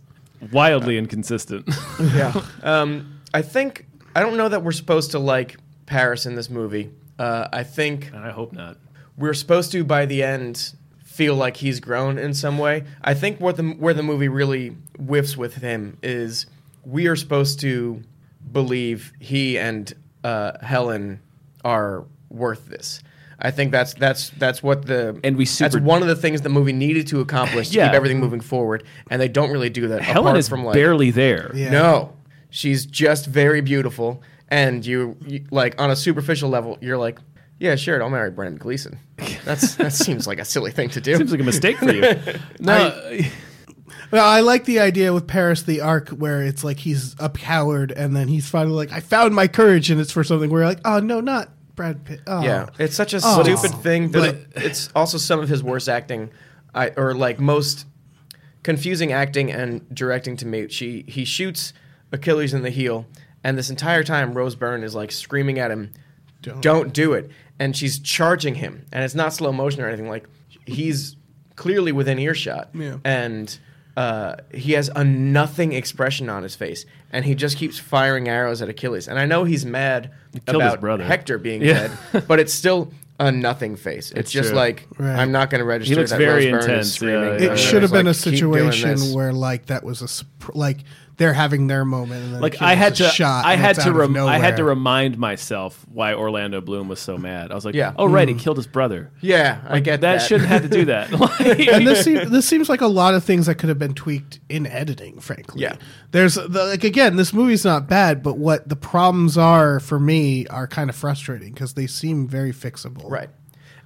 wildly 0.53 0.99
inconsistent. 0.99 1.69
yeah. 2.15 2.39
Um, 2.63 3.21
I 3.33 3.41
think 3.43 3.87
I 4.15 4.21
don't 4.21 4.37
know 4.37 4.49
that 4.49 4.63
we're 4.63 4.73
supposed 4.73 5.13
to 5.13 5.19
like 5.19 5.57
Paris 5.87 6.27
in 6.27 6.35
this 6.35 6.51
movie. 6.51 6.91
Uh, 7.19 7.49
I 7.53 7.63
think 7.63 8.13
I 8.15 8.31
hope 8.31 8.53
not. 8.53 8.77
we're 9.17 9.35
supposed 9.35 9.73
to 9.73 9.85
by 9.85 10.05
the 10.07 10.23
end 10.23 10.75
feel 11.14 11.35
like 11.37 11.57
he's 11.57 11.79
grown 11.81 12.18
in 12.18 12.35
some 12.35 12.59
way. 12.59 12.85
I 13.03 13.14
think 13.14 13.40
what 13.40 13.57
the 13.57 13.62
where 13.62 13.94
the 13.94 14.03
movie 14.03 14.29
really 14.29 14.77
whiffs 14.98 15.37
with 15.37 15.55
him 15.57 15.96
is 16.03 16.46
we 16.85 17.07
are 17.07 17.16
supposed 17.16 17.61
to 17.61 18.03
believe 18.50 19.12
he 19.20 19.59
and 19.59 19.92
uh, 20.24 20.53
Helen 20.64 21.20
are 21.64 22.05
worth 22.31 22.66
this. 22.66 23.00
I 23.38 23.50
think 23.50 23.72
that's 23.72 23.94
that's 23.94 24.31
that's 24.31 24.62
what 24.62 24.87
the 24.87 25.18
And 25.24 25.37
we 25.37 25.44
super, 25.44 25.70
that's 25.70 25.85
one 25.85 26.03
of 26.03 26.09
the 26.09 26.16
things 26.16 26.42
the 26.42 26.48
movie 26.48 26.72
needed 26.72 27.07
to 27.09 27.20
accomplish 27.20 27.68
to 27.70 27.74
Yeah. 27.79 27.88
keep 27.88 27.94
everything 27.94 28.18
moving 28.20 28.40
forward, 28.40 28.85
and 29.11 29.20
they 29.20 29.29
don't 29.29 29.50
really 29.50 29.70
do 29.70 29.88
that. 29.88 30.03
Helen 30.03 30.27
apart 30.29 30.38
is 30.38 30.48
from 30.48 30.64
like 30.64 30.74
barely 30.74 31.11
there. 31.11 31.50
Yeah. 31.55 31.70
no, 31.70 32.16
she's 32.50 32.87
just 32.87 33.27
very 33.27 33.61
beautiful, 33.61 34.22
and 34.48 34.85
you, 34.87 35.16
you 35.27 35.44
like 35.50 35.81
on 35.81 35.90
a 35.90 35.96
superficial 35.96 36.48
level, 36.48 36.79
you're 36.81 36.96
like, 36.98 37.18
yeah, 37.59 37.77
sure, 37.77 38.03
I'll 38.03 38.11
marry 38.11 38.31
Brendan 38.31 38.59
Gleeson. 38.59 38.99
That's 39.45 39.77
that 39.77 39.93
seems 40.05 40.27
like 40.27 40.38
a 40.38 40.45
silly 40.45 40.71
thing 40.71 40.88
to 40.90 41.01
do. 41.01 41.17
Seems 41.17 41.31
like 41.31 41.40
a 41.40 41.45
mistake 41.45 41.77
for 41.79 41.93
you. 41.93 42.03
no, 42.61 43.21
Well, 44.11 44.25
I 44.27 44.40
like 44.40 44.64
the 44.64 44.79
idea 44.81 45.12
with 45.12 45.27
Paris 45.27 45.62
the 45.62 45.81
Arc 45.81 46.09
where 46.11 46.43
it's 46.43 46.62
like 46.62 46.79
he's 46.79 47.17
a 47.19 47.29
coward 47.29 47.90
and 47.90 48.14
then 48.14 48.29
he's 48.29 48.49
finally 48.49 48.77
like, 48.77 48.93
I 48.93 49.01
found 49.01 49.35
my 49.35 49.49
courage 49.49 49.90
and 49.90 50.01
it's 50.01 50.12
for 50.12 50.23
something 50.23 50.51
where 50.51 50.61
you're 50.61 50.69
like, 50.69 50.81
oh, 50.85 51.01
no, 51.01 51.21
not 51.21 51.49
Brad 51.75 52.05
Pitt. 52.05 52.21
Oh. 52.27 52.43
Yeah, 52.43 52.69
it's 52.79 52.95
such 52.95 53.12
a 53.12 53.21
Oh. 53.25 53.43
stupid 53.43 53.77
thing 53.83 54.11
But- 54.12 54.37
it's 54.55 54.88
also 54.95 55.19
some 55.19 55.40
of 55.40 55.49
his 55.49 55.62
worst 55.64 55.88
acting, 55.88 56.31
I, 56.75 56.90
or 56.97 57.14
like 57.14 57.40
most 57.40 57.87
confusing 58.62 59.11
acting 59.12 59.51
and 59.51 59.83
directing 59.95 60.37
to 60.38 60.47
me. 60.47 60.69
She 60.69 61.05
he 61.09 61.25
shoots 61.25 61.73
Achilles 62.12 62.55
in 62.55 62.62
the 62.62 62.71
heel, 62.71 63.07
and 63.43 63.59
this 63.59 63.69
entire 63.71 64.05
time 64.05 64.35
Rose 64.35 64.55
Byrne 64.55 64.85
is 64.85 64.95
like 64.95 65.11
screaming 65.12 65.59
at 65.59 65.71
him, 65.73 65.93
"Don't, 66.61 66.93
do 66.93 67.12
it!" 67.14 67.31
And 67.59 67.77
she's 67.77 67.99
charging 68.01 68.57
him, 68.57 68.85
and 68.93 69.05
it's 69.05 69.14
not 69.14 69.33
slow 69.33 69.53
motion 69.53 69.81
or 69.83 69.88
anything. 69.88 70.09
Like 70.09 70.29
he's 70.67 71.17
clearly 71.57 71.93
within 71.93 72.19
earshot, 72.19 72.71
Yeah. 72.75 72.97
and. 73.05 73.59
Uh, 73.97 74.35
he 74.53 74.73
has 74.73 74.90
a 74.97 75.05
nothing 75.05 75.73
expression 75.73 76.29
on 76.29 76.43
his 76.43 76.57
face, 76.57 76.85
and 77.12 77.25
he 77.25 77.33
just 77.33 77.57
keeps 77.57 77.79
firing 77.79 78.29
arrows 78.29 78.61
at 78.61 78.69
Achilles. 78.69 79.07
And 79.07 79.21
I 79.21 79.25
know 79.25 79.45
he's 79.45 79.64
mad 79.64 80.11
killed 80.47 80.62
his 80.64 80.73
about 80.73 80.81
brother. 80.81 81.05
Hector 81.05 81.38
being 81.38 81.62
Yeah. 81.62 81.93
dead, 82.12 82.25
but 82.27 82.40
it's 82.40 82.53
still 82.53 82.90
a 83.21 83.31
nothing 83.31 83.77
face. 83.77 84.11
It's, 84.11 84.19
It's 84.19 84.33
just 84.33 84.49
true. 84.49 84.59
like 84.59 84.88
Right. 84.99 85.17
I'm 85.17 85.31
not 85.31 85.49
going 85.49 85.61
to 85.61 85.64
register. 85.64 85.95
He 85.95 85.95
looks 85.95 86.11
that 86.11 86.19
very 86.19 86.53
Rose 86.53 86.64
intense, 86.64 86.87
Is 86.88 86.95
screaming. 86.95 87.23
yeah, 87.23 87.35
It 87.35 87.43
yeah. 87.43 87.51
And 87.51 87.59
should 87.61 87.83
have 87.83 87.93
been 87.93 88.07
like, 88.07 88.17
a 88.17 88.19
situation 88.19 88.99
where 89.14 89.33
like 89.33 89.67
that 89.67 89.85
was 89.85 90.03
a 90.03 90.09
sup- 90.09 90.27
like 90.57 90.79
they're 91.16 91.33
having 91.33 91.68
their 91.68 91.85
moment 91.85 92.24
and 92.24 92.35
then 92.35 92.40
like 92.40 92.61
I 92.61 92.74
had 92.74 92.96
to, 92.96 93.05
shot 93.05 93.44
I 93.44 93.57
had 93.57 93.77
to, 93.81 93.92
rem- 93.92 94.16
I 94.16 94.38
had 94.38 94.57
to 94.57 94.64
remind 94.64 95.16
myself 95.16 95.85
why 95.88 96.14
Orlando 96.14 96.61
Bloom 96.61 96.88
was 96.88 96.98
so 96.98 97.16
mad. 97.16 97.53
I 97.53 97.55
was 97.55 97.64
like, 97.64 97.74
Yeah. 97.74 97.92
oh 97.96 98.07
right, 98.07 98.27
he 98.29 98.35
mm. 98.35 98.38
killed 98.40 98.57
his 98.57 98.66
brother. 98.66 99.12
yeah, 99.20 99.61
I 99.68 99.81
get 99.81 100.00
that, 100.00 100.18
that. 100.18 100.27
shouldn't 100.27 100.48
have 100.48 100.62
to 100.62 100.68
do 100.68 100.87
that. 100.87 101.12
and 101.72 101.87
this 101.87 102.05
seems, 102.05 102.31
this 102.31 102.48
seems 102.48 102.68
like 102.68 102.81
a 102.81 102.87
lot 102.87 103.14
of 103.14 103.22
things 103.22 103.46
that 103.46 103.57
could 103.57 103.68
have 103.68 103.79
been 103.79 103.94
tweaked 103.94 104.40
in 104.48 104.66
editing. 104.66 105.20
Frankly, 105.20 105.62
Yeah. 105.62 105.77
There's 106.11 106.35
the, 106.35 106.64
like 106.64 106.85
again, 106.85 107.16
this 107.16 107.33
movie's 107.33 107.64
not 107.64 107.88
bad, 107.88 108.22
but 108.22 108.37
what 108.38 108.68
the 108.68 108.77
problems 108.77 109.38
are 109.38 109.81
for 109.81 110.00
me 110.00 110.46
are 110.48 110.66
kind 110.66 110.90
of 110.90 110.96
frustrating 110.96 111.53
because 111.53 111.74
they 111.74 111.87
seem 111.87 112.27
very 112.27 112.53
fixable. 112.53 113.11
right. 113.11 113.31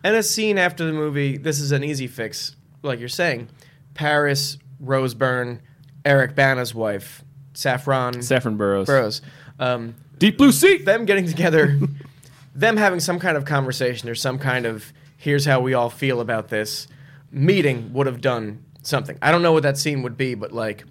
And 0.04 0.14
a 0.14 0.22
scene 0.22 0.58
after 0.58 0.84
the 0.86 0.92
movie. 0.92 1.36
This 1.38 1.58
is 1.60 1.72
an 1.72 1.82
easy 1.82 2.06
fix, 2.06 2.54
like 2.82 3.00
you're 3.00 3.08
saying. 3.08 3.48
Paris, 3.94 4.56
Rose 4.78 5.12
Byrne, 5.12 5.60
Eric 6.04 6.34
Bana's 6.34 6.74
wife, 6.74 7.24
Saffron 7.54 8.22
Saffron 8.22 8.56
Burrows. 8.56 8.87
Burrows. 8.87 9.22
Um, 9.58 9.94
Deep 10.18 10.38
Blue 10.38 10.52
Sea. 10.52 10.78
them 10.78 11.04
getting 11.04 11.26
together, 11.26 11.78
them 12.54 12.76
having 12.76 13.00
some 13.00 13.18
kind 13.18 13.37
of 13.37 13.44
conversation 13.44 14.08
or 14.08 14.14
some 14.14 14.38
kind 14.38 14.66
of 14.66 14.92
here's 15.16 15.44
how 15.44 15.61
we 15.61 15.74
all 15.74 15.90
feel 15.90 16.20
about 16.20 16.48
this 16.48 16.87
meeting 17.30 17.92
would 17.92 18.06
have 18.06 18.20
done 18.20 18.64
something. 18.82 19.18
I 19.20 19.30
don't 19.30 19.42
know 19.42 19.52
what 19.52 19.64
that 19.64 19.76
scene 19.76 20.02
would 20.02 20.16
be, 20.16 20.34
but 20.34 20.52
like 20.52 20.84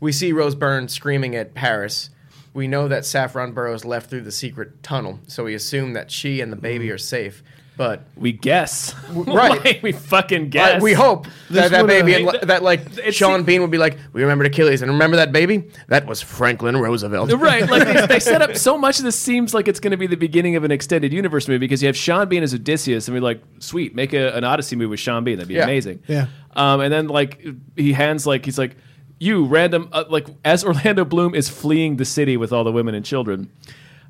we 0.00 0.12
see 0.12 0.32
Rose 0.32 0.54
Byrne 0.54 0.88
screaming 0.88 1.34
at 1.36 1.54
Paris. 1.54 2.10
We 2.54 2.68
know 2.68 2.88
that 2.88 3.06
Saffron 3.06 3.52
Burrows 3.52 3.84
left 3.84 4.10
through 4.10 4.22
the 4.22 4.32
secret 4.32 4.82
tunnel, 4.82 5.20
so 5.26 5.44
we 5.44 5.54
assume 5.54 5.94
that 5.94 6.10
she 6.10 6.40
and 6.40 6.52
the 6.52 6.56
baby 6.56 6.90
are 6.90 6.98
safe. 6.98 7.42
But 7.74 8.02
We 8.16 8.32
guess. 8.32 8.94
right. 9.10 9.64
Like, 9.64 9.82
we 9.82 9.92
fucking 9.92 10.42
I- 10.42 10.48
guess. 10.48 10.82
we 10.82 10.92
hope 10.92 11.26
that 11.50 11.70
that 11.70 11.86
baby 11.86 12.14
and 12.14 12.28
It- 12.28 12.46
that 12.46 12.62
like 12.62 12.80
Sean 13.12 13.38
seem- 13.40 13.44
Bean 13.46 13.62
would 13.62 13.70
be 13.70 13.78
like, 13.78 13.96
we 14.12 14.20
remembered 14.20 14.46
Achilles, 14.48 14.82
and 14.82 14.90
remember 14.92 15.16
that 15.16 15.32
baby? 15.32 15.64
That 15.88 16.06
was 16.06 16.20
Franklin 16.20 16.76
Roosevelt. 16.76 17.32
Right, 17.40 17.68
like 17.68 17.84
they, 17.86 18.06
they 18.06 18.20
set 18.20 18.42
up 18.42 18.56
so 18.68 18.76
much 18.76 18.98
of 18.98 19.04
this 19.04 19.18
seems 19.18 19.54
like 19.54 19.68
it's 19.68 19.80
going 19.80 19.90
to 19.92 19.96
be 19.96 20.06
the 20.06 20.16
beginning 20.16 20.54
of 20.56 20.64
an 20.64 20.70
extended 20.70 21.12
universe 21.14 21.48
movie 21.48 21.58
because 21.58 21.82
you 21.82 21.86
have 21.86 21.96
Sean 21.96 22.28
Bean 22.28 22.42
as 22.42 22.52
Odysseus, 22.54 23.08
and 23.08 23.14
we're 23.14 23.22
like, 23.22 23.42
sweet, 23.58 23.94
make 23.94 24.12
a, 24.12 24.34
an 24.36 24.44
Odyssey 24.44 24.76
movie 24.76 24.88
with 24.90 25.00
Sean 25.00 25.24
Bean, 25.24 25.36
that'd 25.38 25.48
be 25.48 25.54
Yeah. 25.54 25.64
amazing. 25.64 26.02
Yeah. 26.06 26.26
Um, 26.54 26.80
and 26.80 26.92
then 26.92 27.08
like 27.08 27.42
he 27.74 27.94
hands 27.94 28.26
like 28.26 28.44
he's 28.44 28.58
like, 28.58 28.76
you 29.18 29.46
random 29.46 29.88
uh, 29.92 30.04
like 30.10 30.26
as 30.44 30.62
Orlando 30.64 31.04
Bloom 31.06 31.34
is 31.34 31.48
fleeing 31.48 31.96
the 31.96 32.04
city 32.04 32.36
with 32.36 32.52
all 32.52 32.64
the 32.64 32.72
women 32.72 32.94
and 32.94 33.04
children. 33.04 33.50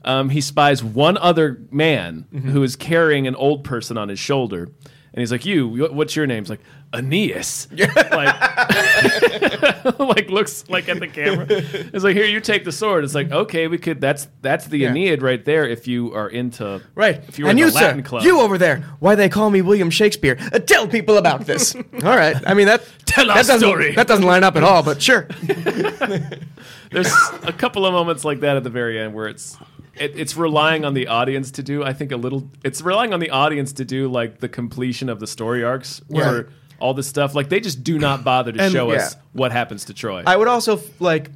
Um, 0.04 0.28
he 0.30 0.40
spies 0.40 0.82
one 0.82 1.16
other 1.18 1.60
man 1.70 2.26
Mm-hmm. 2.32 2.50
who 2.50 2.62
is 2.62 2.76
carrying 2.76 3.26
an 3.26 3.34
old 3.36 3.64
person 3.64 3.96
on 3.98 4.08
his 4.08 4.18
shoulder, 4.18 4.64
and 4.64 5.20
he's 5.20 5.30
like, 5.32 5.44
"You, 5.44 5.88
what's 5.92 6.16
your 6.16 6.26
name?" 6.26 6.42
He's 6.44 6.50
like, 6.50 6.60
Aeneas. 6.94 7.68
like, 7.72 8.08
like 9.98 10.28
looks 10.30 10.68
like 10.68 10.88
at 10.88 11.00
the 11.00 11.08
camera. 11.08 11.46
It's 11.48 12.04
like, 12.04 12.14
here, 12.16 12.26
you 12.26 12.40
take 12.40 12.64
the 12.64 12.72
sword. 12.72 13.04
It's 13.04 13.14
like, 13.14 13.30
okay, 13.30 13.66
we 13.68 13.78
could. 13.78 14.00
That's 14.00 14.28
that's 14.42 14.66
the 14.66 14.78
Yeah. 14.78 14.90
Aeneid 14.90 15.22
right 15.22 15.42
there. 15.44 15.66
If 15.66 15.86
you 15.86 16.12
are 16.14 16.28
into 16.28 16.82
Right. 16.94 17.22
if 17.28 17.38
you're 17.38 17.48
and 17.48 17.58
in 17.58 17.64
you, 17.66 17.70
the 17.70 17.76
Latin 17.76 18.02
sir, 18.04 18.08
club, 18.08 18.24
you 18.24 18.40
over 18.40 18.58
there, 18.58 18.78
why 19.00 19.14
they 19.14 19.28
call 19.28 19.48
me 19.50 19.62
William 19.62 19.90
Shakespeare? 19.90 20.36
Uh, 20.52 20.58
tell 20.58 20.86
people 20.88 21.16
about 21.16 21.46
this. 21.46 21.74
all 22.04 22.16
right. 22.16 22.36
I 22.46 22.54
mean 22.54 22.66
that 22.66 22.82
Tell 23.06 23.26
that 23.26 23.30
our 23.32 23.36
doesn't, 23.38 23.60
story. 23.60 23.94
That 23.94 24.06
doesn't 24.06 24.24
line 24.26 24.42
up 24.44 24.56
at 24.56 24.64
all, 24.64 24.82
but 24.82 25.00
sure. 25.02 25.28
There's 26.90 27.12
a 27.42 27.52
couple 27.52 27.86
of 27.86 27.92
moments 27.92 28.24
like 28.24 28.40
that 28.40 28.56
at 28.56 28.64
the 28.64 28.70
very 28.70 28.98
end 28.98 29.14
where 29.14 29.28
it's 29.28 29.56
it, 29.98 30.12
it's 30.18 30.36
relying 30.36 30.84
on 30.84 30.94
the 30.94 31.06
audience 31.08 31.50
to 31.52 31.62
do. 31.62 31.82
I 31.84 31.92
think 31.92 32.12
a 32.12 32.16
little. 32.16 32.50
It's 32.64 32.80
relying 32.82 33.12
on 33.12 33.20
the 33.20 33.30
audience 33.30 33.72
to 33.74 33.84
do 33.84 34.08
like 34.08 34.38
the 34.40 34.48
completion 34.48 35.08
of 35.08 35.20
the 35.20 35.26
story 35.26 35.62
arcs 35.64 36.00
where 36.08 36.34
Right. 36.36 36.46
all 36.78 36.94
this 36.94 37.06
stuff. 37.06 37.34
Like 37.34 37.48
they 37.48 37.60
just 37.60 37.84
do 37.84 37.98
not 37.98 38.24
bother 38.24 38.52
to 38.52 38.60
And- 38.62 38.72
show 38.72 38.90
yeah. 38.90 38.98
us 38.98 39.16
what 39.32 39.52
happens 39.52 39.84
to 39.86 39.94
Troy. 39.94 40.22
I 40.26 40.36
would 40.36 40.48
also 40.48 40.76
f- 40.78 41.00
like, 41.00 41.30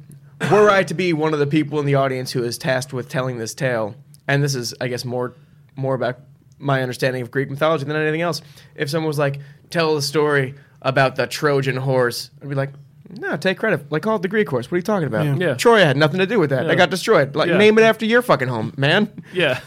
were 0.51 0.69
I 0.69 0.83
to 0.83 0.93
be 0.93 1.13
one 1.13 1.33
of 1.33 1.39
the 1.39 1.47
people 1.47 1.79
in 1.79 1.85
the 1.85 1.95
audience 1.95 2.31
who 2.31 2.43
is 2.43 2.57
tasked 2.57 2.93
with 2.93 3.09
telling 3.09 3.37
this 3.37 3.53
tale, 3.53 3.95
and 4.27 4.43
this 4.43 4.55
is, 4.55 4.73
I 4.81 4.87
guess, 4.87 5.05
more 5.05 5.33
more 5.75 5.93
about 5.95 6.17
my 6.59 6.81
understanding 6.81 7.21
of 7.21 7.29
Greek 7.29 7.49
mythology 7.51 7.85
than 7.85 7.95
anything 7.95 8.21
else. 8.21 8.41
If 8.75 8.89
someone 8.89 9.07
was 9.07 9.19
like, 9.19 9.39
tell 9.69 9.93
the 9.93 10.01
story 10.01 10.55
about 10.81 11.15
the 11.15 11.27
Trojan 11.27 11.75
horse, 11.77 12.31
I'd 12.41 12.49
be 12.49 12.55
like. 12.55 12.71
No, 13.09 13.37
take 13.37 13.57
credit. 13.57 13.91
Like, 13.91 14.01
call 14.03 14.17
it 14.17 14.21
the 14.21 14.27
Greek 14.27 14.49
horse. 14.49 14.67
What 14.67 14.75
are 14.75 14.77
you 14.77 14.83
talking 14.83 15.07
about? 15.07 15.25
Yeah. 15.25 15.35
Yeah. 15.35 15.53
Troy 15.55 15.79
had 15.79 15.97
nothing 15.97 16.19
to 16.19 16.25
do 16.25 16.39
with 16.39 16.49
that. 16.49 16.65
Yeah. 16.65 16.71
I 16.71 16.75
got 16.75 16.89
destroyed. 16.89 17.35
Like, 17.35 17.49
Yeah. 17.49 17.57
name 17.57 17.77
it 17.77 17.83
after 17.83 18.05
your 18.05 18.21
fucking 18.21 18.47
home, 18.47 18.73
man. 18.77 19.09
yeah, 19.33 19.59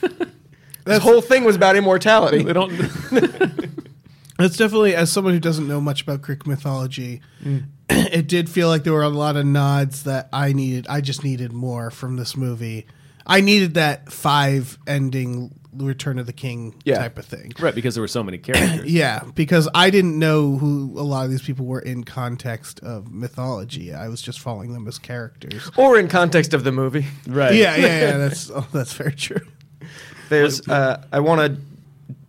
This 0.84 1.02
whole 1.02 1.22
thing 1.22 1.44
was 1.44 1.56
about 1.56 1.76
immortality. 1.76 2.42
they 2.42 2.52
don't. 2.52 2.70
It's 4.38 4.56
definitely 4.56 4.96
as 4.96 5.12
someone 5.12 5.32
who 5.32 5.40
doesn't 5.40 5.68
know 5.68 5.80
much 5.80 6.02
about 6.02 6.20
Greek 6.20 6.46
mythology, 6.46 7.20
mm. 7.42 7.66
it 7.88 8.26
did 8.26 8.50
feel 8.50 8.68
like 8.68 8.82
there 8.82 8.92
were 8.92 9.04
a 9.04 9.08
lot 9.08 9.36
of 9.36 9.46
nods 9.46 10.02
that 10.04 10.28
I 10.32 10.52
needed. 10.52 10.86
I 10.88 11.00
just 11.00 11.22
needed 11.22 11.52
more 11.52 11.90
from 11.90 12.16
this 12.16 12.36
movie. 12.36 12.86
I 13.26 13.40
needed 13.40 13.74
that 13.74 14.12
five 14.12 14.76
ending 14.86 15.54
Return 15.76 16.18
of 16.18 16.26
the 16.26 16.32
King 16.32 16.74
Yeah. 16.84 16.98
type 16.98 17.18
of 17.18 17.24
thing. 17.24 17.52
right, 17.58 17.74
because 17.74 17.94
there 17.94 18.02
were 18.02 18.08
so 18.08 18.22
many 18.22 18.38
characters. 18.38 18.84
Yeah, 18.90 19.22
because 19.34 19.68
I 19.74 19.90
didn't 19.90 20.18
know 20.18 20.56
who 20.56 20.92
a 20.96 21.02
lot 21.02 21.24
of 21.24 21.30
these 21.30 21.42
people 21.42 21.66
were 21.66 21.80
in 21.80 22.04
context 22.04 22.80
of 22.80 23.10
mythology. 23.12 23.92
I 23.94 24.08
was 24.08 24.22
just 24.22 24.40
following 24.40 24.72
them 24.72 24.86
as 24.88 24.98
characters. 24.98 25.70
or 25.76 25.98
in 25.98 26.08
context 26.08 26.54
of 26.54 26.64
the 26.64 26.72
movie. 26.72 27.06
Right. 27.26 27.54
Yeah, 27.54 27.76
yeah, 27.76 28.00
yeah. 28.00 28.16
That's 28.18 28.50
oh, 28.54 28.66
that's 28.72 28.92
very 28.92 29.14
true. 29.14 29.40
There's, 30.28 30.66
uh, 30.68 31.04
I 31.12 31.20
want 31.20 31.40
to 31.40 31.60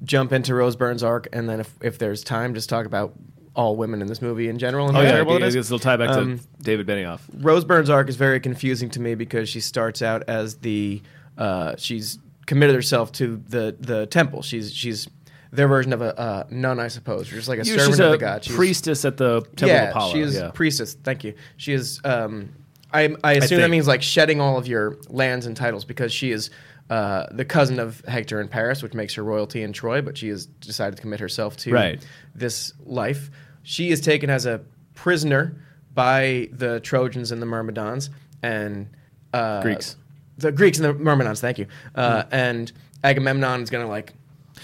jump 0.04 0.32
into 0.34 0.54
Rose 0.54 0.76
Byrne's 0.76 1.02
arc, 1.04 1.28
and 1.34 1.48
then 1.50 1.60
if, 1.60 1.74
if 1.82 1.98
there's 1.98 2.24
time, 2.24 2.54
just 2.54 2.70
talk 2.70 2.86
about 2.86 3.14
all 3.56 3.78
women 3.78 4.02
in 4.02 4.08
this 4.08 4.22
movie 4.22 4.50
in 4.50 4.60
general 4.60 4.88
and 4.90 4.98
Oh 4.98 5.00
how 5.00 5.06
yeah, 5.06 5.12
terrible 5.14 5.38
it 5.38 5.44
I 5.44 5.50
guess 5.50 5.66
it'll 5.68 5.80
tie 5.80 5.96
back 5.96 6.10
Um, 6.10 6.40
to 6.40 6.46
David 6.62 6.86
Benioff. 6.88 7.22
Rose 7.36 7.64
Byrne's 7.64 7.90
arc 7.90 8.10
is 8.10 8.18
very 8.18 8.42
confusing 8.42 8.90
to 8.92 9.00
me 9.00 9.16
because 9.16 9.48
she 9.48 9.62
starts 9.62 10.02
out 10.02 10.24
as 10.28 10.56
the 10.58 11.02
uh, 11.38 11.76
she's 11.78 12.20
committed 12.46 12.76
herself 12.76 13.12
to 13.14 13.42
the 13.48 13.76
the 13.80 14.06
temple. 14.08 14.42
She's 14.42 14.74
she's 14.74 15.08
their 15.52 15.68
version 15.68 15.94
of 15.94 16.02
a 16.02 16.20
uh, 16.20 16.44
nun, 16.50 16.80
I 16.80 16.88
suppose, 16.88 17.32
or 17.32 17.36
just 17.36 17.48
like 17.48 17.60
a 17.60 17.66
servant 17.66 17.88
she's 17.88 18.00
of 18.00 18.12
the 18.12 18.18
god. 18.18 18.44
She's, 18.44 18.56
priestess 18.56 19.06
at 19.06 19.18
the 19.18 19.42
Temple 19.42 19.68
yeah, 19.68 19.84
of 19.84 19.90
Apollo. 19.90 20.14
she 20.14 20.22
is 20.22 20.36
yeah. 20.36 20.52
priestess. 20.54 20.96
Thank 20.96 21.24
you. 21.24 21.34
She 21.58 21.74
is. 21.74 22.02
Um, 22.04 22.50
I 22.94 23.16
I 23.24 23.34
assume 23.34 23.60
that 23.60 23.70
means 23.70 23.88
like 23.88 24.02
shedding 24.02 24.42
all 24.42 24.58
of 24.58 24.68
your 24.68 24.98
lands 25.10 25.46
and 25.46 25.56
titles 25.56 25.86
because 25.86 26.12
she 26.14 26.32
is. 26.32 26.50
Uh, 26.88 27.26
the 27.32 27.44
cousin 27.44 27.80
of 27.80 28.00
Hector 28.08 28.40
in 28.40 28.48
Paris, 28.48 28.84
which 28.84 28.94
makes 28.94 29.16
her 29.16 29.24
royalty 29.24 29.64
in 29.64 29.74
Troy, 29.74 30.04
but 30.04 30.16
she 30.16 30.28
has 30.28 30.46
decided 30.46 30.96
to 30.98 31.02
commit 31.02 31.20
herself 31.20 31.58
to 31.58 31.72
Right. 31.72 32.08
this 32.36 32.74
life. 32.86 33.32
She 33.64 33.90
is 33.90 34.00
taken 34.00 34.30
as 34.30 34.46
a 34.46 34.62
prisoner 34.94 35.60
by 35.96 36.48
the 36.52 36.80
Trojans 36.82 37.32
and 37.32 37.42
the 37.42 37.48
Myrmidons 37.48 38.12
and 38.44 38.88
uh, 39.34 39.64
Greeks. 39.64 39.96
The 40.38 40.52
Greeks 40.52 40.78
and 40.80 40.86
the 40.86 40.94
Myrmidons. 40.94 41.40
Thank 41.42 41.58
you. 41.60 41.68
Uh, 41.96 42.24
And 42.32 42.72
Agamemnon 43.04 43.62
is 43.62 43.70
gonna 43.70 43.88
like 43.88 44.14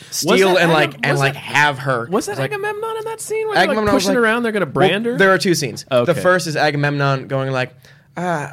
steal 0.09 0.51
Hmm. 0.51 0.57
and 0.57 0.71
Agam- 0.71 0.73
like 0.73 0.93
and 1.03 1.11
was 1.11 1.19
like 1.19 1.33
that- 1.33 1.39
have 1.39 1.79
her. 1.79 2.07
Was 2.09 2.25
that 2.25 2.37
like, 2.37 2.51
Agamemnon 2.51 2.97
in 2.97 3.03
that 3.05 3.21
scene? 3.21 3.47
Where 3.47 3.55
they're 3.55 3.63
like 3.63 3.69
Agamemnon 3.71 3.93
was 3.93 4.03
pushing 4.03 4.15
like- 4.15 4.23
around, 4.23 4.43
they're 4.43 4.51
gonna 4.51 4.65
brand 4.65 5.05
well, 5.05 5.13
her. 5.13 5.17
There 5.19 5.31
are 5.31 5.37
two 5.37 5.53
scenes. 5.55 5.85
Okay. 5.91 6.11
The 6.13 6.19
first 6.19 6.47
is 6.47 6.55
Agamemnon 6.55 7.27
going 7.27 7.51
like, 7.51 7.73
uh, 8.17 8.47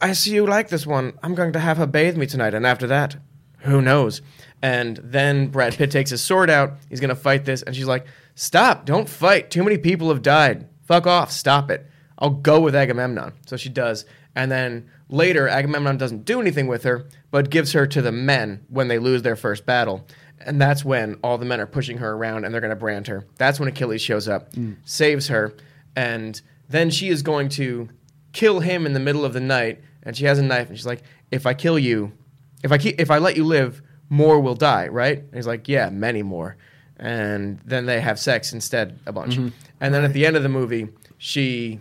"I 0.00 0.12
see 0.12 0.32
you 0.34 0.46
like 0.46 0.68
this 0.68 0.86
one. 0.86 1.12
I'm 1.22 1.34
going 1.34 1.52
to 1.54 1.58
have 1.60 1.76
her 1.78 1.86
bathe 1.86 2.16
me 2.16 2.26
tonight." 2.26 2.54
And 2.54 2.66
after 2.66 2.86
that, 2.88 3.16
who 3.60 3.80
knows? 3.82 4.22
And 4.62 5.00
then 5.02 5.48
Brad 5.48 5.74
Pitt 5.76 5.90
takes 5.90 6.10
his 6.10 6.22
sword 6.22 6.48
out. 6.48 6.74
He's 6.88 7.00
gonna 7.00 7.14
fight 7.16 7.44
this, 7.44 7.62
and 7.62 7.74
she's 7.74 7.86
like, 7.86 8.06
"Stop! 8.34 8.86
Don't 8.86 9.08
fight. 9.08 9.50
Too 9.50 9.64
many 9.64 9.76
people 9.78 10.08
have 10.10 10.22
died. 10.22 10.66
Fuck 10.86 11.06
off. 11.06 11.32
Stop 11.32 11.70
it. 11.70 11.86
I'll 12.18 12.30
go 12.30 12.60
with 12.60 12.74
Agamemnon." 12.76 13.32
So 13.46 13.56
she 13.56 13.68
does, 13.70 14.04
and 14.34 14.50
then 14.50 14.88
later 15.08 15.48
Agamemnon 15.48 15.98
doesn't 15.98 16.24
do 16.24 16.40
anything 16.40 16.66
with 16.66 16.84
her, 16.84 17.06
but 17.30 17.50
gives 17.50 17.72
her 17.72 17.86
to 17.86 18.02
the 18.02 18.12
men 18.12 18.64
when 18.68 18.88
they 18.88 18.98
lose 18.98 19.22
their 19.22 19.36
first 19.36 19.66
battle. 19.66 20.06
And 20.40 20.60
that's 20.60 20.84
when 20.84 21.16
all 21.22 21.38
the 21.38 21.44
men 21.44 21.60
are 21.60 21.66
pushing 21.66 21.98
her 21.98 22.12
around 22.12 22.44
and 22.44 22.52
they're 22.52 22.60
going 22.60 22.70
to 22.70 22.76
brand 22.76 23.06
her. 23.06 23.26
That's 23.36 23.60
when 23.60 23.68
Achilles 23.68 24.02
shows 24.02 24.28
up, 24.28 24.52
saves 24.84 25.28
her, 25.28 25.54
and 25.94 26.40
then 26.68 26.90
she 26.90 27.08
is 27.08 27.22
going 27.22 27.48
to 27.50 27.88
kill 28.32 28.60
him 28.60 28.86
in 28.86 28.92
the 28.92 29.00
middle 29.00 29.24
of 29.24 29.32
the 29.34 29.40
night. 29.40 29.80
And 30.02 30.16
she 30.16 30.24
has 30.24 30.38
a 30.38 30.42
knife, 30.42 30.68
and 30.68 30.76
she's 30.76 30.86
like, 30.86 31.02
"If 31.30 31.46
I 31.46 31.54
kill 31.54 31.78
you, 31.78 32.10
if 32.64 32.72
I 32.72 32.78
keep, 32.78 33.00
if 33.00 33.08
I 33.08 33.18
let 33.18 33.36
you 33.36 33.44
live, 33.44 33.80
more 34.08 34.40
will 34.40 34.56
die, 34.56 34.88
right?" 34.88 35.18
And 35.18 35.34
he's 35.34 35.46
like, 35.46 35.68
"Yeah, 35.68 35.90
many 35.90 36.24
more." 36.24 36.56
And 36.96 37.60
then 37.64 37.86
they 37.86 38.00
have 38.00 38.18
sex 38.18 38.52
instead, 38.52 38.98
a 39.06 39.12
bunch. 39.12 39.36
Mm-hmm. 39.36 39.48
And 39.80 39.94
then 39.94 40.02
at 40.02 40.12
the 40.12 40.26
end 40.26 40.36
of 40.36 40.42
the 40.42 40.48
movie, 40.48 40.88
she 41.18 41.78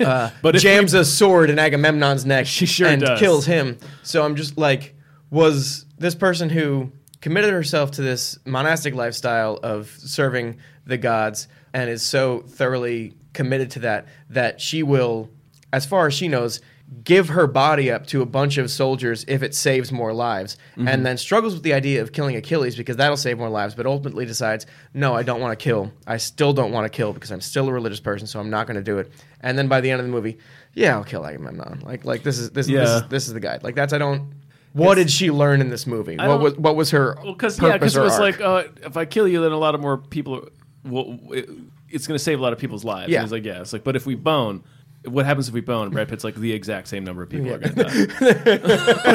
uh, 0.00 0.30
But 0.42 0.56
jams 0.56 0.94
a 0.94 1.04
sword 1.04 1.50
in 1.50 1.58
Agamemnon's 1.58 2.24
neck 2.26 2.46
She 2.46 2.66
sure 2.66 2.88
and 2.88 3.00
does. 3.02 3.18
kills 3.18 3.46
him. 3.46 3.78
So 4.02 4.24
I'm 4.24 4.36
just 4.36 4.56
like, 4.58 4.94
was 5.30 5.86
this 5.98 6.14
person 6.14 6.50
who 6.50 6.92
committed 7.20 7.52
herself 7.52 7.90
to 7.92 8.02
this 8.02 8.38
monastic 8.44 8.94
lifestyle 8.94 9.58
of 9.62 9.88
serving 9.98 10.58
the 10.86 10.96
gods 10.96 11.48
and 11.72 11.88
is 11.90 12.02
so 12.02 12.40
thoroughly 12.40 13.14
committed 13.32 13.70
to 13.72 13.78
that 13.80 14.06
that 14.30 14.60
she 14.60 14.82
will, 14.82 15.30
as 15.72 15.86
far 15.86 16.06
as 16.06 16.14
she 16.14 16.28
knows, 16.28 16.60
give 17.04 17.28
her 17.28 17.46
body 17.46 17.90
up 17.90 18.06
to 18.08 18.20
a 18.20 18.26
bunch 18.26 18.58
of 18.58 18.70
soldiers 18.70 19.24
if 19.28 19.42
it 19.42 19.54
saves 19.54 19.92
more 19.92 20.12
lives, 20.12 20.56
Mm-hmm. 20.72 20.88
and 20.88 21.06
then 21.06 21.16
struggles 21.16 21.54
with 21.54 21.62
the 21.62 21.72
idea 21.72 22.02
of 22.02 22.12
killing 22.12 22.34
Achilles 22.36 22.74
because 22.76 22.96
that'll 22.96 23.16
save 23.16 23.38
more 23.38 23.48
lives, 23.48 23.74
but 23.74 23.86
ultimately 23.86 24.26
decides, 24.26 24.66
no, 24.92 25.14
I 25.14 25.22
don't 25.22 25.40
want 25.40 25.56
to 25.58 25.62
kill. 25.62 25.92
I 26.06 26.16
still 26.16 26.52
don't 26.52 26.72
want 26.72 26.84
to 26.90 26.96
kill 26.96 27.12
because 27.12 27.30
I'm 27.30 27.40
still 27.40 27.68
a 27.68 27.72
religious 27.72 28.00
person, 28.00 28.26
so 28.26 28.40
I'm 28.40 28.50
not 28.50 28.66
going 28.66 28.76
to 28.76 28.82
do 28.82 28.98
it. 28.98 29.12
And 29.40 29.56
then 29.56 29.68
by 29.68 29.80
the 29.80 29.90
end 29.90 30.00
of 30.00 30.06
the 30.06 30.12
movie, 30.12 30.38
yeah, 30.74 30.96
I'll 30.96 31.04
kill 31.04 31.24
Agamemnon. 31.24 31.80
Like, 31.84 32.04
like 32.04 32.22
this 32.24 32.38
is 32.38 32.50
this, 32.50 32.66
this 32.66 32.74
Yeah. 32.74 32.96
is 32.96 33.08
this 33.08 33.26
is 33.28 33.34
the 33.34 33.40
guy. 33.40 33.58
Like 33.62 33.74
that's 33.76 33.92
I 33.92 33.98
don't. 33.98 34.32
What 34.72 34.94
did 34.96 35.10
she 35.10 35.30
learn 35.32 35.60
in 35.60 35.68
this 35.68 35.86
movie? 35.86 36.16
What 36.16 36.40
was 36.40 36.56
what 36.56 36.76
was 36.76 36.90
her? 36.92 37.16
Well, 37.22 37.32
because 37.32 37.60
yeah, 37.60 37.72
because 37.72 37.96
it 37.96 38.00
was 38.00 38.18
arc? 38.18 38.20
like, 38.20 38.40
uh, 38.40 38.64
if 38.84 38.96
I 38.96 39.04
kill 39.04 39.26
you, 39.28 39.40
then 39.42 39.52
a 39.52 39.56
lot 39.58 39.74
of 39.74 39.80
more 39.80 39.98
people. 39.98 40.48
Will, 40.84 41.18
it, 41.32 41.48
it's 41.88 42.06
going 42.06 42.16
to 42.16 42.22
save 42.22 42.38
a 42.38 42.42
lot 42.42 42.52
of 42.52 42.58
people's 42.60 42.84
lives. 42.84 43.10
Yeah. 43.10 43.18
And 43.18 43.26
he's 43.26 43.32
like, 43.32 43.44
yeah. 43.44 43.60
It's 43.60 43.72
like, 43.72 43.82
but 43.84 43.96
if 43.96 44.06
we 44.06 44.14
bone, 44.14 44.62
what 45.04 45.24
happens 45.26 45.48
if 45.48 45.54
we 45.54 45.60
bone? 45.60 45.84
And 45.84 45.92
Brad 45.92 46.08
Pitt's 46.08 46.24
like, 46.24 46.34
the 46.34 46.52
exact 46.52 46.88
same 46.88 47.04
number 47.04 47.22
of 47.22 47.28
people 47.30 47.52
are 47.52 47.58
going 47.58 47.74
to 47.74 47.84
die. 47.84 49.10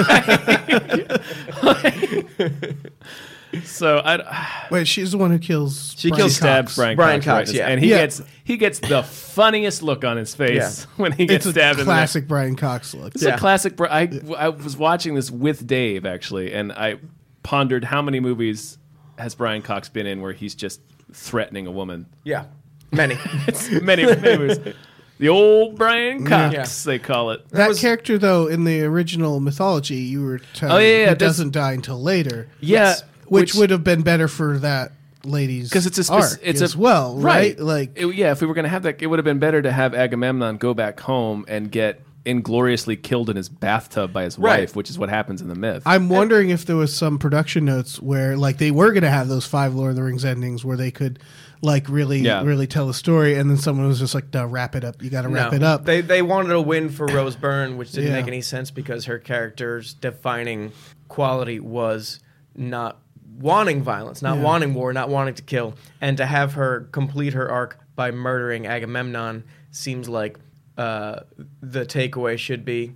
so 3.63 4.01
I, 4.03 4.67
Wait, 4.71 4.87
she's 4.87 5.11
the 5.11 5.17
one 5.17 5.31
who 5.31 5.39
kills. 5.39 5.95
She 5.97 6.09
Brian 6.09 6.19
kills 6.21 6.33
Cox. 6.33 6.37
stabs 6.39 6.75
Brian, 6.75 6.95
Brian 6.95 7.21
Cox, 7.21 7.27
right 7.27 7.37
Cox, 7.45 7.49
in 7.51 7.55
yeah. 7.57 7.67
and 7.67 7.79
he 7.79 7.89
Yeah. 7.91 7.97
gets 7.97 8.21
he 8.43 8.57
gets 8.57 8.79
the 8.79 9.03
funniest 9.03 9.81
look 9.83 10.03
on 10.03 10.17
his 10.17 10.35
face 10.35 10.55
Yeah. 10.81 10.85
when 10.97 11.11
he 11.11 11.25
gets 11.25 11.45
It's 11.45 11.55
a 11.55 11.59
stabbed. 11.59 11.79
in 11.79 11.85
the 11.85 11.91
neck. 11.91 11.97
classic 11.99 12.27
Brian 12.27 12.55
Cox 12.55 12.93
look. 12.93 13.15
It's 13.15 13.23
Yeah. 13.23 13.35
a 13.35 13.37
classic. 13.37 13.79
I 13.79 14.09
I 14.37 14.49
was 14.49 14.75
watching 14.77 15.15
this 15.15 15.31
with 15.31 15.65
Dave 15.67 16.05
actually, 16.05 16.53
and 16.53 16.71
I 16.73 16.97
pondered 17.43 17.83
how 17.85 18.01
many 18.01 18.19
movies 18.19 18.77
has 19.17 19.35
Brian 19.35 19.61
Cox 19.61 19.87
been 19.87 20.05
in 20.07 20.21
where 20.21 20.33
he's 20.33 20.55
just 20.55 20.81
threatening 21.13 21.67
a 21.67 21.71
woman. 21.71 22.07
yeah, 22.23 22.45
many. 22.91 23.17
It's 23.47 23.69
many 23.69 24.05
many 24.05 24.37
movies. 24.37 24.73
The 25.17 25.29
old 25.29 25.75
Brian 25.77 26.25
Cox, 26.25 26.53
Yeah. 26.85 26.91
they 26.91 26.99
call 26.99 27.31
it. 27.31 27.47
That 27.51 27.69
was- 27.69 27.79
character, 27.79 28.17
though, 28.17 28.47
in 28.47 28.65
the 28.65 28.81
original 28.83 29.39
mythology, 29.39 29.95
you 29.95 30.23
were 30.23 30.41
telling 30.53 30.75
Oh, 30.75 30.79
yeah, 30.79 30.87
yeah, 30.87 30.97
he 30.99 31.05
that's- 31.05 31.19
doesn't 31.19 31.51
die 31.53 31.71
until 31.73 32.01
later. 32.01 32.47
Yeah, 32.59 32.95
which, 33.27 33.55
would 33.55 33.69
have 33.69 33.83
been 33.83 34.01
better 34.01 34.27
for 34.27 34.57
that 34.59 34.91
lady's 35.23 35.69
because 35.69 35.85
it's 35.87 35.97
a 36.09 36.13
arc 36.13 36.39
it's 36.43 36.61
as 36.61 36.75
a 36.75 36.77
well, 36.77 37.15
right? 37.15 37.57
right. 37.57 37.59
Like 37.59 37.91
It- 37.95 38.13
yeah, 38.15 38.31
if 38.31 38.41
we 38.41 38.47
were 38.47 38.53
gonna 38.53 38.67
have 38.67 38.83
that, 38.83 39.01
it 39.01 39.07
would 39.07 39.17
have 39.17 39.23
been 39.25 39.39
better 39.39 39.61
to 39.61 39.71
have 39.71 39.95
Agamemnon 39.95 40.57
go 40.57 40.73
back 40.75 40.99
home 40.99 41.45
and 41.47 41.71
get 41.71 42.01
ingloriously 42.25 42.95
killed 42.95 43.29
in 43.29 43.35
his 43.35 43.49
bathtub 43.49 44.11
by 44.11 44.23
his 44.23 44.37
Right. 44.37 44.61
wife, 44.61 44.75
which 44.75 44.89
is 44.89 44.97
what 44.99 45.09
happens 45.09 45.41
in 45.41 45.47
the 45.47 45.55
myth. 45.55 45.83
I'm 45.85 46.09
wondering 46.09 46.49
if 46.49 46.65
there 46.65 46.75
was 46.75 46.93
some 46.93 47.17
production 47.19 47.65
notes 47.65 48.01
where 48.01 48.35
like 48.35 48.57
they 48.57 48.71
were 48.71 48.91
going 48.91 49.03
to 49.03 49.09
have 49.09 49.27
those 49.27 49.45
five 49.45 49.73
Lord 49.75 49.91
of 49.91 49.95
the 49.95 50.03
Rings 50.03 50.25
endings 50.25 50.65
where 50.65 50.75
they 50.77 50.91
could 50.91 51.19
like 51.61 51.87
really 51.89 52.19
Yeah. 52.19 52.43
really 52.43 52.67
tell 52.67 52.89
a 52.89 52.93
story, 52.93 53.35
and 53.35 53.49
then 53.49 53.57
someone 53.57 53.87
was 53.87 53.99
just 53.99 54.13
like, 54.15 54.33
"No, 54.33 54.45
wrap 54.45 54.75
it 54.75 54.83
up. 54.83 55.01
You 55.01 55.09
got 55.09 55.23
to 55.23 55.29
wrap 55.29 55.51
No. 55.51 55.55
it 55.57 55.63
up." 55.63 55.85
They 55.85 56.01
they 56.01 56.21
wanted 56.21 56.51
a 56.51 56.61
win 56.61 56.89
for 56.89 57.05
Rose 57.17 57.35
Byrne, 57.35 57.77
which 57.77 57.91
didn't 57.91 58.11
Yeah. 58.11 58.17
make 58.17 58.27
any 58.27 58.41
sense 58.41 58.71
because 58.71 59.05
her 59.05 59.17
character's 59.19 59.93
defining 59.93 60.71
quality 61.07 61.59
was 61.59 62.19
not 62.55 62.99
wanting 63.39 63.81
violence, 63.83 64.21
not 64.21 64.37
Yeah. 64.37 64.43
wanting 64.43 64.73
war, 64.73 64.93
not 64.93 65.09
wanting 65.09 65.33
to 65.35 65.43
kill, 65.43 65.75
and 66.01 66.15
to 66.17 66.25
have 66.25 66.53
her 66.53 66.87
complete 66.91 67.33
her 67.33 67.49
arc 67.49 67.77
by 67.95 68.11
murdering 68.11 68.65
Agamemnon 68.67 69.43
seems 69.71 70.07
like 70.09 70.37
uh, 70.77 71.21
the 71.61 71.85
takeaway 71.85 72.37
should 72.37 72.65
be 72.65 72.93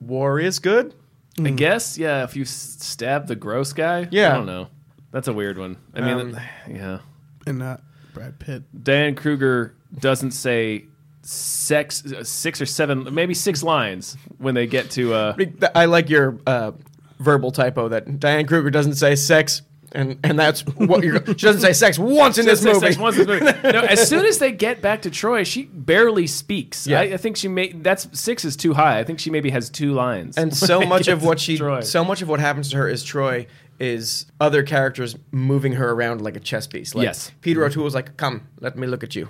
war 0.00 0.38
is 0.38 0.58
good. 0.60 0.94
I 1.44 1.50
guess, 1.50 1.96
yeah. 1.98 2.22
If 2.24 2.36
you 2.36 2.44
stab 2.44 3.26
the 3.26 3.34
gross 3.36 3.72
guy, 3.72 4.06
Yeah. 4.10 4.32
I 4.32 4.36
don't 4.36 4.46
know. 4.46 4.68
That's 5.10 5.26
a 5.26 5.32
weird 5.32 5.58
one. 5.58 5.76
I 5.94 6.00
mean, 6.02 6.36
Um, 6.36 6.38
yeah. 6.68 6.98
And 7.46 7.58
not 7.58 7.82
Brad 8.14 8.38
Pitt. 8.38 8.62
Dan 8.84 9.14
Kruger 9.14 9.74
doesn't 9.98 10.32
say 10.32 10.84
sex 11.22 12.04
uh, 12.12 12.24
six 12.24 12.60
or 12.60 12.66
seven, 12.66 13.12
maybe 13.14 13.34
six 13.34 13.62
lines 13.62 14.16
when 14.38 14.54
they 14.54 14.66
get 14.66 14.90
to. 14.92 15.14
Uh, 15.14 15.36
I 15.74 15.84
like 15.86 16.08
your 16.08 16.38
uh, 16.46 16.72
verbal 17.18 17.50
typo 17.52 17.88
that 17.88 18.18
Diane 18.20 18.46
Kruger 18.46 18.70
doesn't 18.70 18.94
say 18.94 19.14
sex, 19.14 19.62
and 19.92 20.18
and 20.24 20.38
that's 20.38 20.60
what 20.66 21.02
you're. 21.04 21.24
She 21.26 21.34
doesn't 21.34 21.60
say 21.60 21.72
sex 21.72 21.98
once 21.98 22.38
in 22.38 22.46
this 22.46 22.64
movie. 22.64 22.80
sex, 22.80 22.96
once 22.98 23.18
in 23.18 23.26
this 23.26 23.42
movie. 23.42 23.58
No, 23.72 23.80
as 23.80 24.08
soon 24.08 24.24
as 24.24 24.38
they 24.38 24.50
get 24.52 24.80
back 24.82 25.02
to 25.02 25.10
Troy, 25.10 25.44
she 25.44 25.64
barely 25.64 26.26
speaks. 26.26 26.86
Yeah. 26.86 27.00
I, 27.00 27.02
I 27.02 27.16
think 27.16 27.36
she 27.36 27.48
may. 27.48 27.72
That's 27.72 28.08
six 28.18 28.44
is 28.44 28.56
too 28.56 28.74
high. 28.74 28.98
I 28.98 29.04
think 29.04 29.18
she 29.20 29.30
maybe 29.30 29.50
has 29.50 29.70
two 29.70 29.92
lines. 29.92 30.36
and 30.36 30.56
so 30.56 30.80
much 30.82 31.08
of 31.08 31.22
what 31.22 31.38
she 31.38 31.56
Troy. 31.58 31.80
so 31.80 32.04
much 32.04 32.22
of 32.22 32.28
what 32.28 32.40
happens 32.40 32.70
to 32.70 32.76
her 32.78 32.88
is 32.88 33.04
troy 33.04 33.46
is 33.80 34.26
other 34.40 34.62
characters 34.62 35.16
moving 35.32 35.72
her 35.72 35.90
around 35.90 36.20
like 36.20 36.36
a 36.36 36.40
chess 36.40 36.66
piece. 36.66 36.94
Like 36.94 37.04
Yes. 37.06 37.32
peter 37.40 37.64
o'toole 37.64 37.84
was 37.84 37.94
like 37.94 38.16
come 38.16 38.46
let 38.60 38.76
me 38.76 38.86
look 38.86 39.02
at 39.02 39.16
you. 39.16 39.28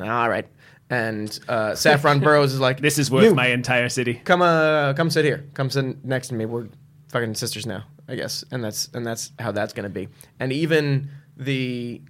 All 0.00 0.28
right. 0.28 0.46
And 0.90 1.38
uh, 1.48 1.74
saffron 1.84 2.20
burrows 2.20 2.52
is 2.52 2.60
like 2.60 2.80
This 2.80 2.98
is 2.98 3.10
worth 3.10 3.24
"You, 3.24 3.34
my 3.34 3.46
entire 3.46 3.88
city. 3.88 4.14
come 4.24 4.42
uh 4.42 4.92
come 4.94 5.08
sit 5.08 5.24
here. 5.24 5.44
Come 5.54 5.70
sit 5.70 6.04
next 6.04 6.28
to 6.28 6.34
me. 6.34 6.44
We're 6.46 6.66
fucking 7.10 7.34
sisters 7.34 7.64
now 7.66 7.84
i 8.08 8.16
guess. 8.16 8.44
And 8.50 8.62
that's 8.64 8.90
and 8.92 9.06
that's 9.06 9.30
how 9.38 9.52
that's 9.52 9.72
gonna 9.72 9.88
be. 9.88 10.08
And 10.40 10.52
even 10.52 11.08
the 11.36 12.02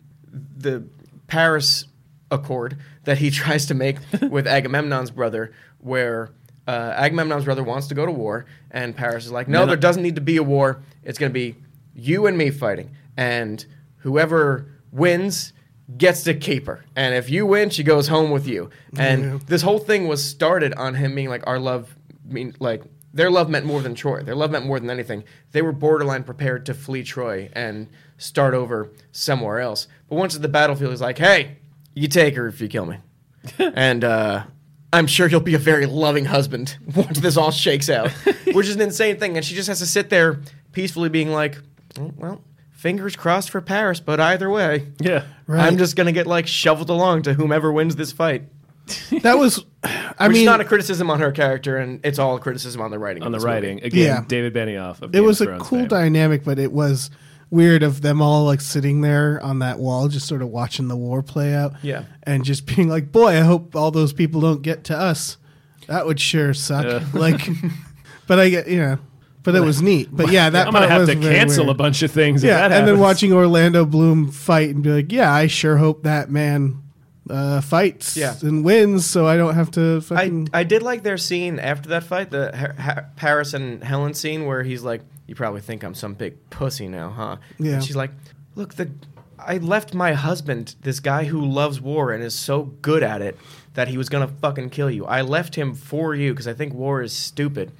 the 0.57 0.85
paris 1.27 1.85
accord 2.31 2.79
that 3.05 3.19
he 3.19 3.31
tries 3.41 3.67
to 3.67 3.75
make 3.75 3.99
with 4.31 4.47
agamemnon's 4.47 5.11
brother 5.11 5.53
where 5.79 6.31
uh, 6.67 6.93
agamemnon's 6.97 7.45
brother 7.45 7.63
wants 7.63 7.89
to 7.89 7.95
go 7.95 8.07
to 8.07 8.13
war 8.13 8.47
and 8.71 8.97
paris 8.97 9.27
is 9.27 9.33
like 9.33 9.49
no 9.49 9.59
No, 9.59 9.65
no. 9.65 9.67
there 9.69 9.77
doesn't 9.77 10.03
need 10.03 10.15
to 10.15 10.21
be 10.23 10.37
a 10.39 10.43
war. 10.43 10.83
It's 11.03 11.19
gonna 11.19 11.31
be 11.33 11.57
you 11.95 12.27
and 12.27 12.37
me 12.39 12.51
fighting 12.51 12.91
and 13.17 13.65
whoever 13.99 14.67
wins 14.91 15.53
gets 15.99 16.23
to 16.25 16.33
keep 16.35 16.67
her 16.67 16.85
and 16.97 17.15
if 17.15 17.29
you 17.29 17.45
win 17.45 17.69
she 17.69 17.83
goes 17.83 18.09
home 18.09 18.31
with 18.31 18.47
you 18.47 18.71
and 18.97 19.23
Yeah. 19.25 19.39
this 19.47 19.63
whole 19.63 19.79
thing 19.79 20.09
was 20.09 20.25
started 20.25 20.73
on 20.75 20.95
him 20.95 21.15
being 21.15 21.29
like 21.29 21.47
our 21.47 21.59
love 21.59 21.95
mean 22.25 22.55
like 22.61 22.83
their 23.15 23.31
love 23.31 23.51
meant 23.51 23.67
more 23.67 23.83
than 23.83 23.95
Troy. 23.95 24.23
Their 24.23 24.35
love 24.35 24.51
meant 24.53 24.65
more 24.65 24.81
than 24.81 24.89
anything. 24.89 25.25
They 25.51 25.61
were 25.61 25.73
borderline 25.73 26.25
prepared 26.25 26.65
to 26.65 26.73
flee 26.73 27.03
Troy 27.03 27.51
and 27.53 27.89
start 28.17 28.55
over 28.55 28.91
somewhere 29.11 29.61
else. 29.61 29.87
But 30.09 30.15
once 30.17 30.35
at 30.35 30.41
the 30.41 30.49
battlefield, 30.49 30.93
he's 30.93 31.03
like, 31.03 31.19
"Hey, 31.19 31.59
you 31.95 32.09
take 32.09 32.37
her 32.37 32.47
if 32.49 32.59
you 32.63 32.69
kill 32.69 32.87
me," 32.87 32.97
and 33.59 34.03
uh, 34.03 34.45
I'm 34.95 35.07
sure 35.07 35.29
you'll 35.29 35.41
be 35.41 35.53
a 35.55 35.59
very 35.59 35.85
loving 35.85 36.25
husband 36.25 36.79
once 36.97 37.21
this 37.21 37.37
all 37.37 37.51
shakes 37.51 37.91
out. 37.91 38.11
Which 38.55 38.67
is 38.67 38.77
an 38.77 38.81
insane 38.81 39.19
thing, 39.19 39.37
and 39.37 39.45
she 39.45 39.55
just 39.55 39.69
has 39.69 39.81
to 39.81 39.87
sit 39.87 40.09
there 40.09 40.41
peacefully, 40.73 41.11
being 41.11 41.33
like, 41.33 41.59
"Oh, 41.59 41.61
Oh, 41.99 42.13
"Well, 42.17 42.43
fingers 42.71 43.17
crossed 43.17 43.51
for 43.51 43.61
Paris, 43.61 44.01
but 44.01 44.21
either 44.21 44.49
way." 44.51 44.89
Yeah. 45.01 45.25
Right. 45.47 45.67
I'm 45.67 45.79
just 45.79 45.97
gonna 45.97 46.13
get 46.13 46.27
like 46.27 46.47
shoveled 46.47 46.91
along 46.91 47.23
to 47.23 47.35
whomever 47.35 47.73
wins 47.73 47.97
this 47.97 48.13
fight. 48.13 48.45
That 49.23 49.39
was, 49.39 49.65
I 49.85 50.27
Which 50.27 50.35
mean, 50.35 50.41
is 50.43 50.47
not 50.47 50.61
a 50.61 50.65
criticism 50.65 51.09
on 51.11 51.21
her 51.21 51.31
character, 51.31 51.77
and 51.77 52.01
it's 52.05 52.19
all 52.19 52.35
a 52.37 52.41
criticism 52.41 52.81
on 52.81 52.91
the 52.91 52.99
writing. 52.99 53.23
On 53.23 53.31
the 53.31 53.39
this 53.39 53.45
movie. 53.45 53.55
writing 53.55 53.83
again, 53.85 54.05
Yeah. 54.05 54.25
David 54.27 54.53
Benioff. 54.55 55.01
Of 55.03 55.11
it 55.11 55.13
Game 55.13 55.25
was 55.25 55.41
of 55.41 55.49
a 55.49 55.59
cool 55.59 55.79
fame. 55.81 55.89
dynamic, 55.89 56.43
but 56.45 56.59
it 56.59 56.73
was 56.73 57.09
weird 57.51 57.83
of 57.85 58.01
them 58.01 58.21
all 58.21 58.45
like 58.45 58.61
sitting 58.61 59.01
there 59.03 59.41
on 59.43 59.61
that 59.61 59.79
wall, 59.79 60.09
just 60.09 60.27
sort 60.27 60.43
of 60.43 60.49
watching 60.49 60.89
the 60.89 60.97
war 60.97 61.23
play 61.23 61.55
out. 61.55 61.75
Yeah. 61.83 62.05
and 62.25 62.45
just 62.45 62.67
being 62.67 62.89
like, 62.89 63.13
"Boy, 63.13 63.37
I 63.39 63.41
hope 63.43 63.77
all 63.77 63.91
those 63.93 64.13
people 64.13 64.41
don't 64.41 64.63
get 64.63 64.85
to 64.85 64.97
us. 64.99 65.37
That 65.87 66.05
would 66.07 66.19
sure 66.19 66.53
suck." 66.53 66.85
Yeah. 66.85 67.05
Like, 67.15 67.47
but 68.27 68.41
I 68.41 68.49
get 68.49 68.67
you 68.67 68.79
know, 68.79 68.99
but 69.43 69.55
it 69.55 69.61
was 69.61 69.83
neat. 69.83 70.09
But 70.13 70.31
yeah, 70.31 70.51
that 70.51 70.67
I'm 70.67 70.73
gonna 70.73 70.87
part 70.87 70.91
have 70.91 71.01
was 71.03 71.11
to 71.11 71.17
very 71.17 71.35
cancel 71.35 71.65
weird. 71.67 71.77
a 71.77 71.79
bunch 71.79 72.03
of 72.03 72.11
things. 72.11 72.43
if 72.45 72.49
Yeah, 72.49 72.69
that 72.69 72.79
and 72.79 72.87
then 72.89 72.99
watching 72.99 73.33
Orlando 73.33 73.85
Bloom 73.85 74.31
fight 74.31 74.71
and 74.75 74.83
be 74.83 74.91
like, 74.91 75.13
"Yeah, 75.13 75.33
I 75.33 75.47
sure 75.47 75.77
hope 75.77 76.03
that 76.05 76.31
man 76.31 76.79
uh, 77.31 77.61
fights 77.61 78.17
Yeah. 78.17 78.35
and 78.43 78.65
wins, 78.65 79.07
so 79.07 79.27
I 79.27 79.37
don't 79.37 79.55
have 79.55 79.71
to 79.73 79.99
I, 79.99 80.01
fucking." 80.01 80.49
I 80.53 80.65
did 80.65 80.83
like 80.83 81.03
their 81.03 81.17
scene 81.19 81.59
after 81.59 81.89
that 81.91 82.03
fight, 82.05 82.31
the 82.31 82.51
ha- 82.57 82.83
ha- 82.83 83.05
Paris 83.17 83.55
and 83.55 83.83
Helen 83.83 84.15
scene, 84.15 84.45
where 84.47 84.63
he's 84.63 84.83
like, 84.83 85.03
you 85.27 85.35
probably 85.37 85.61
think 85.61 85.83
I'm 85.85 85.95
some 85.95 86.15
big 86.15 86.35
pussy 86.51 86.89
now, 86.89 87.11
huh? 87.11 87.37
Yeah. 87.59 87.75
And 87.75 87.85
she's 87.85 87.97
like, 87.97 88.11
look, 88.57 88.75
the 88.75 88.91
I 89.39 89.59
left 89.59 89.95
my 89.95 90.13
husband, 90.13 90.75
this 90.83 91.01
guy 91.01 91.25
who 91.25 91.45
loves 91.45 91.81
war 91.81 92.13
and 92.13 92.23
is 92.23 92.35
so 92.35 92.65
good 92.83 93.03
at 93.03 93.23
it 93.23 93.37
that 93.75 93.89
he 93.89 93.97
was 93.97 94.09
gonna 94.09 94.29
fucking 94.29 94.71
kill 94.71 94.91
you. 94.91 95.07
I 95.07 95.23
left 95.23 95.55
him 95.55 95.75
for 95.75 96.15
you 96.15 96.33
because 96.33 96.47
I 96.49 96.53
think 96.55 96.75
war 96.75 97.03
is 97.03 97.13
stupid, 97.13 97.73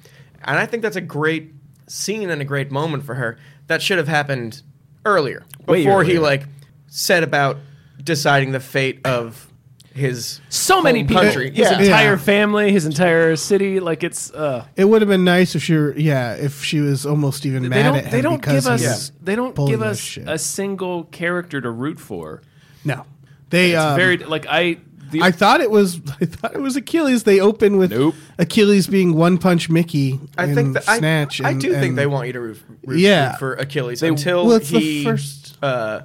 and 0.45 0.57
I 0.57 0.65
think 0.65 0.83
that's 0.83 0.95
a 0.95 1.01
great 1.01 1.51
scene 1.87 2.29
and 2.29 2.41
a 2.41 2.45
great 2.45 2.71
moment 2.71 3.03
for 3.03 3.15
her. 3.15 3.37
That 3.67 3.81
should 3.81 3.97
have 3.97 4.07
happened 4.07 4.61
earlier, 5.05 5.43
Way 5.67 5.83
before 5.83 6.03
he 6.03 6.19
like 6.19 6.43
set 6.87 7.23
about 7.23 7.57
deciding 8.03 8.51
the 8.51 8.59
fate 8.59 8.99
of 9.05 9.47
his 9.93 10.41
So 10.49 10.81
many 10.81 10.99
home 10.99 11.07
people, 11.07 11.23
country. 11.23 11.49
his 11.51 11.59
Yeah. 11.69 11.79
entire 11.79 12.11
Yeah. 12.11 12.17
family, 12.17 12.71
his 12.71 12.85
entire 12.85 13.35
city. 13.35 13.79
Like 13.79 14.03
it's 14.03 14.31
uh, 14.31 14.65
It 14.75 14.85
would 14.85 15.01
have 15.01 15.09
been 15.09 15.23
nice 15.23 15.55
if 15.55 15.63
she 15.63 15.75
were, 15.75 15.93
yeah, 15.97 16.33
if 16.33 16.63
she 16.63 16.79
was 16.81 17.05
almost 17.05 17.45
even 17.45 17.63
they 17.63 17.69
mad 17.69 17.95
at 17.95 18.05
him 18.05 18.11
they 18.11 18.21
don't 18.21 18.41
because 18.41 18.63
give 18.65 18.73
us 18.73 18.81
he's 18.81 19.11
they 19.21 19.35
don't 19.35 19.55
give 19.67 19.81
us 19.81 19.99
shit. 19.99 20.27
a 20.27 20.37
single 20.39 21.03
character 21.05 21.61
to 21.61 21.69
root 21.69 21.99
for. 21.99 22.41
no. 22.83 23.05
They 23.49 23.73
It's 23.73 23.79
um, 23.83 23.95
very 23.95 24.17
like 24.17 24.47
I. 24.49 24.77
The, 25.13 25.21
I 25.21 25.31
thought 25.31 25.61
it 25.61 25.71
was 25.71 25.95
I 26.21 26.25
thought 26.25 26.53
it 26.53 26.59
was 26.61 26.75
Achilles. 26.75 27.23
They 27.23 27.39
open 27.39 27.77
with 27.77 27.91
Nope. 27.91 28.15
Achilles 28.37 28.87
being 28.87 29.15
one 29.15 29.37
punch 29.37 29.69
Mickey. 29.69 30.19
I 30.37 30.43
in 30.45 30.55
think 30.55 30.73
that 30.73 30.89
I, 30.89 30.97
Snatch. 30.99 31.39
I 31.41 31.51
and- 31.51 31.61
do 31.61 31.71
think 31.71 31.85
and- 31.89 31.97
they 31.97 32.05
want 32.07 32.27
you 32.27 32.33
to 32.33 32.39
root, 32.41 32.61
root, 32.85 32.99
Yeah. 32.99 33.37
for 33.37 33.53
Achilles 33.53 34.01
They- 34.01 34.09
until 34.09 34.45
Well, 34.47 34.57
it's 34.57 34.69
the 34.69 34.79
he 34.79 35.03
first- 35.05 35.57
uh, 35.63 36.01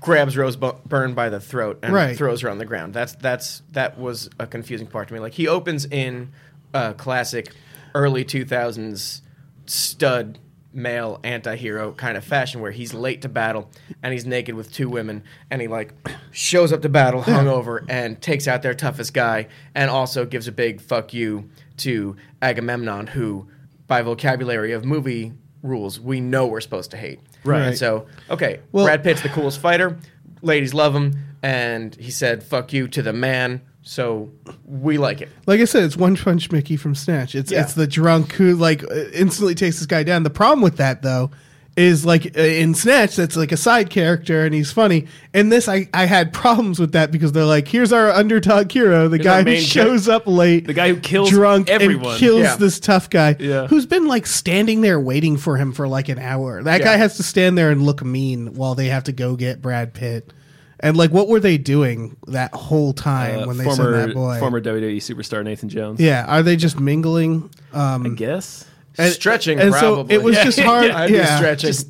grabs 0.00 0.36
Rose 0.36 0.54
Bu- 0.56 0.74
Byrne 0.86 1.14
by 1.14 1.28
the 1.30 1.40
throat 1.40 1.80
and 1.82 1.92
Right. 1.92 2.16
throws 2.16 2.42
her 2.42 2.48
on 2.50 2.58
the 2.58 2.64
ground. 2.64 2.94
That's 2.94 3.14
that's 3.16 3.62
that 3.72 3.98
was 3.98 4.30
a 4.38 4.46
confusing 4.46 4.86
part 4.86 5.08
to 5.08 5.14
me. 5.14 5.20
Like 5.20 5.32
he 5.34 5.48
opens 5.48 5.84
in 5.86 6.28
uh, 6.72 6.92
classic 6.92 7.50
early 7.94 8.24
two 8.24 8.44
thousands 8.44 9.22
stud 9.66 10.38
male 10.74 11.20
anti-hero 11.22 11.92
kind 11.92 12.16
of 12.16 12.24
fashion 12.24 12.60
where 12.60 12.70
he's 12.72 12.92
late 12.92 13.22
to 13.22 13.28
battle 13.28 13.70
and 14.02 14.12
he's 14.12 14.26
naked 14.26 14.54
with 14.54 14.72
two 14.72 14.88
women 14.88 15.22
and 15.50 15.62
he 15.62 15.68
like 15.68 15.92
shows 16.32 16.72
up 16.72 16.82
to 16.82 16.88
battle 16.88 17.22
hungover 17.22 17.84
and 17.88 18.20
takes 18.20 18.48
out 18.48 18.62
their 18.62 18.74
toughest 18.74 19.14
guy 19.14 19.46
and 19.74 19.90
also 19.90 20.24
gives 20.26 20.48
a 20.48 20.52
big 20.52 20.80
fuck 20.80 21.14
you 21.14 21.48
to 21.76 22.16
Agamemnon 22.42 23.06
who 23.06 23.46
by 23.86 24.02
vocabulary 24.02 24.72
of 24.72 24.84
movie 24.84 25.32
rules 25.62 26.00
we 26.00 26.20
know 26.20 26.46
we're 26.46 26.60
supposed 26.60 26.90
to 26.90 26.96
hate. 26.96 27.20
Right. 27.44 27.60
And 27.62 27.78
so, 27.78 28.06
okay, 28.30 28.60
Well- 28.72 28.84
Brad 28.86 29.02
Pitt's 29.04 29.22
the 29.22 29.28
coolest 29.28 29.60
fighter. 29.60 29.96
Ladies 30.42 30.74
love 30.74 30.94
him 30.94 31.12
and 31.44 31.94
he 31.96 32.10
said 32.10 32.42
fuck 32.42 32.72
you 32.72 32.88
to 32.88 33.02
the 33.02 33.12
man. 33.12 33.60
So 33.82 34.30
we 34.64 34.96
like 34.96 35.20
it. 35.20 35.28
Like 35.46 35.60
I 35.60 35.66
said, 35.66 35.84
it's 35.84 35.96
one 35.96 36.16
punch 36.16 36.50
Mickey 36.50 36.76
from 36.78 36.94
Snatch. 36.94 37.34
It's 37.34 37.52
Yeah. 37.52 37.60
it's 37.62 37.74
the 37.74 37.86
drunk 37.86 38.32
who 38.32 38.54
like 38.56 38.82
uh, 38.82 38.94
instantly 39.12 39.54
takes 39.54 39.76
this 39.78 39.86
guy 39.86 40.02
down. 40.04 40.22
The 40.22 40.30
problem 40.30 40.62
with 40.62 40.78
that 40.78 41.02
though 41.02 41.30
is 41.76 42.06
like 42.06 42.38
uh, 42.38 42.40
in 42.40 42.72
Snatch, 42.72 43.16
that's 43.16 43.36
like 43.36 43.52
a 43.52 43.58
side 43.58 43.90
character 43.90 44.46
and 44.46 44.54
he's 44.54 44.72
funny. 44.72 45.06
In 45.34 45.50
this, 45.50 45.68
I 45.68 45.88
I 45.92 46.06
had 46.06 46.32
problems 46.32 46.78
with 46.78 46.92
that 46.92 47.10
because 47.10 47.32
they're 47.32 47.44
like, 47.44 47.68
here's 47.68 47.92
our 47.92 48.08
underdog 48.10 48.70
hero, 48.72 49.08
the 49.08 49.18
Here's 49.18 49.26
our 49.26 49.32
guy 49.32 49.38
who 49.40 49.44
main 49.56 49.60
shows 49.62 50.08
up 50.08 50.26
late, 50.26 50.66
the 50.66 50.72
guy 50.72 50.88
who 50.88 50.96
kills 51.00 51.28
drunk 51.28 51.68
everyone. 51.68 52.12
and 52.12 52.18
kills 52.18 52.40
Yeah. 52.40 52.56
this 52.56 52.80
tough 52.80 53.10
guy 53.10 53.36
Yeah. 53.38 53.66
who's 53.66 53.84
been 53.84 54.06
like 54.06 54.26
standing 54.26 54.80
there 54.80 54.98
waiting 54.98 55.36
for 55.36 55.58
him 55.58 55.72
for 55.72 55.86
like 55.88 56.08
an 56.08 56.18
hour. 56.20 56.62
That 56.62 56.78
Yeah. 56.80 56.86
guy 56.86 56.96
has 56.96 57.18
to 57.18 57.22
stand 57.22 57.58
there 57.58 57.70
and 57.70 57.82
look 57.82 58.02
mean 58.02 58.54
while 58.54 58.74
they 58.74 58.86
have 58.86 59.04
to 59.04 59.12
go 59.12 59.36
get 59.36 59.60
Brad 59.60 59.92
Pitt. 59.92 60.32
And 60.84 60.96
like, 60.96 61.10
what 61.10 61.28
were 61.28 61.40
they 61.40 61.56
doing 61.58 62.16
that 62.28 62.52
whole 62.54 62.92
time 62.92 63.40
uh, 63.40 63.46
when 63.46 63.56
they 63.56 63.64
former 63.64 63.94
sent 63.94 64.08
that 64.08 64.14
boy? 64.14 64.38
former 64.38 64.60
WWE 64.60 64.98
superstar 64.98 65.42
Nathan 65.42 65.68
Jones. 65.70 65.98
Yeah, 65.98 66.24
are 66.28 66.42
they 66.42 66.56
just 66.56 66.78
mingling? 66.78 67.50
I 67.72 67.94
Um, 67.94 68.14
guess. 68.14 68.66
and- 68.98 69.12
Stretching, 69.12 69.58
and 69.58 69.72
so 69.72 69.94
probably. 69.94 70.14
it 70.14 70.22
was 70.22 70.36
Yeah, 70.36 70.44
just 70.44 70.60
hard. 70.60 70.86
yeah, 70.86 70.98
I'd 71.00 71.08
be 71.10 71.14
yeah, 71.16 71.36
stretching. 71.38 71.68
Just- 71.68 71.88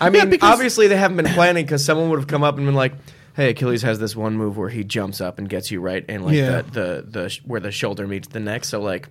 I 0.00 0.10
mean, 0.10 0.28
because- 0.28 0.52
obviously 0.52 0.88
they 0.88 0.96
haven't 0.96 1.18
been 1.18 1.32
planning 1.34 1.64
because 1.64 1.84
someone 1.84 2.10
would 2.10 2.18
have 2.18 2.28
come 2.28 2.42
up 2.42 2.56
and 2.56 2.66
been 2.66 2.74
like, 2.74 2.94
"Hey, 3.36 3.50
Achilles 3.50 3.82
has 3.82 3.98
this 4.00 4.16
one 4.16 4.34
move 4.34 4.56
where 4.56 4.70
he 4.70 4.82
jumps 4.82 5.20
up 5.20 5.38
and 5.38 5.48
gets 5.48 5.70
you 5.70 5.80
right 5.80 6.04
in 6.08 6.24
like 6.24 6.34
Yeah. 6.34 6.62
the, 6.62 6.70
the 6.72 7.04
the 7.28 7.38
where 7.44 7.60
the 7.60 7.70
shoulder 7.70 8.06
meets 8.08 8.26
the 8.28 8.40
neck." 8.40 8.64
So 8.64 8.80
like, 8.80 9.08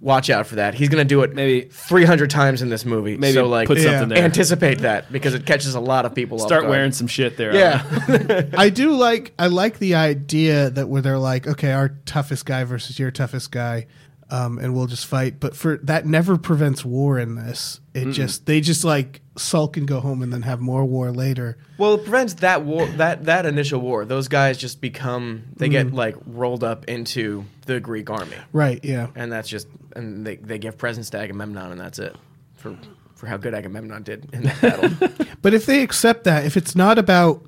watch 0.00 0.28
out 0.30 0.46
for 0.46 0.56
that. 0.56 0.74
He's 0.74 0.88
gonna 0.88 1.04
do 1.04 1.22
it 1.22 1.34
Maybe- 1.34 1.68
three 1.70 2.04
hundred 2.04 2.30
times 2.30 2.62
in 2.62 2.68
this 2.68 2.84
movie. 2.84 3.16
Maybe 3.16 3.34
so 3.34 3.46
like, 3.46 3.66
put 3.66 3.78
Yeah. 3.78 3.84
something 4.00 4.08
there. 4.10 4.24
anticipate 4.24 4.78
that 4.80 5.10
because 5.12 5.34
it 5.34 5.46
catches 5.46 5.74
a 5.74 5.80
lot 5.80 6.04
of 6.06 6.14
people. 6.14 6.40
off 6.40 6.46
Start 6.46 6.62
guard. 6.62 6.70
wearing 6.70 6.92
some 6.92 7.06
shit 7.06 7.36
there. 7.36 7.54
Yeah, 7.54 8.50
I 8.56 8.68
do 8.70 8.92
like. 8.92 9.32
I 9.38 9.46
like 9.46 9.78
the 9.78 9.94
idea 9.94 10.70
that 10.70 10.88
where 10.88 11.02
they're 11.02 11.18
like, 11.18 11.46
okay, 11.46 11.72
our 11.72 11.90
toughest 12.06 12.44
guy 12.46 12.64
versus 12.64 12.98
your 12.98 13.10
toughest 13.10 13.50
guy, 13.50 13.86
um, 14.30 14.58
and 14.58 14.74
we'll 14.74 14.86
just 14.86 15.06
fight. 15.06 15.40
But 15.40 15.56
for 15.56 15.78
that 15.84 16.06
never 16.06 16.38
prevents 16.38 16.84
war 16.84 17.18
in 17.18 17.34
this. 17.34 17.80
It 17.94 18.12
just 18.12 18.46
they 18.46 18.60
just 18.60 18.84
like 18.84 19.20
sulk 19.36 19.76
and 19.76 19.88
go 19.88 20.00
home 20.00 20.22
and 20.22 20.32
then 20.32 20.42
have 20.42 20.60
more 20.60 20.84
war 20.84 21.10
later. 21.10 21.58
Well, 21.78 21.94
it 21.94 22.02
prevents 22.04 22.34
that 22.34 22.64
war, 22.64 22.86
that 22.86 23.24
that 23.24 23.46
initial 23.46 23.80
war. 23.80 24.04
Those 24.04 24.28
guys 24.28 24.58
just 24.58 24.80
become 24.80 25.44
they 25.56 25.68
get 25.68 25.92
like 25.92 26.16
rolled 26.26 26.62
up 26.64 26.84
into 26.86 27.44
the 27.66 27.80
Greek 27.80 28.10
army, 28.10 28.36
Right? 28.52 28.84
Yeah. 28.84 29.08
and 29.16 29.30
that's 29.32 29.48
just 29.48 29.66
and 29.96 30.26
they 30.26 30.36
they 30.36 30.58
give 30.58 30.78
presents 30.78 31.10
to 31.10 31.18
Agamemnon, 31.18 31.72
and 31.72 31.80
that's 31.80 31.98
it 31.98 32.14
for 32.56 32.76
for 33.14 33.26
how 33.26 33.36
good 33.36 33.52
Agamemnon 33.54 34.02
did 34.02 34.28
in 34.32 34.44
that 34.44 34.60
battle. 34.60 35.08
But 35.42 35.54
if 35.54 35.66
they 35.66 35.82
accept 35.82 36.24
that, 36.24 36.44
if 36.44 36.56
it's 36.56 36.76
not 36.76 36.98
about, 36.98 37.44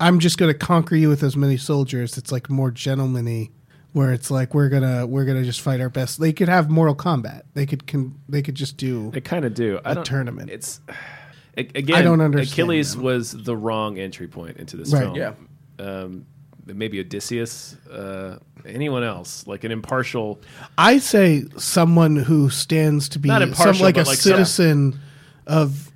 I'm 0.00 0.18
just 0.18 0.36
going 0.36 0.52
to 0.52 0.58
conquer 0.58 0.96
you 0.96 1.08
with 1.08 1.22
as 1.22 1.36
many 1.36 1.56
soldiers. 1.56 2.18
It's 2.18 2.30
like 2.32 2.50
more 2.50 2.70
gentlemanly, 2.72 3.52
where 3.94 4.12
it's 4.12 4.30
like 4.30 4.52
we're 4.54 4.68
gonna 4.68 5.06
we're 5.06 5.24
gonna 5.24 5.44
just 5.44 5.62
fight 5.62 5.80
our 5.80 5.88
best. 5.88 6.20
They 6.20 6.32
could 6.34 6.48
have 6.48 6.68
Mortal 6.68 6.94
Kombat. 6.94 7.42
They 7.54 7.64
could 7.64 7.86
con, 7.86 8.18
they 8.28 8.42
could 8.42 8.54
just 8.56 8.76
do. 8.76 9.10
They 9.12 9.20
kind 9.22 9.44
of 9.46 9.54
do. 9.54 9.80
I 9.84 9.92
A 9.92 9.94
don't, 9.94 10.04
tournament. 10.04 10.50
It's 10.50 10.80
again. 11.56 11.96
I 11.96 12.02
don't 12.02 12.20
understand 12.20 12.52
Achilles 12.52 12.94
them. 12.94 13.04
was 13.04 13.32
the 13.32 13.56
wrong 13.56 13.98
entry 13.98 14.26
point 14.28 14.58
into 14.58 14.76
this 14.76 14.92
Right. 14.92 15.00
film. 15.04 15.14
Yeah. 15.16 15.32
Um, 15.78 16.26
maybe 16.66 16.98
Odysseus. 17.00 17.76
Uh, 17.90 18.38
anyone 18.66 19.04
else 19.04 19.46
like 19.46 19.62
an 19.64 19.70
impartial. 19.70 20.40
I 20.76 20.98
say 20.98 21.44
someone 21.56 22.16
who 22.16 22.50
stands 22.50 23.08
to 23.10 23.18
be 23.18 23.28
Not 23.28 23.42
some, 23.42 23.50
impartial, 23.50 23.82
like 23.84 23.96
a 23.96 24.00
but 24.00 24.06
like 24.08 24.18
some- 24.18 24.32
citizen 24.32 25.00
of 25.46 25.92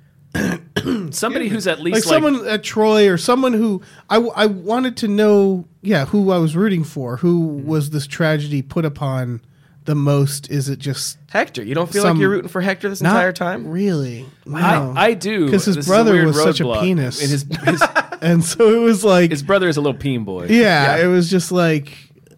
Somebody 1.11 1.47
who's 1.49 1.67
at 1.67 1.79
least 1.79 1.95
like, 1.95 2.03
someone 2.03 2.47
at 2.47 2.63
Troy 2.63 3.09
or 3.09 3.17
someone 3.17 3.53
who 3.53 3.81
I, 4.09 4.17
I 4.17 4.45
wanted 4.45 4.97
to 4.97 5.07
know, 5.07 5.65
yeah, 5.81 6.05
who 6.05 6.31
I 6.31 6.37
was 6.37 6.55
rooting 6.55 6.83
for. 6.83 7.17
Who 7.17 7.39
was 7.47 7.89
this 7.91 8.07
tragedy 8.07 8.61
put 8.61 8.85
upon 8.85 9.41
the 9.85 9.95
most? 9.95 10.49
Is 10.51 10.69
it 10.69 10.79
just 10.79 11.17
Hector, 11.29 11.63
you 11.63 11.73
don't 11.75 11.91
feel 11.91 12.03
Some- 12.03 12.17
like 12.17 12.21
you're 12.21 12.29
rooting 12.29 12.49
for 12.49 12.61
Hector 12.61 12.89
this 12.89 13.01
entire 13.01 13.31
time? 13.33 13.67
Really, 13.67 14.25
no. 14.45 14.57
I, 14.95 15.05
I 15.07 15.13
do 15.13 15.49
'Cause 15.49 15.65
his 15.65 15.75
This 15.75 15.77
is 15.85 15.87
a 15.87 15.89
brother 15.89 16.13
weird 16.13 16.27
was 16.27 16.41
such 16.41 16.59
a 16.59 16.63
roadblock. 16.63 16.81
penis. 16.81 17.21
And 17.21 17.31
his, 17.31 17.45
his 17.65 17.83
and 18.21 18.43
so 18.43 18.73
it 18.73 18.79
was 18.83 19.03
like, 19.03 19.31
his 19.31 19.43
brother 19.43 19.67
is 19.67 19.77
a 19.77 19.81
little 19.81 19.99
peen 19.99 20.23
boy. 20.23 20.45
yeah, 20.49 20.95
Yeah. 20.97 21.05
it 21.05 21.07
was 21.07 21.29
just 21.29 21.51
like. 21.51 21.95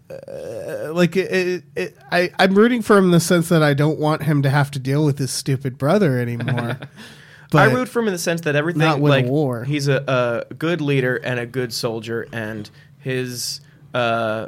Uh, 0.09 0.91
like 0.93 1.15
it, 1.15 1.31
it, 1.31 1.63
it, 1.73 1.97
I, 2.11 2.31
I'm 2.37 2.53
rooting 2.53 2.81
for 2.81 2.97
him 2.97 3.05
in 3.05 3.11
the 3.11 3.21
sense 3.21 3.47
that 3.47 3.63
I 3.63 3.73
don't 3.73 3.97
want 3.97 4.23
him 4.23 4.41
to 4.41 4.49
have 4.49 4.69
to 4.71 4.79
deal 4.79 5.05
with 5.05 5.17
his 5.17 5.31
stupid 5.31 5.77
brother 5.77 6.19
anymore. 6.19 6.77
But 7.51 7.69
I 7.69 7.73
root 7.73 7.89
for 7.89 7.99
him 7.99 8.07
in 8.07 8.13
the 8.13 8.19
sense 8.19 8.41
that 8.41 8.55
everything 8.55 8.79
Not 8.81 8.99
win 8.99 9.11
a 9.11 9.15
like 9.15 9.25
war. 9.25 9.63
he's 9.65 9.87
a, 9.87 10.45
a 10.49 10.53
good 10.53 10.81
leader 10.81 11.17
and 11.17 11.39
a 11.39 11.45
good 11.45 11.73
soldier, 11.73 12.27
and 12.31 12.69
his 12.99 13.61
uh, 13.93 14.47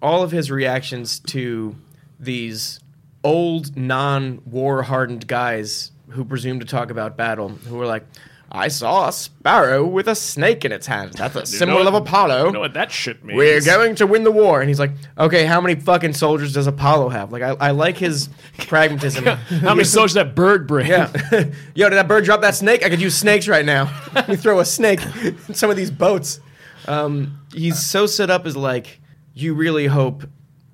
all 0.00 0.22
of 0.22 0.30
his 0.30 0.50
reactions 0.50 1.18
to 1.20 1.76
these 2.20 2.80
old 3.24 3.76
non-war 3.76 4.84
hardened 4.84 5.26
guys 5.26 5.90
who 6.10 6.24
presume 6.24 6.60
to 6.60 6.66
talk 6.66 6.90
about 6.90 7.16
battle, 7.16 7.48
who 7.48 7.80
are 7.80 7.86
like, 7.86 8.04
"I 8.50 8.68
saw 8.68 9.08
a 9.08 9.12
sparrow 9.12 9.84
with 9.84 10.08
a 10.08 10.14
snake 10.14 10.64
in 10.64 10.72
its 10.72 10.86
hand. 10.86 11.14
That's 11.14 11.36
a 11.36 11.46
symbol 11.58 11.86
of 11.86 11.94
Apollo." 11.94 12.46
You 12.46 12.52
know 12.52 12.60
what 12.60 12.74
that 12.74 12.90
shit 12.90 13.24
means? 13.24 13.36
We're 13.36 13.60
going 13.60 13.94
to 13.96 14.06
win 14.06 14.24
the 14.24 14.30
war, 14.30 14.60
and 14.60 14.68
he's 14.68 14.78
like, 14.78 14.92
"Okay, 15.18 15.44
how 15.44 15.60
many 15.60 15.78
fucking 15.80 16.14
soldiers 16.14 16.52
does 16.52 16.66
Apollo 16.66 17.10
have?" 17.10 17.32
Like, 17.32 17.42
I, 17.42 17.50
I 17.60 17.70
like 17.72 17.96
his 17.96 18.28
pragmatism. 18.58 19.24
How 19.48 19.74
many 19.74 19.84
soldiers 19.84 20.14
that 20.14 20.34
bird 20.34 20.66
bring? 20.66 20.86
Yeah. 20.86 21.10
Yo, 21.74 21.88
did 21.88 21.96
that 21.96 22.08
bird 22.08 22.24
drop 22.24 22.40
that 22.42 22.54
snake? 22.54 22.84
I 22.84 22.90
could 22.90 23.00
use 23.00 23.16
snakes 23.16 23.48
right 23.48 23.64
now. 23.64 23.92
Let 24.14 24.28
me 24.28 24.36
throw 24.36 24.60
a 24.60 24.64
snake 24.64 25.00
in 25.24 25.54
some 25.54 25.70
of 25.70 25.76
these 25.76 25.90
boats. 25.90 26.40
Um, 26.86 27.40
he's 27.52 27.78
so 27.78 28.06
set 28.06 28.30
up 28.30 28.46
as 28.46 28.56
like, 28.56 29.00
you 29.34 29.54
really 29.54 29.86
hope 29.86 30.24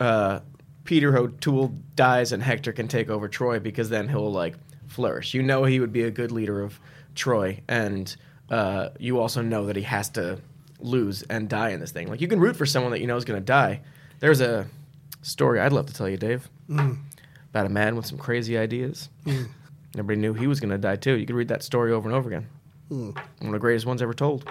uh, 0.01 0.41
Peter 0.85 1.16
O'Toole 1.16 1.75
dies 1.95 2.33
and 2.33 2.43
Hector 2.43 2.72
can 2.72 2.89
take 2.89 3.09
over 3.11 3.29
Troy 3.29 3.59
because 3.59 3.89
then 3.89 4.09
he'll 4.09 4.31
like 4.31 4.55
flourish. 4.87 5.35
You 5.35 5.43
know 5.43 5.64
he 5.64 5.81
would 5.81 5.93
be 5.93 6.03
a 6.03 6.11
good 6.11 6.31
leader 6.31 6.62
of 6.62 6.79
Troy, 7.14 7.60
and 7.68 8.14
uh, 8.50 8.90
you 8.98 9.20
also 9.20 9.42
know 9.42 9.66
that 9.66 9.76
he 9.76 9.82
has 9.82 10.08
to 10.10 10.38
lose 10.80 11.22
and 11.24 11.48
die 11.48 11.70
in 11.70 11.80
this 11.80 11.92
thing. 11.92 12.08
Like 12.08 12.20
you 12.20 12.28
can 12.28 12.40
root 12.40 12.56
for 12.56 12.66
someone 12.66 12.92
that 12.92 13.00
you 13.00 13.06
know 13.06 13.16
is 13.16 13.24
going 13.24 13.40
to 13.40 13.44
die. 13.44 13.80
There's 14.20 14.40
a 14.40 14.66
story 15.22 15.60
I'd 15.60 15.72
love 15.72 15.86
to 15.86 15.94
tell 15.94 16.08
you, 16.08 16.16
Dave, 16.16 16.48
hmm. 16.66 16.94
about 17.50 17.66
a 17.66 17.70
man 17.70 17.96
with 17.96 18.06
some 18.06 18.18
crazy 18.18 18.56
ideas. 18.58 19.08
Hmm. 19.24 19.44
Everybody 19.94 20.20
knew 20.20 20.34
he 20.34 20.46
was 20.46 20.60
going 20.60 20.70
to 20.70 20.78
die 20.78 20.96
too. 20.96 21.14
You 21.14 21.26
could 21.26 21.36
read 21.36 21.48
that 21.48 21.62
story 21.62 21.92
over 21.92 22.08
and 22.08 22.16
over 22.16 22.28
again. 22.28 22.46
Hmm. 22.88 23.10
One 23.10 23.46
of 23.46 23.52
the 23.52 23.58
greatest 23.58 23.86
ones 23.86 24.02
ever 24.02 24.14
told. 24.14 24.50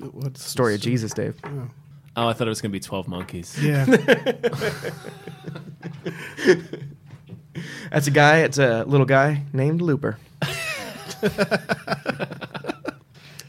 what's 0.00 0.42
the 0.42 0.50
Story 0.50 0.74
of 0.74 0.80
Jesus, 0.80 1.12
Dave. 1.12 1.36
Oh, 2.14 2.28
I 2.28 2.34
thought 2.34 2.46
it 2.46 2.50
was 2.50 2.60
gonna 2.60 2.72
be 2.72 2.80
Twelve 2.80 3.08
Monkeys. 3.08 3.56
Yeah, 3.62 3.86
That's 7.90 8.06
a 8.06 8.10
guy. 8.10 8.40
It's 8.40 8.58
a 8.58 8.84
little 8.84 9.06
guy 9.06 9.44
named 9.52 9.80
Looper. 9.80 10.18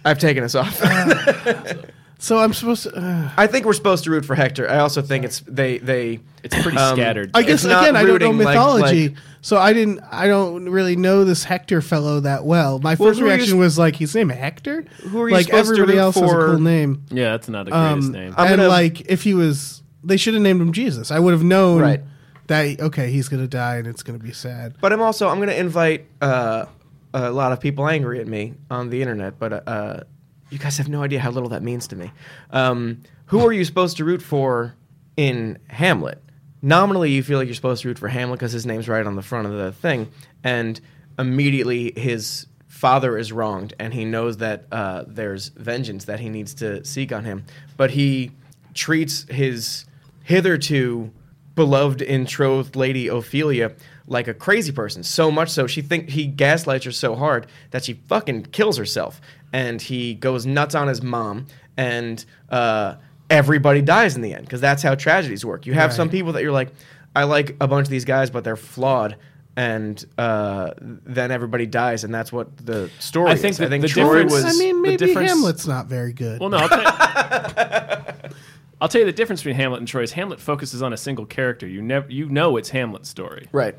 I've 0.05 0.19
taken 0.19 0.43
us 0.43 0.55
off. 0.55 0.81
So 2.19 2.37
I'm 2.37 2.53
supposed 2.53 2.83
to. 2.83 2.95
Uh, 2.95 3.31
I 3.35 3.47
think 3.47 3.65
we're 3.65 3.73
supposed 3.73 4.05
to 4.05 4.09
root 4.11 4.23
for 4.23 4.33
Hector. 4.33 4.69
I 4.69 4.77
also 4.77 5.01
think 5.01 5.25
it's 5.25 5.41
they 5.41 5.79
they. 5.79 6.21
It's 6.41 6.55
pretty 6.61 6.77
Um, 6.77 6.95
scattered. 6.95 7.31
I 7.33 7.39
It's 7.41 7.47
guess 7.49 7.65
not 7.65 7.83
again, 7.83 7.97
I 7.97 7.99
don't 7.99 8.07
know 8.07 8.13
rooting 8.13 8.37
like- 8.37 8.47
mythology, 8.55 9.09
like- 9.09 9.17
so 9.41 9.57
I 9.57 9.73
didn't. 9.73 9.99
I 10.09 10.27
don't 10.27 10.69
really 10.69 10.95
know 10.95 11.25
this 11.25 11.43
Hector 11.43 11.81
fellow 11.81 12.21
that 12.21 12.45
well. 12.45 12.79
My 12.79 12.95
Well, 12.95 13.09
first 13.09 13.19
who 13.19 13.25
are 13.25 13.27
you 13.27 13.33
reaction 13.35 13.57
s- 13.57 13.59
was 13.59 13.77
like, 13.77 13.97
his 13.97 14.15
name 14.15 14.29
Hector. 14.29 14.85
Who 15.09 15.21
are 15.23 15.27
you 15.27 15.35
like 15.35 15.47
supposed 15.47 15.65
to 15.65 15.71
everybody 15.73 15.97
root 15.97 16.01
else 16.01 16.15
has 16.15 16.23
a 16.23 16.27
for? 16.33 16.45
cool 16.51 16.59
name. 16.59 17.03
yeah, 17.09 17.31
that's 17.31 17.49
not 17.49 17.67
a 17.67 17.71
greatest 17.71 18.07
Um, 18.07 18.11
name. 18.13 18.33
I'm 18.37 18.47
and 18.47 18.55
gonna- 18.55 18.69
like, 18.69 19.01
if 19.11 19.23
he 19.23 19.33
was, 19.33 19.83
they 20.01 20.15
should 20.15 20.33
have 20.33 20.43
named 20.43 20.61
him 20.61 20.71
Jesus. 20.71 21.11
I 21.11 21.19
would 21.19 21.33
have 21.33 21.43
known 21.43 21.81
Right. 21.81 22.01
that 22.47 22.79
okay, 22.79 23.11
he's 23.11 23.27
gonna 23.27 23.47
die 23.47 23.75
and 23.75 23.87
it's 23.87 24.01
gonna 24.01 24.17
be 24.17 24.31
sad. 24.31 24.75
But 24.79 24.93
I'm 24.93 25.01
also 25.01 25.27
I'm 25.27 25.39
going 25.39 25.49
to 25.49 25.59
invite 25.59 26.05
uh, 26.21 26.67
a 27.13 27.31
lot 27.31 27.51
of 27.51 27.59
people 27.59 27.87
angry 27.87 28.19
at 28.19 28.27
me 28.27 28.53
on 28.69 28.89
the 28.89 29.01
internet. 29.01 29.39
But 29.39 29.67
uh, 29.67 30.03
you 30.49 30.59
guys 30.59 30.77
have 30.77 30.89
no 30.89 31.03
idea 31.03 31.19
how 31.19 31.31
little 31.31 31.49
that 31.49 31.63
means 31.63 31.87
to 31.87 31.95
me. 31.95 32.11
Um, 32.51 33.01
who 33.27 33.45
are 33.45 33.53
you 33.53 33.65
supposed 33.65 33.97
to 33.97 34.05
root 34.05 34.21
for 34.21 34.75
in 35.17 35.57
Hamlet? 35.67 36.21
Nominally, 36.61 37.11
you 37.11 37.23
feel 37.23 37.37
like 37.39 37.47
you're 37.47 37.55
supposed 37.55 37.81
to 37.81 37.89
root 37.89 37.99
for 37.99 38.07
Hamlet 38.07 38.39
because 38.39 38.51
his 38.51 38.65
name's 38.65 38.87
right 38.87 39.05
on 39.05 39.15
the 39.15 39.21
front 39.21 39.47
of 39.47 39.53
the 39.53 39.71
thing, 39.71 40.09
and 40.43 40.79
immediately 41.19 41.91
his 41.95 42.47
father 42.67 43.17
is 43.17 43.31
wronged, 43.31 43.73
and 43.79 43.93
he 43.93 44.05
knows 44.05 44.37
that 44.37 44.65
uh, 44.71 45.03
there's 45.07 45.49
vengeance 45.49 46.05
that 46.05 46.19
he 46.19 46.29
needs 46.29 46.53
to 46.55 46.83
seek 46.85 47.11
on 47.11 47.25
him. 47.25 47.45
But 47.75 47.91
he 47.91 48.31
treats 48.73 49.25
his 49.29 49.85
hitherto 50.23 51.11
beloved 51.55 51.99
betrothed 51.99 52.75
lady 52.75 53.07
Ophelia 53.07 53.73
like 54.07 54.27
a 54.27 54.33
crazy 54.33 54.71
person. 54.71 55.03
So 55.03 55.31
much 55.31 55.49
so 55.49 55.67
she 55.67 55.81
think 55.81 56.09
he 56.09 56.25
gaslights 56.27 56.85
her 56.85 56.91
so 56.91 57.15
hard 57.15 57.47
that 57.71 57.83
she 57.85 57.93
fucking 58.07 58.43
kills 58.51 58.77
herself, 58.77 59.21
and 59.51 59.81
he 59.81 60.13
goes 60.13 60.45
nuts 60.45 60.75
on 60.75 60.87
his 60.87 61.01
mom, 61.01 61.45
and 61.77 62.23
uh, 62.49 62.95
everybody 63.29 63.81
dies 63.81 64.15
in 64.15 64.21
the 64.21 64.33
end 64.33 64.45
because 64.45 64.61
that's 64.61 64.83
how 64.83 64.95
tragedies 64.95 65.45
work. 65.45 65.65
You 65.65 65.73
have 65.73 65.93
some 65.93 66.09
people 66.09 66.33
that 66.33 66.43
you're 66.43 66.51
like, 66.51 66.69
I 67.15 67.23
like 67.23 67.55
a 67.61 67.67
bunch 67.67 67.85
of 67.85 67.91
these 67.91 68.05
guys, 68.05 68.29
but 68.29 68.43
they're 68.43 68.55
flawed. 68.55 69.17
And 69.55 70.03
uh, 70.17 70.71
then 70.81 71.29
everybody 71.29 71.67
dies, 71.67 72.03
and 72.03 72.11
that's 72.11 72.31
what 72.33 72.57
the 72.57 72.89
story 72.97 73.29
I 73.29 73.35
think 73.35 73.51
is. 73.51 73.57
that 73.59 73.67
I 73.67 73.69
think 73.69 73.83
the 73.83 73.87
Troy 73.87 74.23
difference- 74.23 74.31
was. 74.31 74.45
I 74.45 74.57
mean, 74.57 74.77
the 74.77 74.81
maybe 74.81 74.97
difference- 75.05 75.29
Hamlet's 75.29 75.67
not 75.67 75.85
very 75.85 76.11
good. 76.11 76.39
Well, 76.39 76.49
no, 76.49 76.57
I'll 76.57 76.69
tell, 76.69 76.81
you, 76.81 78.33
I'll 78.81 78.87
tell 78.87 78.99
you 79.01 79.05
the 79.05 79.13
difference 79.13 79.41
between 79.41 79.55
Hamlet 79.55 79.77
and 79.79 79.87
Troy 79.87 80.01
is 80.01 80.11
Hamlet 80.13 80.39
focuses 80.39 80.81
on 80.81 80.91
a 80.91 80.97
single 80.97 81.27
character. 81.27 81.67
You 81.67 81.83
never, 81.83 82.09
you 82.11 82.27
know, 82.29 82.57
it's 82.57 82.69
Hamlet's 82.69 83.09
story. 83.09 83.47
right. 83.51 83.75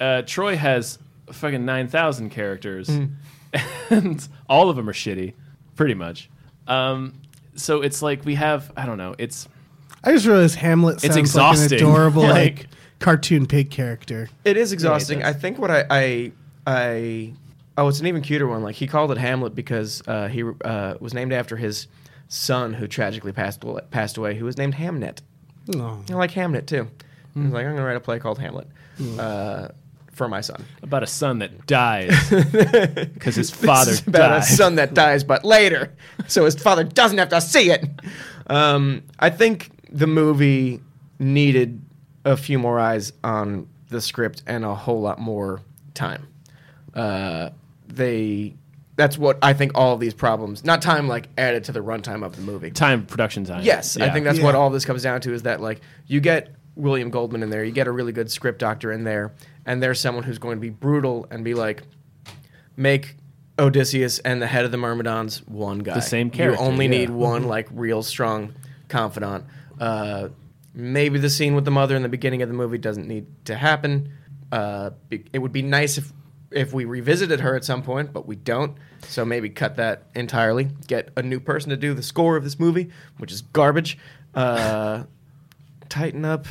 Uh, 0.00 0.22
Troy 0.22 0.56
has 0.56 0.98
fucking 1.32 1.64
nine 1.64 1.88
thousand 1.88 2.30
characters, 2.30 2.88
Mm. 2.88 3.10
and 3.90 4.28
all 4.48 4.70
of 4.70 4.76
them 4.76 4.88
are 4.88 4.92
shitty, 4.92 5.34
pretty 5.76 5.94
much. 5.94 6.30
Um, 6.66 7.14
so 7.56 7.82
it's 7.82 8.00
like 8.02 8.24
we 8.24 8.34
have, 8.36 8.72
I 8.76 8.86
don't 8.86 8.98
know, 8.98 9.14
it's 9.18 9.48
I 10.04 10.12
just 10.12 10.26
realized 10.26 10.54
Hamlet 10.56 11.02
It's 11.04 11.14
sounds 11.32 11.60
like 11.60 11.70
an 11.70 11.76
adorable 11.76 12.22
Like- 12.22 12.32
like 12.58 12.66
cartoon 13.00 13.46
pig 13.46 13.70
character. 13.70 14.28
It 14.44 14.56
is 14.56 14.72
exhausting. 14.72 15.20
does. 15.20 15.34
I 15.34 15.38
think 15.38 15.58
what 15.58 15.70
I, 15.70 15.84
I 15.90 16.32
I 16.66 17.32
oh, 17.78 17.88
it's 17.88 17.98
an 18.00 18.06
even 18.06 18.22
cuter 18.22 18.46
one. 18.46 18.62
Like 18.62 18.76
he 18.76 18.86
called 18.86 19.10
it 19.10 19.18
Hamlet 19.18 19.54
because 19.54 20.02
uh, 20.06 20.28
he 20.28 20.44
uh, 20.64 20.94
was 21.00 21.12
named 21.14 21.32
after 21.32 21.56
his 21.56 21.86
son 22.28 22.74
who 22.74 22.86
tragically 22.86 23.32
passed 23.32 23.64
away, 23.64 23.80
passed 23.90 24.16
away, 24.16 24.36
who 24.36 24.44
was 24.44 24.56
named 24.58 24.74
Hamnet. 24.74 25.20
Oh. 25.74 26.02
I 26.10 26.14
like 26.14 26.30
Hamnet 26.32 26.66
too. 26.66 26.88
He 27.34 27.40
was 27.40 27.52
like, 27.52 27.64
I'm 27.66 27.74
gonna 27.74 27.86
write 27.86 27.96
a 27.96 28.00
play 28.00 28.18
called 28.18 28.38
Hamlet 28.38 28.68
uh, 29.18 29.68
for 30.12 30.28
my 30.28 30.40
son. 30.40 30.64
about 30.82 31.02
a 31.02 31.06
son 31.06 31.38
that 31.38 31.66
dies 31.66 32.10
because 32.30 33.36
his 33.36 33.50
father 33.50 33.92
It's 33.92 34.00
about 34.06 34.28
died. 34.28 34.38
a 34.38 34.42
son 34.42 34.74
that 34.76 34.92
dies, 34.94 35.24
but 35.24 35.44
later, 35.44 35.92
so 36.26 36.44
his 36.44 36.54
father 36.56 36.84
doesn't 36.84 37.18
have 37.18 37.30
to 37.30 37.40
see 37.40 37.70
it. 37.70 37.84
Um, 38.48 39.02
I 39.18 39.30
think 39.30 39.70
the 39.90 40.06
movie 40.06 40.80
needed 41.18 41.80
a 42.24 42.36
few 42.36 42.58
more 42.58 42.78
eyes 42.78 43.12
on 43.24 43.66
the 43.88 44.00
script 44.00 44.42
and 44.46 44.64
a 44.64 44.74
whole 44.74 45.00
lot 45.00 45.18
more 45.18 45.60
time. 45.94 46.26
Uh, 46.94 47.50
they, 47.88 48.54
that's 48.96 49.16
what 49.16 49.38
I 49.42 49.52
think. 49.52 49.72
All 49.74 49.94
of 49.94 50.00
these 50.00 50.14
problems, 50.14 50.64
not 50.64 50.82
time, 50.82 51.08
like 51.08 51.28
added 51.38 51.64
to 51.64 51.72
the 51.72 51.80
runtime 51.80 52.24
of 52.24 52.36
the 52.36 52.42
movie. 52.42 52.70
time 52.70 53.06
production 53.06 53.44
time. 53.44 53.62
Yes, 53.64 53.96
I 53.96 54.06
Yeah. 54.06 54.12
think 54.12 54.24
that's 54.24 54.40
what 54.40 54.54
all 54.54 54.70
this 54.70 54.84
comes 54.84 55.02
down 55.02 55.20
to 55.22 55.32
is 55.32 55.42
that 55.42 55.60
like 55.60 55.80
you 56.06 56.20
get 56.20 56.54
William 56.80 57.10
Goldman 57.10 57.42
in 57.42 57.50
there, 57.50 57.64
you 57.64 57.72
get 57.72 57.86
a 57.86 57.92
really 57.92 58.12
good 58.12 58.30
script 58.30 58.58
doctor 58.58 58.90
in 58.92 59.04
there, 59.04 59.32
and 59.66 59.82
there's 59.82 60.00
someone 60.00 60.24
who's 60.24 60.38
going 60.38 60.56
to 60.56 60.60
be 60.60 60.70
brutal 60.70 61.26
and 61.30 61.44
be 61.44 61.54
like, 61.54 61.82
make 62.76 63.16
Odysseus 63.58 64.18
and 64.20 64.40
the 64.40 64.46
head 64.46 64.64
of 64.64 64.70
the 64.70 64.78
Myrmidons 64.78 65.46
one 65.46 65.80
guy. 65.80 65.94
The 65.94 66.00
same 66.00 66.30
character, 66.30 66.60
You 66.62 66.68
only 66.68 66.86
yeah. 66.86 66.90
need 66.90 67.10
one 67.10 67.44
like 67.44 67.68
real 67.70 68.02
strong 68.02 68.54
confidant. 68.88 69.44
Uh, 69.78 70.28
maybe 70.74 71.18
the 71.18 71.30
scene 71.30 71.54
with 71.54 71.64
the 71.64 71.70
mother 71.70 71.96
in 71.96 72.02
the 72.02 72.08
beginning 72.08 72.42
of 72.42 72.48
the 72.48 72.54
movie 72.54 72.78
doesn't 72.78 73.06
need 73.06 73.26
to 73.46 73.54
happen. 73.54 74.12
Uh, 74.50 74.90
it 75.10 75.38
would 75.38 75.52
be 75.52 75.62
nice 75.62 75.98
if 75.98 76.12
if 76.50 76.72
we 76.72 76.84
revisited 76.84 77.38
her 77.40 77.54
at 77.54 77.64
some 77.64 77.80
point, 77.80 78.12
but 78.12 78.26
we 78.26 78.34
don't. 78.34 78.76
So 79.06 79.24
maybe 79.24 79.48
cut 79.50 79.76
that 79.76 80.04
entirely. 80.16 80.64
Get 80.88 81.10
a 81.16 81.22
new 81.22 81.38
person 81.38 81.70
to 81.70 81.76
do 81.76 81.94
the 81.94 82.02
score 82.02 82.36
of 82.36 82.42
this 82.42 82.58
movie, 82.58 82.90
which 83.18 83.30
is 83.30 83.42
garbage. 83.42 83.96
Uh, 84.34 85.04
tighten 85.88 86.24
up 86.24 86.46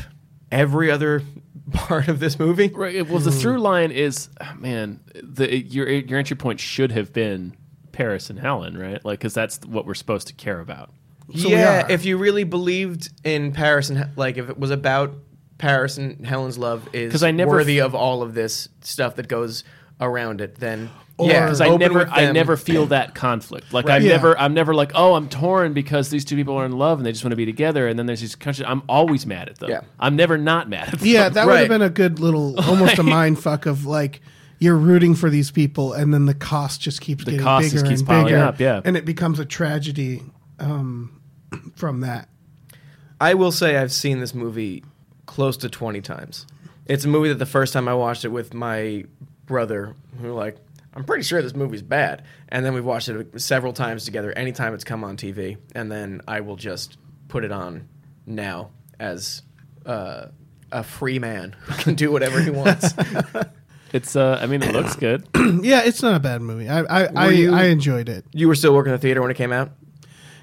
every 0.52 0.89
other 0.91 1.22
part 1.72 2.08
of 2.08 2.20
this 2.20 2.39
movie. 2.39 2.70
Right. 2.70 3.08
Well, 3.08 3.20
the 3.20 3.32
through 3.32 3.60
line 3.60 3.91
is, 3.91 4.30
ah, 4.41 4.56
man, 4.58 5.00
the 5.22 5.58
your 5.66 5.89
your 5.89 6.20
entry 6.20 6.36
point 6.38 6.60
should 6.60 6.91
have 6.91 7.14
been 7.14 7.56
Paris 7.91 8.30
and 8.30 8.39
Helen, 8.39 8.78
right? 8.78 9.04
Like, 9.04 9.20
because 9.20 9.34
that's 9.34 9.60
what 9.66 9.86
we're 9.86 9.93
supposed 9.93 10.28
to 10.28 10.34
care 10.34 10.60
about. 10.60 10.91
So 11.36 11.47
yeah, 11.50 11.86
if 11.89 12.06
you 12.06 12.18
really 12.18 12.43
believed 12.43 13.12
in 13.24 13.52
Paris 13.52 13.89
and 13.91 14.10
like 14.16 14.38
if 14.38 14.50
it 14.50 14.58
was 14.58 14.72
about 14.72 15.14
Paris 15.60 15.97
and 16.00 16.26
Helen's 16.26 16.58
love 16.58 16.88
is 16.93 17.12
'Cause 17.12 17.22
I 17.22 17.30
never 17.32 17.52
worthy 17.52 17.80
f- 17.82 17.86
of 17.88 17.93
all 17.95 18.24
of 18.24 18.34
this 18.34 18.68
stuff 18.82 19.16
that 19.18 19.28
goes 19.28 19.64
around 20.00 20.41
it, 20.41 20.56
then 20.56 20.89
Or- 21.18 21.28
yeah, 21.30 21.45
Because 21.45 21.60
I 21.60 21.76
never, 21.76 22.08
I 22.08 22.32
never 22.32 22.56
feel 22.56 22.86
that 22.88 23.14
conflict. 23.14 23.74
Like 23.74 23.86
Right. 23.88 23.95
I'm 23.95 24.04
Yeah. 24.04 24.12
never, 24.14 24.39
I'm 24.39 24.54
never 24.54 24.74
like, 24.74 24.93
oh, 24.95 25.16
I'm 25.16 25.28
torn 25.28 25.74
because 25.74 26.10
these 26.10 26.24
two 26.24 26.38
people 26.38 26.56
are 26.56 26.66
in 26.66 26.72
love 26.72 26.97
and 27.00 27.06
they 27.06 27.12
just 27.12 27.26
want 27.26 27.32
to 27.34 27.36
be 27.38 27.45
together. 27.45 27.88
And 27.89 28.00
then 28.00 28.06
there's 28.06 28.22
these 28.22 28.36
countries. 28.36 28.66
I'm 28.68 28.84
always 28.88 29.26
mad 29.26 29.50
at 29.50 29.58
them. 29.60 29.70
Yeah. 29.70 29.82
I'm 30.00 30.16
never 30.16 30.38
not 30.38 30.70
mad 30.70 30.93
at 30.93 31.00
them. 31.00 31.08
Yeah, 31.10 31.28
that 31.28 31.45
would 31.45 31.60
have 31.60 31.68
been 31.68 31.82
a 31.82 31.89
good 31.89 32.20
little, 32.20 32.58
almost 32.70 32.97
a 33.00 33.04
mind 33.04 33.38
fuck 33.39 33.66
of 33.66 33.86
like 33.86 34.22
you're 34.60 34.78
rooting 34.78 35.14
for 35.16 35.30
these 35.30 35.52
people, 35.52 35.93
and 35.93 36.14
then 36.14 36.26
the 36.26 36.34
cost 36.34 36.82
just 36.82 37.00
keeps 37.02 37.24
The 37.26 37.32
getting 37.32 37.45
cost 37.45 37.64
bigger 37.66 37.74
just 37.76 37.86
keeps 37.89 38.00
and 38.02 38.08
piling 38.08 38.26
bigger, 38.26 38.38
up, 38.39 38.60
yeah. 38.60 38.82
and 38.84 38.97
it 38.97 39.06
becomes 39.06 39.39
a 39.39 39.45
tragedy 39.45 40.22
um, 40.60 41.22
from 41.76 42.02
that. 42.02 42.28
I 43.22 43.34
will 43.36 43.52
say 43.54 43.78
I've 43.78 43.91
seen 43.93 44.20
this 44.20 44.34
movie 44.34 44.84
close 45.26 45.56
to 45.58 45.70
20 45.70 46.02
times. 46.02 46.45
It's 46.86 47.06
a 47.06 47.08
movie 47.08 47.30
that 47.30 47.36
the 47.39 47.45
first 47.45 47.72
time 47.74 47.88
I 47.88 47.93
watched 47.93 48.26
it 48.26 48.30
with 48.30 48.54
my 48.54 49.06
brother, 49.50 49.95
who 50.22 50.32
like, 50.32 50.56
I'm 50.93 51.04
pretty 51.04 51.24
sure 51.24 51.41
this 51.41 51.54
movie's 51.56 51.82
bad. 51.82 52.24
And 52.47 52.66
then 52.66 52.74
we've 52.74 52.86
watched 52.86 53.10
it 53.10 53.41
several 53.41 53.74
times 53.74 54.06
together, 54.06 54.32
anytime 54.32 54.74
it's 54.74 54.84
come 54.86 55.04
on 55.04 55.18
TV. 55.18 55.58
And 55.76 55.91
then 55.91 56.22
I 56.28 56.39
will 56.39 56.56
just 56.56 56.97
put 57.28 57.43
it 57.43 57.52
on 57.52 57.89
now 58.26 58.70
as 59.00 59.41
uh, 59.86 60.28
a 60.72 60.84
free 60.84 61.20
man 61.20 61.56
who 61.64 61.74
can 61.84 61.95
do 61.95 62.12
whatever 62.12 62.39
he 62.41 62.50
wants. 62.52 62.93
It's, 63.91 64.16
uh, 64.16 64.38
I 64.39 64.45
mean, 64.45 64.62
it 64.62 64.72
looks 64.72 64.95
good. 65.08 65.28
Yeah, 65.64 65.82
it's 65.84 66.04
not 66.04 66.14
a 66.14 66.20
bad 66.20 66.41
movie. 66.43 66.70
I 66.70 66.82
I, 66.82 67.06
I, 67.16 67.30
you- 67.32 67.52
I 67.52 67.64
enjoyed 67.66 68.08
it. 68.08 68.24
you 68.34 68.47
were 68.47 68.54
still 68.54 68.72
working 68.76 68.91
in 68.91 68.97
the 68.97 69.02
theater 69.02 69.20
when 69.20 69.32
it 69.32 69.34
came 69.38 69.52
out? 69.52 69.72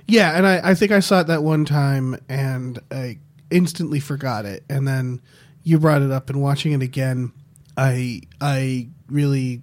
Yeah, 0.08 0.36
and 0.36 0.44
I, 0.44 0.70
I 0.70 0.74
think 0.74 0.90
I 0.90 0.98
saw 0.98 1.20
it 1.20 1.28
that 1.28 1.44
one 1.44 1.64
time 1.64 2.18
and 2.28 2.80
I 2.90 3.18
instantly 3.52 4.00
forgot 4.00 4.46
it. 4.46 4.64
And 4.68 4.86
then 4.88 5.20
you 5.62 5.78
brought 5.78 6.02
it 6.02 6.10
up 6.10 6.28
and 6.28 6.42
watching 6.42 6.72
it 6.72 6.82
again, 6.82 7.32
I 7.76 8.22
I 8.40 8.88
really 9.08 9.62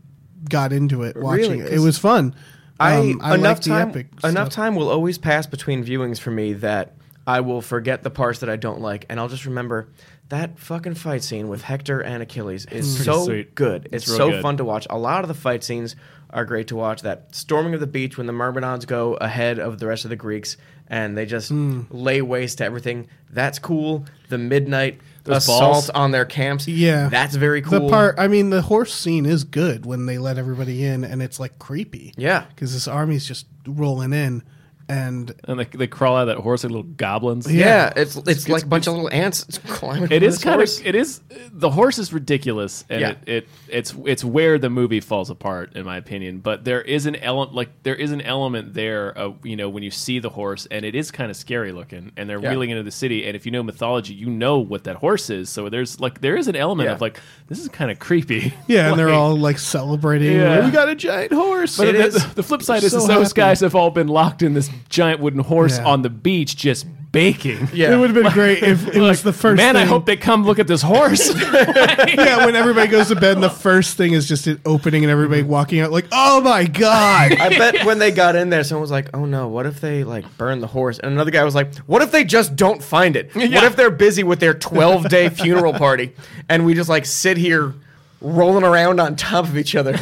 got 0.50 0.74
into 0.74 1.04
it 1.04 1.16
watching 1.16 1.52
Really? 1.52 1.60
it. 1.62 1.68
It 1.68 1.76
'Cause 1.76 1.86
was 1.86 1.98
fun. 1.98 2.36
I, 2.80 2.96
Um, 2.98 3.22
I 3.24 3.36
enough 3.36 3.58
like 3.58 3.62
the 3.64 3.70
time 3.70 3.90
epic 3.90 4.08
enough 4.24 4.32
stuff. 4.48 4.50
time 4.50 4.76
will 4.76 4.90
always 4.90 5.18
pass 5.18 5.46
between 5.46 5.86
viewings 5.86 6.20
for 6.20 6.32
me 6.32 6.54
that 6.54 6.94
I 7.26 7.40
will 7.40 7.62
forget 7.62 8.04
the 8.04 8.10
parts 8.10 8.40
that 8.40 8.50
I 8.50 8.56
don't 8.58 8.82
like, 8.82 9.06
and 9.10 9.20
I'll 9.20 9.30
just 9.30 9.46
remember 9.46 9.88
that 10.30 10.58
fucking 10.60 10.96
fight 10.96 11.24
scene 11.24 11.48
with 11.48 11.62
Hector 11.62 12.00
and 12.02 12.22
Achilles 12.24 12.66
is 12.72 13.04
so 13.06 13.26
sweet. 13.26 13.56
good. 13.56 13.88
It's, 13.92 14.08
It's 14.08 14.16
so 14.18 14.32
good. 14.32 14.42
fun 14.42 14.58
to 14.58 14.66
watch. 14.66 14.88
A 14.90 14.98
lot 14.98 15.24
of 15.24 15.28
the 15.28 15.34
fight 15.34 15.64
scenes 15.64 15.96
are 16.32 16.44
great 16.46 16.68
to 16.70 16.76
watch. 16.76 17.04
That 17.04 17.28
storming 17.36 17.74
of 17.76 17.80
the 17.80 17.88
beach 17.88 18.18
when 18.18 18.26
the 18.28 18.34
Myrmidons 18.34 18.86
go 18.86 19.14
ahead 19.16 19.60
of 19.60 19.80
the 19.80 19.86
rest 19.88 20.04
of 20.04 20.10
the 20.10 20.16
Greeks 20.16 20.58
and 20.88 21.16
they 21.16 21.26
just 21.26 21.50
Hmm. 21.50 21.82
lay 21.92 22.22
waste 22.22 22.58
to 22.58 22.66
everything. 22.66 23.08
That's 23.32 23.60
cool. 23.60 24.06
The 24.30 24.38
midnight 24.40 25.00
Those 25.24 25.38
assault 25.38 25.62
balls. 25.62 25.90
on 25.92 26.12
their 26.12 26.26
camps. 26.26 26.68
Yeah. 26.68 27.08
that's 27.10 27.36
very 27.36 27.62
cool. 27.62 27.82
The 27.82 27.90
part, 27.90 28.20
I 28.20 28.28
mean, 28.28 28.50
the 28.50 28.62
horse 28.62 28.94
scene 28.94 29.26
is 29.26 29.44
good 29.44 29.86
when 29.86 30.06
they 30.06 30.18
let 30.18 30.38
everybody 30.38 30.84
in, 30.84 31.04
and 31.04 31.22
it's 31.24 31.40
like 31.40 31.60
creepy. 31.60 32.14
Yeah. 32.18 32.46
because 32.50 32.74
this 32.74 32.88
army's 32.88 33.26
just 33.26 33.46
rolling 33.66 34.12
in, 34.14 34.44
and 34.90 35.34
and 35.46 35.60
they, 35.60 35.66
they 35.66 35.88
crawl 35.88 36.16
out 36.18 36.28
of 36.28 36.36
that 36.36 36.42
horse 36.42 36.64
like 36.64 36.72
little 36.72 36.84
goblins. 36.84 37.52
Yeah, 37.52 37.94
it's 37.96 38.16
it's 38.16 38.48
like 38.50 38.64
a 38.64 38.68
bunch 38.68 38.88
of 38.88 38.94
little 38.94 39.10
ants 39.12 39.58
climbing. 39.68 40.12
It 40.12 40.18
on 40.22 40.24
is 40.24 40.36
this 40.36 40.44
kind 40.44 40.56
horse. 40.58 40.80
of 40.80 40.86
it 40.88 40.96
is 40.96 41.22
the 41.52 41.70
horse 41.70 41.98
is 42.00 42.12
ridiculous 42.12 42.84
and 42.90 43.02
Yeah. 43.02 43.10
it, 43.12 43.18
it 43.28 43.48
it's 43.70 43.96
it's 44.06 44.24
where 44.24 44.58
the 44.58 44.70
movie 44.70 45.00
falls 45.00 45.30
apart 45.30 45.76
in 45.76 45.86
my 45.86 45.98
opinion 45.98 46.40
but 46.40 46.64
there 46.66 46.82
is 46.82 47.06
an 47.06 47.16
element 47.16 47.54
like 47.56 47.70
there 47.84 47.96
is 47.96 48.12
an 48.12 48.22
element 48.22 48.74
there 48.74 49.10
of 49.10 49.46
you 49.46 49.56
know 49.56 49.70
when 49.70 49.84
you 49.84 49.92
see 49.92 50.20
the 50.20 50.30
horse 50.30 50.68
and 50.72 50.84
it 50.86 50.96
is 50.96 51.12
kind 51.12 51.30
of 51.32 51.38
scary 51.38 51.72
looking 51.72 52.12
and 52.18 52.30
they're 52.30 52.40
Yeah. 52.40 52.50
wheeling 52.52 52.72
into 52.72 52.84
the 52.84 52.92
city 52.92 53.26
and 53.26 53.36
if 53.36 53.46
you 53.46 53.52
know 53.52 53.64
mythology 53.64 54.14
you 54.14 54.30
know 54.30 54.60
what 54.60 54.84
that 54.86 54.98
horse 54.98 55.30
is 55.30 55.50
so 55.50 55.70
there's 55.70 56.00
like 56.00 56.22
there 56.22 56.36
is 56.36 56.48
an 56.48 56.56
element 56.56 56.88
Yeah. 56.88 56.94
of 56.96 57.02
like 57.02 57.20
this 57.48 57.60
is 57.60 57.68
kind 57.70 57.90
of 57.92 58.00
creepy 58.00 58.54
yeah, 58.68 58.90
and 58.90 59.00
they're 59.00 59.10
all 59.10 59.36
like 59.38 59.60
celebrating. 59.60 60.34
Yeah. 60.38 60.66
We 60.66 60.72
got 60.72 60.90
a 60.90 60.96
giant 60.96 61.32
horse. 61.34 61.78
But 61.78 61.90
It 61.90 61.94
the, 62.12 62.18
is. 62.18 62.34
the 62.34 62.42
flip 62.44 62.64
side 62.64 62.84
is, 62.84 62.92
So 62.92 62.98
is 63.00 63.08
those 63.08 63.28
happy. 63.30 63.34
guys 63.42 63.60
have 63.60 63.76
all 63.76 63.92
been 63.92 64.08
locked 64.08 64.42
in 64.42 64.54
this 64.54 64.70
giant 64.90 65.20
wooden 65.20 65.40
horse 65.42 65.78
Yeah. 65.78 65.86
on 65.86 66.02
the 66.02 66.10
beach 66.10 66.56
just 66.56 66.86
baking 67.12 67.68
Yeah. 67.74 67.94
It 67.94 67.98
would 67.98 68.10
have 68.10 68.24
been 68.24 68.34
great 68.34 68.64
if 68.64 68.88
it 68.88 69.00
was 69.00 69.22
the 69.22 69.32
first. 69.34 69.58
man 69.58 69.76
i 69.76 69.82
thing- 69.82 69.88
hope 69.90 70.06
they 70.08 70.18
come 70.18 70.46
look 70.46 70.58
at 70.58 70.66
this 70.68 70.82
horse 70.82 71.30
yeah, 71.54 72.46
when 72.46 72.56
everybody 72.56 72.90
goes 72.90 73.10
to 73.10 73.16
bed, 73.16 73.34
and 73.34 73.44
the 73.44 73.50
first 73.50 73.98
thing 73.98 74.14
is 74.14 74.28
just 74.28 74.48
it 74.48 74.60
opening 74.66 75.04
and 75.04 75.12
everybody 75.12 75.44
walking 75.44 75.80
out 75.80 75.92
like, 75.92 76.06
"Oh 76.12 76.42
my 76.42 76.66
god!" 76.66 77.34
I 77.34 77.50
bet 77.50 77.86
when 77.86 78.00
they 78.00 78.12
got 78.12 78.36
in 78.36 78.50
there, 78.50 78.64
someone 78.64 78.82
was 78.82 78.92
like, 78.92 79.10
"Oh 79.14 79.26
no, 79.26 79.48
what 79.48 79.66
if 79.66 79.80
they 79.82 80.04
like 80.04 80.26
burn 80.38 80.60
the 80.60 80.68
horse?" 80.68 81.00
And 81.00 81.12
another 81.14 81.32
guy 81.32 81.44
was 81.44 81.54
like, 81.56 81.76
"What 81.86 82.02
if 82.02 82.12
they 82.12 82.24
just 82.24 82.56
don't 82.56 82.82
find 82.84 83.16
it? 83.16 83.34
What 83.36 83.64
if 83.64 83.76
they're 83.76 83.92
busy 83.92 84.24
with 84.24 84.40
their 84.40 84.54
12 84.54 85.10
day 85.10 85.30
funeral 85.42 85.74
party 85.74 86.14
and 86.50 86.66
we 86.66 86.74
just 86.74 86.90
like 86.90 87.06
sit 87.06 87.38
here 87.38 87.74
rolling 88.22 88.64
around 88.64 89.00
on 89.00 89.16
top 89.16 89.46
of 89.46 89.58
each 89.58 89.76
other?" 89.76 89.94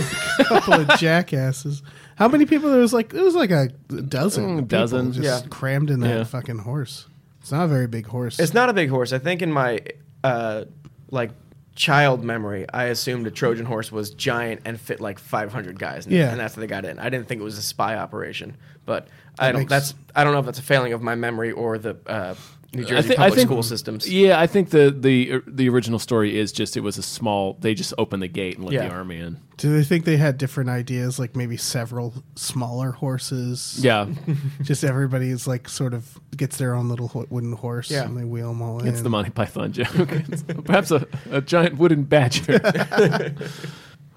couple 0.45 0.73
of 0.75 0.87
jackasses. 0.97 1.81
How 2.21 2.27
many 2.27 2.45
people? 2.45 2.69
There 2.69 2.79
was 2.79 2.93
like 2.93 3.15
it 3.15 3.21
was 3.23 3.33
like 3.33 3.49
a 3.49 3.69
dozen, 3.89 4.43
Mm, 4.43 4.55
people 4.57 4.67
dozen. 4.67 5.11
just 5.11 5.43
Yeah. 5.43 5.49
crammed 5.49 5.89
in 5.89 6.01
that 6.01 6.07
Yeah. 6.17 6.23
fucking 6.23 6.59
horse. 6.59 7.07
It's 7.41 7.51
not 7.51 7.65
a 7.65 7.67
very 7.67 7.87
big 7.87 8.05
horse. 8.05 8.39
It's 8.39 8.53
not 8.53 8.69
a 8.69 8.73
big 8.73 8.89
horse. 8.91 9.11
I 9.11 9.17
think 9.17 9.41
in 9.41 9.51
my 9.51 9.79
uh, 10.23 10.65
like 11.09 11.31
child 11.73 12.23
memory, 12.23 12.67
I 12.71 12.83
assumed 12.85 13.25
a 13.25 13.31
Trojan 13.31 13.65
horse 13.65 13.91
was 13.91 14.11
giant 14.11 14.61
and 14.65 14.79
fit 14.79 15.01
like 15.01 15.17
500 15.17 15.79
guys. 15.79 16.05
In 16.05 16.13
it, 16.13 16.17
Yeah. 16.17 16.29
and 16.29 16.39
that's 16.39 16.53
how 16.53 16.61
they 16.61 16.67
got 16.67 16.85
in. 16.85 16.99
I 16.99 17.09
didn't 17.09 17.27
think 17.27 17.41
it 17.41 17.43
was 17.43 17.57
a 17.57 17.61
spy 17.63 17.97
operation, 17.97 18.55
but 18.85 19.07
I 19.39 19.51
don't. 19.51 19.61
makes- 19.61 19.69
That's 19.71 19.95
I 20.15 20.23
don't 20.23 20.33
know 20.33 20.39
if 20.39 20.45
that's 20.45 20.59
a 20.59 20.61
failing 20.61 20.93
of 20.93 21.01
my 21.01 21.15
memory 21.15 21.51
or 21.51 21.79
the 21.79 21.95
uh, 22.05 22.35
New 22.73 22.83
Jersey 22.85 22.95
I 22.95 23.01
think, 23.01 23.15
public 23.17 23.33
I 23.33 23.35
think 23.35 23.47
school 23.49 23.63
systems. 23.63 24.09
Yeah, 24.09 24.39
I 24.39 24.47
think 24.47 24.69
the 24.69 24.95
the 24.97 25.41
the 25.45 25.67
original 25.67 25.99
story 25.99 26.39
is 26.39 26.53
just 26.53 26.77
it 26.77 26.79
was 26.79 26.97
a 26.97 27.03
small. 27.03 27.57
They 27.59 27.73
just 27.73 27.93
opened 27.97 28.23
the 28.23 28.29
gate 28.29 28.55
and 28.55 28.63
let 28.65 28.73
Yeah. 28.73 28.87
the 28.87 28.93
army 28.93 29.19
in. 29.19 29.39
Do 29.57 29.75
they 29.75 29.83
think 29.83 30.05
they 30.05 30.15
had 30.17 30.37
different 30.37 30.69
ideas, 30.69 31.19
like 31.19 31.35
maybe 31.35 31.57
several 31.57 32.13
smaller 32.35 32.91
horses? 32.91 33.77
Yeah, 33.83 34.07
just 34.61 34.85
everybody 34.85 35.29
is 35.29 35.47
like 35.47 35.67
sort 35.67 35.93
of 35.93 36.17
gets 36.37 36.57
their 36.57 36.73
own 36.73 36.87
little 36.87 37.09
ho- 37.09 37.27
wooden 37.29 37.51
horse, 37.53 37.91
Yeah. 37.91 38.05
and 38.05 38.15
they 38.17 38.23
wheel 38.23 38.47
them 38.47 38.61
all 38.61 38.79
in. 38.79 38.87
it's 38.87 39.01
the 39.01 39.09
Monty 39.09 39.31
Python 39.31 39.73
joke. 39.73 39.87
Perhaps 40.65 40.91
a, 40.91 41.05
a 41.29 41.41
giant 41.41 41.77
wooden 41.77 42.03
badger. 42.03 42.59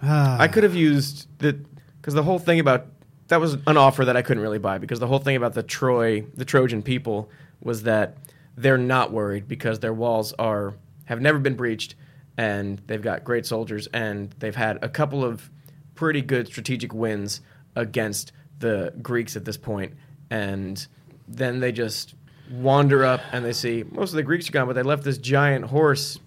Ah. 0.06 0.36
I 0.38 0.48
could 0.48 0.64
have 0.64 0.74
used 0.74 1.28
the 1.38 1.54
because 2.00 2.14
the 2.14 2.22
whole 2.22 2.38
thing 2.38 2.60
about 2.60 2.86
that 3.28 3.40
was 3.40 3.54
an 3.66 3.76
offer 3.78 4.04
that 4.04 4.16
I 4.16 4.22
couldn't 4.22 4.42
really 4.42 4.58
buy 4.58 4.76
because 4.78 5.00
the 5.00 5.06
whole 5.06 5.18
thing 5.18 5.34
about 5.36 5.54
the 5.54 5.62
Troy 5.62 6.24
the 6.34 6.44
Trojan 6.44 6.82
people 6.82 7.30
was 7.62 7.84
that 7.84 8.18
they're 8.56 8.78
not 8.78 9.12
worried 9.12 9.48
because 9.48 9.80
their 9.80 9.92
walls 9.92 10.32
are 10.38 10.74
have 11.06 11.20
never 11.20 11.38
been 11.38 11.54
breached 11.54 11.94
and 12.36 12.80
they've 12.86 13.02
got 13.02 13.24
great 13.24 13.46
soldiers 13.46 13.86
and 13.88 14.34
they've 14.38 14.56
had 14.56 14.82
a 14.82 14.88
couple 14.88 15.24
of 15.24 15.50
pretty 15.94 16.22
good 16.22 16.46
strategic 16.46 16.92
wins 16.92 17.40
against 17.76 18.32
the 18.58 18.92
Greeks 19.02 19.36
at 19.36 19.44
this 19.44 19.56
point 19.56 19.94
and 20.30 20.86
then 21.28 21.60
they 21.60 21.72
just 21.72 22.14
wander 22.50 23.04
up 23.04 23.20
and 23.32 23.44
they 23.44 23.52
see 23.52 23.84
most 23.90 24.10
of 24.10 24.16
the 24.16 24.22
Greeks 24.22 24.48
are 24.48 24.52
gone 24.52 24.66
but 24.66 24.74
they 24.74 24.82
left 24.82 25.04
this 25.04 25.18
giant 25.18 25.66
horse 25.66 26.18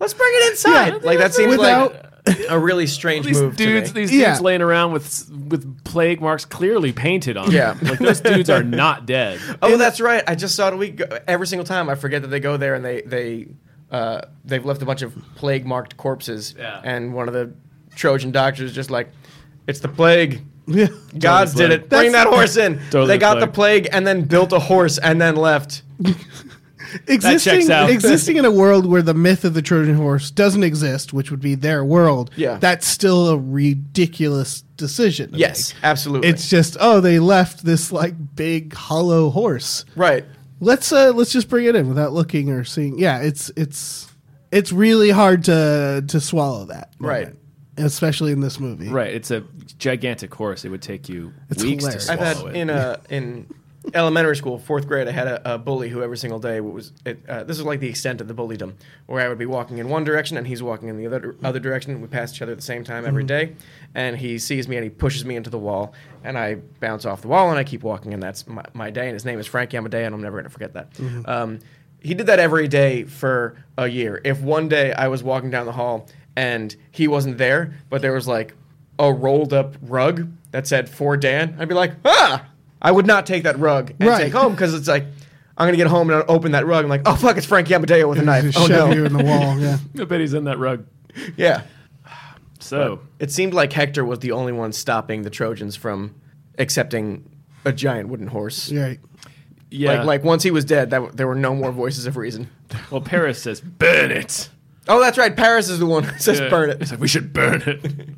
let's 0.00 0.14
bring 0.14 0.30
it 0.34 0.50
inside 0.50 0.88
Yeah, 0.94 0.98
like 1.02 1.18
that 1.18 1.34
seems 1.34 1.56
without- 1.56 1.92
like 1.92 2.04
a 2.50 2.58
really 2.58 2.86
strange 2.86 3.24
these 3.24 3.40
move 3.40 3.56
dudes, 3.56 3.90
to 3.90 3.94
me. 3.94 4.00
these 4.02 4.14
Yeah. 4.14 4.28
dudes 4.32 4.42
laying 4.42 4.60
around 4.60 4.92
with 4.92 5.30
with 5.48 5.82
plague 5.84 6.20
marks 6.20 6.44
clearly 6.44 6.92
painted 6.92 7.38
on. 7.38 7.50
Yeah. 7.50 7.72
them. 7.72 7.88
like 7.88 7.98
those 8.00 8.20
dudes 8.20 8.50
are 8.50 8.62
not 8.62 9.06
dead. 9.06 9.40
Oh, 9.62 9.78
that's 9.78 9.98
right. 9.98 10.22
I 10.26 10.34
just 10.34 10.54
saw 10.54 10.68
it 10.68 10.74
a 10.74 10.76
week 10.76 11.00
ago. 11.00 11.18
Every 11.26 11.46
single 11.46 11.64
time 11.64 11.88
I 11.88 11.94
forget 11.94 12.20
that 12.22 12.28
they 12.28 12.40
go 12.40 12.58
there 12.58 12.74
and 12.74 12.84
they 12.84 13.00
they 13.02 13.48
uh, 13.90 14.20
they've 14.44 14.64
left 14.64 14.82
a 14.82 14.84
bunch 14.84 15.00
of 15.00 15.14
plague 15.36 15.64
marked 15.64 15.96
corpses. 15.96 16.54
Yeah. 16.58 16.80
And 16.84 17.14
one 17.14 17.28
of 17.28 17.32
the 17.34 17.52
Trojan 17.96 18.30
doctors 18.30 18.70
is 18.70 18.76
just 18.76 18.90
like, 18.90 19.10
"It's 19.66 19.80
the 19.80 19.88
plague. 19.88 20.42
yeah. 20.66 20.88
Gods 21.18 21.54
did 21.54 21.68
plague. 21.68 21.80
it. 21.80 21.88
Bring 21.88 22.12
That's- 22.12 22.24
that 22.24 22.26
horse 22.26 22.56
in." 22.58 22.78
Totally 22.90 23.06
they 23.06 23.16
got 23.18 23.38
plague. 23.38 23.48
the 23.48 23.52
plague 23.54 23.88
and 23.90 24.06
then 24.06 24.24
built 24.24 24.52
a 24.52 24.58
horse 24.58 24.98
and 24.98 25.18
then 25.18 25.34
left. 25.36 25.80
existing 27.06 27.60
checks 27.60 27.70
out. 27.70 27.90
existing 27.90 28.36
in 28.36 28.44
a 28.44 28.50
world 28.50 28.86
where 28.86 29.02
the 29.02 29.14
myth 29.14 29.44
of 29.44 29.54
the 29.54 29.62
Trojan 29.62 29.96
horse 29.96 30.30
doesn't 30.30 30.62
exist, 30.62 31.12
which 31.12 31.30
would 31.30 31.40
be 31.40 31.54
their 31.54 31.84
world. 31.84 32.30
Yeah. 32.36 32.58
that's 32.58 32.86
still 32.86 33.28
a 33.28 33.38
ridiculous 33.38 34.62
decision. 34.76 35.30
Yes, 35.34 35.74
make. 35.74 35.84
absolutely. 35.84 36.28
It's 36.28 36.48
just 36.48 36.76
oh 36.80 37.00
they 37.00 37.18
left 37.18 37.64
this 37.64 37.90
like 37.92 38.14
big 38.36 38.74
hollow 38.74 39.30
horse. 39.30 39.84
right. 39.96 40.24
Let's 40.60 40.90
uh 40.92 41.12
let's 41.14 41.30
just 41.32 41.48
bring 41.48 41.66
it 41.66 41.76
in 41.76 41.88
without 41.88 42.12
looking 42.12 42.50
or 42.50 42.64
seeing. 42.64 42.98
Yeah, 42.98 43.20
it's 43.20 43.50
it's 43.56 44.08
it's 44.50 44.72
really 44.72 45.10
hard 45.10 45.44
to 45.44 46.04
to 46.08 46.20
swallow 46.20 46.64
that. 46.66 46.92
Right. 46.98 47.28
especially 47.76 48.32
in 48.32 48.40
this 48.40 48.58
movie. 48.58 48.88
Right, 48.88 49.14
it's 49.14 49.30
a 49.30 49.44
gigantic 49.78 50.34
horse. 50.34 50.64
It 50.64 50.70
would 50.70 50.82
take 50.82 51.08
you 51.08 51.32
It's 51.48 51.62
weeks 51.62 51.84
hilarious. 51.84 52.06
to 52.06 52.12
I've 52.12 52.18
had 52.18 52.36
it. 52.38 52.56
in 52.56 52.70
a 52.70 53.00
in 53.08 53.46
elementary 53.94 54.36
school, 54.36 54.58
fourth 54.58 54.86
grade, 54.86 55.08
I 55.08 55.12
had 55.12 55.26
a, 55.26 55.54
a 55.54 55.58
bully 55.58 55.88
who 55.88 56.02
every 56.02 56.16
single 56.16 56.38
day 56.38 56.60
was. 56.60 56.92
It, 57.04 57.20
uh, 57.28 57.44
this 57.44 57.58
was 57.58 57.66
like 57.66 57.80
the 57.80 57.88
extent 57.88 58.20
of 58.20 58.28
the 58.28 58.34
bullydom, 58.34 58.74
where 59.06 59.24
I 59.24 59.28
would 59.28 59.38
be 59.38 59.46
walking 59.46 59.78
in 59.78 59.88
one 59.88 60.04
direction 60.04 60.36
and 60.36 60.46
he's 60.46 60.62
walking 60.62 60.88
in 60.88 60.96
the 60.96 61.06
other 61.06 61.36
other 61.42 61.60
direction. 61.60 62.00
We 62.00 62.08
pass 62.08 62.32
each 62.34 62.42
other 62.42 62.52
at 62.52 62.58
the 62.58 62.62
same 62.62 62.84
time 62.84 63.04
every 63.06 63.24
day, 63.24 63.54
and 63.94 64.16
he 64.16 64.38
sees 64.38 64.68
me 64.68 64.76
and 64.76 64.84
he 64.84 64.90
pushes 64.90 65.24
me 65.24 65.36
into 65.36 65.50
the 65.50 65.58
wall, 65.58 65.92
and 66.24 66.38
I 66.38 66.56
bounce 66.80 67.04
off 67.04 67.22
the 67.22 67.28
wall 67.28 67.50
and 67.50 67.58
I 67.58 67.64
keep 67.64 67.82
walking, 67.82 68.14
and 68.14 68.22
that's 68.22 68.46
my, 68.46 68.64
my 68.74 68.90
day. 68.90 69.06
And 69.06 69.14
his 69.14 69.24
name 69.24 69.38
is 69.38 69.46
Frankie 69.46 69.76
Amadeo, 69.76 70.04
and 70.04 70.14
I'm 70.14 70.22
never 70.22 70.38
gonna 70.38 70.50
forget 70.50 70.74
that. 70.74 70.88
Um, 71.26 71.58
he 72.00 72.14
did 72.14 72.26
that 72.26 72.38
every 72.38 72.68
day 72.68 73.04
for 73.04 73.56
a 73.76 73.88
year. 73.88 74.20
If 74.24 74.40
one 74.40 74.68
day 74.68 74.92
I 74.92 75.08
was 75.08 75.22
walking 75.22 75.50
down 75.50 75.66
the 75.66 75.72
hall 75.72 76.06
and 76.36 76.74
he 76.92 77.08
wasn't 77.08 77.38
there, 77.38 77.74
but 77.90 78.02
there 78.02 78.12
was 78.12 78.28
like 78.28 78.54
a 79.00 79.12
rolled 79.12 79.52
up 79.52 79.74
rug 79.82 80.28
that 80.52 80.66
said 80.68 80.88
for 80.88 81.16
Dan, 81.16 81.56
I'd 81.58 81.68
be 81.68 81.74
like, 81.74 81.92
ah, 82.04 82.44
I 82.80 82.90
would 82.92 83.06
not 83.06 83.26
take 83.26 83.42
that 83.44 83.58
rug 83.58 83.92
and 83.98 84.08
Right. 84.08 84.24
take 84.24 84.32
home 84.32 84.52
because 84.52 84.74
it's 84.74 84.88
like, 84.88 85.04
I'm 85.56 85.66
gonna 85.66 85.76
get 85.76 85.88
home 85.88 86.10
and 86.10 86.18
I'll 86.18 86.34
open 86.36 86.52
that 86.52 86.66
rug. 86.66 86.84
I'm 86.84 86.88
like, 86.90 87.02
oh 87.06 87.16
fuck, 87.16 87.36
it's 87.36 87.46
Frankie 87.46 87.74
Amadeo 87.74 88.08
with 88.08 88.18
a 88.18 88.22
knife. 88.22 88.44
Just 88.44 88.58
Oh 88.58 88.66
shove 88.68 88.90
no, 88.90 88.94
you 88.94 89.04
in 89.04 89.12
the 89.12 89.24
wall. 89.24 89.58
Yeah. 89.60 89.78
I 90.00 90.04
bet 90.04 90.20
he's 90.20 90.34
in 90.34 90.44
that 90.44 90.58
rug. 90.58 90.86
yeah. 91.36 91.62
So 92.60 93.00
It 93.18 93.30
seemed 93.32 93.54
like 93.54 93.72
Hector 93.72 94.04
was 94.04 94.18
the 94.20 94.32
only 94.32 94.52
one 94.52 94.72
stopping 94.72 95.22
the 95.22 95.30
Trojans 95.30 95.74
from 95.76 96.14
accepting 96.58 97.28
a 97.64 97.72
giant 97.72 98.08
wooden 98.08 98.26
horse. 98.28 98.70
Right. 98.72 99.00
yeah, 99.70 99.98
Like, 99.98 100.06
like 100.06 100.24
once 100.24 100.42
he 100.42 100.50
was 100.50 100.64
dead, 100.64 100.90
that 100.90 100.96
w- 100.98 101.12
there 101.14 101.26
were 101.26 101.34
no 101.34 101.54
more 101.54 101.72
voices 101.72 102.06
of 102.06 102.16
reason. 102.16 102.48
well, 102.90 103.00
Paris 103.00 103.40
says 103.42 103.60
burn 103.60 104.10
it. 104.10 104.48
Oh, 104.88 105.00
that's 105.00 105.18
right. 105.18 105.36
Paris 105.36 105.68
is 105.68 105.78
the 105.80 105.86
one 105.86 106.02
who 106.04 106.18
says 106.18 106.40
Yeah. 106.40 106.48
burn 106.48 106.70
it. 106.70 106.80
It's 106.80 106.90
like 106.90 107.00
we 107.00 107.08
should 107.08 107.32
burn 107.32 107.62
it. 107.66 108.08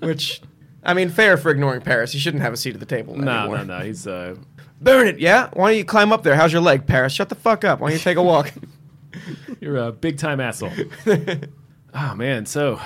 Which, 0.00 0.40
I 0.86 0.94
mean, 0.94 1.10
fair 1.10 1.36
for 1.36 1.50
ignoring 1.50 1.82
Paris. 1.82 2.12
He 2.12 2.18
shouldn't 2.18 2.42
have 2.42 2.52
a 2.52 2.56
seat 2.56 2.74
at 2.74 2.80
the 2.80 2.86
table 2.86 3.16
no, 3.16 3.30
anymore. 3.40 3.58
no, 3.58 3.78
no. 3.78 3.84
He's 3.84 4.06
uh, 4.06 4.36
Burn 4.80 5.08
it, 5.08 5.18
yeah? 5.18 5.48
Why 5.54 5.70
don't 5.70 5.78
you 5.78 5.84
climb 5.84 6.12
up 6.12 6.22
there? 6.22 6.36
How's 6.36 6.52
your 6.52 6.62
leg, 6.62 6.86
Paris? 6.86 7.12
Shut 7.12 7.28
the 7.28 7.34
fuck 7.34 7.64
up. 7.64 7.80
Why 7.80 7.88
don't 7.88 7.98
you 7.98 8.02
take 8.02 8.18
a 8.18 8.22
walk? 8.22 8.52
you're 9.60 9.78
a 9.78 9.90
big 9.90 10.18
time 10.18 10.38
asshole. 10.38 10.72
oh 11.94 12.14
man, 12.14 12.44
so 12.46 12.80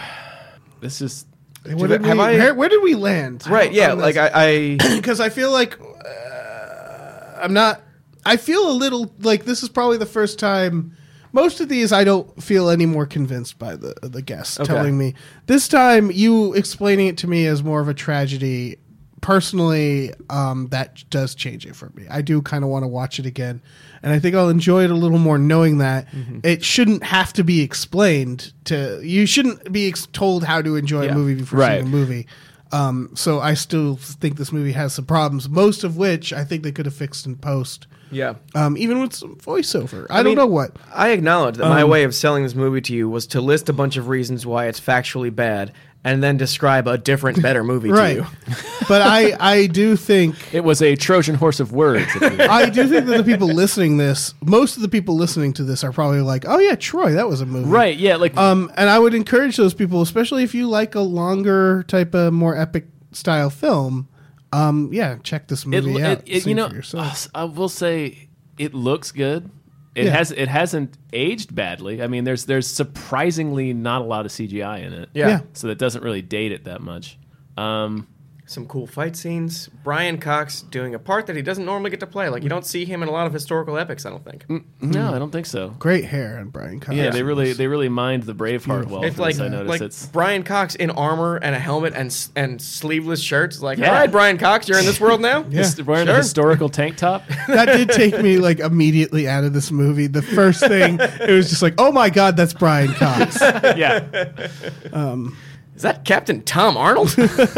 this 0.80 1.02
is 1.02 1.26
Where 1.64 1.88
did, 1.88 2.04
have 2.04 2.16
we, 2.16 2.22
I- 2.22 2.38
where, 2.38 2.54
where 2.54 2.68
did 2.68 2.82
we 2.82 2.94
land? 2.94 3.46
right, 3.48 3.72
yeah. 3.72 3.92
Like, 3.92 4.14
this? 4.14 4.30
I, 4.32 4.76
I 4.84 4.96
because 4.96 5.20
I 5.20 5.28
feel 5.28 5.50
like 5.50 5.78
uh, 5.80 7.40
I'm 7.42 7.52
not. 7.52 7.82
I 8.24 8.36
feel 8.36 8.70
a 8.70 8.72
little 8.72 9.12
like 9.20 9.44
this 9.44 9.62
is 9.62 9.68
probably 9.68 9.96
the 9.96 10.06
first 10.06 10.38
time. 10.38 10.96
Most 11.32 11.60
of 11.60 11.68
these 11.68 11.92
I 11.92 12.04
don't 12.04 12.42
feel 12.42 12.68
any 12.70 12.86
more 12.86 13.06
convinced 13.06 13.58
by 13.58 13.76
the 13.76 13.94
the 14.02 14.22
guests 14.22 14.58
Okay. 14.58 14.72
telling 14.72 14.98
me. 14.98 15.14
This 15.46 15.68
time, 15.68 16.10
you 16.10 16.52
explaining 16.54 17.06
it 17.08 17.16
to 17.18 17.26
me 17.28 17.46
as 17.46 17.62
more 17.62 17.80
of 17.80 17.88
a 17.88 17.94
tragedy. 17.94 18.76
Personally, 19.20 20.12
um, 20.30 20.68
that 20.70 21.04
does 21.10 21.34
change 21.34 21.66
it 21.66 21.76
for 21.76 21.90
me. 21.94 22.06
I 22.10 22.22
do 22.22 22.40
kind 22.40 22.64
of 22.64 22.70
want 22.70 22.84
to 22.84 22.88
watch 22.88 23.18
it 23.18 23.26
again, 23.26 23.60
and 24.02 24.12
I 24.14 24.18
think 24.18 24.34
I'll 24.34 24.48
enjoy 24.48 24.84
it 24.84 24.90
a 24.90 24.94
little 24.94 25.18
more 25.18 25.36
knowing 25.36 25.76
that 25.78 26.08
it 26.42 26.64
shouldn't 26.64 27.04
have 27.04 27.32
to 27.34 27.44
be 27.44 27.60
explained 27.60 28.52
to. 28.64 28.98
You 29.04 29.26
shouldn't 29.26 29.70
be 29.70 29.88
ex- 29.88 30.08
told 30.12 30.42
how 30.44 30.62
to 30.62 30.74
enjoy 30.74 31.04
Yeah. 31.04 31.12
a 31.12 31.14
movie 31.14 31.34
before 31.34 31.60
Right. 31.60 31.80
seeing 31.82 31.86
a 31.86 31.96
movie. 31.96 32.26
Um, 32.72 33.10
so 33.14 33.40
I 33.40 33.54
still 33.54 33.96
think 33.96 34.36
this 34.36 34.52
movie 34.52 34.72
has 34.72 34.94
some 34.94 35.04
problems, 35.04 35.48
most 35.50 35.84
of 35.84 35.96
which 35.98 36.32
I 36.32 36.42
think 36.44 36.62
they 36.62 36.72
could 36.72 36.86
have 36.86 36.94
fixed 36.94 37.26
in 37.26 37.36
post. 37.36 37.86
Yeah. 38.10 38.34
Um, 38.54 38.76
even 38.76 39.00
with 39.00 39.14
some 39.14 39.36
voiceover. 39.36 40.06
I, 40.10 40.22
don't 40.22 40.34
know 40.34 40.46
what. 40.46 40.76
I 40.94 41.10
acknowledge 41.10 41.56
that 41.56 41.68
my 41.68 41.82
Um, 41.82 41.90
way 41.90 42.04
of 42.04 42.14
selling 42.14 42.42
this 42.42 42.54
movie 42.54 42.80
to 42.82 42.94
you 42.94 43.08
was 43.08 43.26
to 43.28 43.40
list 43.40 43.68
a 43.68 43.72
bunch 43.72 43.96
of 43.96 44.08
reasons 44.08 44.44
why 44.46 44.66
it's 44.66 44.80
factually 44.80 45.34
bad 45.34 45.72
and 46.02 46.22
then 46.22 46.38
describe 46.38 46.88
a 46.88 46.96
different, 46.96 47.42
better 47.42 47.62
movie 47.62 47.90
right. 47.90 48.16
to 48.16 48.22
you. 48.22 48.26
but 48.88 49.02
I 49.02 49.36
I 49.38 49.66
do 49.66 49.96
think 49.96 50.34
It 50.54 50.64
was 50.64 50.80
a 50.80 50.96
Trojan 50.96 51.34
horse 51.34 51.60
of 51.60 51.72
words. 51.72 52.06
if 52.16 52.22
you 52.22 52.38
will. 52.38 52.50
I 52.50 52.70
do 52.70 52.88
think 52.88 53.06
that 53.06 53.18
the 53.18 53.24
people 53.24 53.48
listening 53.48 53.98
this, 53.98 54.32
most 54.42 54.76
of 54.76 54.82
the 54.82 54.88
people 54.88 55.16
listening 55.16 55.52
to 55.54 55.62
this 55.64 55.84
are 55.84 55.92
probably 55.92 56.22
like, 56.22 56.44
"Oh 56.48 56.58
yeah, 56.58 56.74
Troy, 56.74 57.12
that 57.12 57.28
was 57.28 57.40
a 57.42 57.46
movie." 57.46 57.68
right? 57.68 57.96
Yeah, 57.96 58.16
like 58.16 58.36
Um, 58.36 58.72
and 58.76 58.88
I 58.88 58.98
would 58.98 59.14
encourage 59.14 59.56
those 59.58 59.74
people, 59.74 60.00
especially 60.00 60.42
if 60.42 60.54
you 60.54 60.68
like 60.68 60.94
a 60.94 61.00
longer 61.00 61.82
type 61.86 62.14
of 62.14 62.32
more 62.32 62.56
epic 62.56 62.86
style 63.12 63.50
film. 63.50 64.08
Um, 64.52 64.90
yeah, 64.92 65.16
check 65.22 65.46
this 65.48 65.62
it, 65.64 65.68
movie 65.68 66.02
out. 66.02 66.18
it, 66.18 66.22
it- 66.26 66.42
See 66.42 66.50
you 66.50 66.56
for 66.56 66.68
know, 66.70 66.74
yourself. 66.76 67.28
I 67.34 67.44
will 67.44 67.68
say 67.68 68.28
it 68.58 68.74
looks 68.74 69.12
good. 69.12 69.50
It 69.94 70.04
Yeah. 70.06 70.10
has 70.12 70.30
it 70.30 70.46
hasn't 70.48 70.96
aged 71.12 71.52
badly. 71.54 72.00
I 72.02 72.06
mean, 72.06 72.22
there's 72.24 72.44
there's 72.46 72.66
surprisingly 72.68 73.72
not 73.72 74.02
a 74.02 74.04
lot 74.04 74.24
of 74.24 74.30
CGI 74.32 74.84
in 74.84 74.92
it. 74.92 75.08
Yeah. 75.14 75.28
Yeah. 75.28 75.40
so 75.52 75.66
that 75.68 75.78
doesn't 75.78 76.02
really 76.04 76.22
date 76.22 76.52
it 76.52 76.64
that 76.64 76.80
much. 76.80 77.18
Um, 77.56 78.06
Some 78.50 78.66
cool 78.66 78.88
fight 78.88 79.14
scenes. 79.14 79.68
Brian 79.84 80.18
Cox 80.18 80.62
doing 80.62 80.92
a 80.92 80.98
part 80.98 81.28
that 81.28 81.36
he 81.36 81.42
doesn't 81.42 81.64
normally 81.64 81.88
get 81.88 82.00
to 82.00 82.06
play. 82.08 82.28
Like 82.28 82.42
you 82.42 82.48
don't 82.48 82.66
see 82.66 82.84
him 82.84 83.00
in 83.00 83.08
a 83.08 83.12
lot 83.12 83.28
of 83.28 83.32
historical 83.32 83.78
epics. 83.78 84.04
I 84.04 84.10
don't 84.10 84.24
think. 84.24 84.44
Mm, 84.48 84.58
mm-hmm. 84.58 84.90
no, 84.90 85.14
I 85.14 85.20
don't 85.20 85.30
think 85.30 85.46
so. 85.46 85.68
Great 85.78 86.04
hair 86.06 86.36
on 86.40 86.48
Brian 86.48 86.80
Cox. 86.80 86.96
Yeah, 86.96 87.10
they 87.10 87.22
really 87.22 87.52
they 87.52 87.68
really 87.68 87.88
mined 87.88 88.24
the 88.24 88.34
Braveheart 88.34 88.86
well. 88.86 89.04
It's 89.04 89.14
for 89.14 89.22
like 89.22 89.36
this, 89.36 89.40
I 89.40 89.46
noticed 89.46 89.68
like 89.68 89.80
it's 89.82 90.06
Brian 90.06 90.42
Cox 90.42 90.74
in 90.74 90.90
armor 90.90 91.36
and 91.36 91.54
a 91.54 91.60
helmet 91.60 91.92
and 91.94 92.12
and 92.34 92.60
sleeveless 92.60 93.22
shirts. 93.22 93.62
Like, 93.62 93.78
Yeah. 93.78 93.90
all 93.90 93.94
right, 93.94 94.10
Brian 94.10 94.36
Cox, 94.36 94.68
you're 94.68 94.80
in 94.80 94.84
this 94.84 95.00
world 95.00 95.20
now. 95.20 95.42
Yeah. 95.50 95.58
his- 95.58 95.80
wearing 95.84 96.08
a 96.08 96.16
historical 96.16 96.68
tank 96.68 96.96
top. 96.96 97.22
that 97.46 97.66
did 97.66 97.90
take 97.90 98.20
me 98.20 98.38
like 98.38 98.58
immediately 98.58 99.28
out 99.28 99.44
of 99.44 99.52
this 99.52 99.70
movie. 99.70 100.08
The 100.08 100.22
first 100.22 100.58
thing 100.58 100.98
it 100.98 101.30
was 101.30 101.50
just 101.50 101.62
like, 101.62 101.74
oh 101.78 101.92
my 101.92 102.10
god, 102.10 102.36
that's 102.36 102.52
Brian 102.52 102.92
Cox. 102.94 103.40
yeah, 103.40 104.48
um, 104.92 105.36
Is 105.80 105.84
that 105.84 106.04
Captain 106.04 106.42
Tom 106.42 106.76
Arnold? 106.76 107.14
it's, 107.16 107.48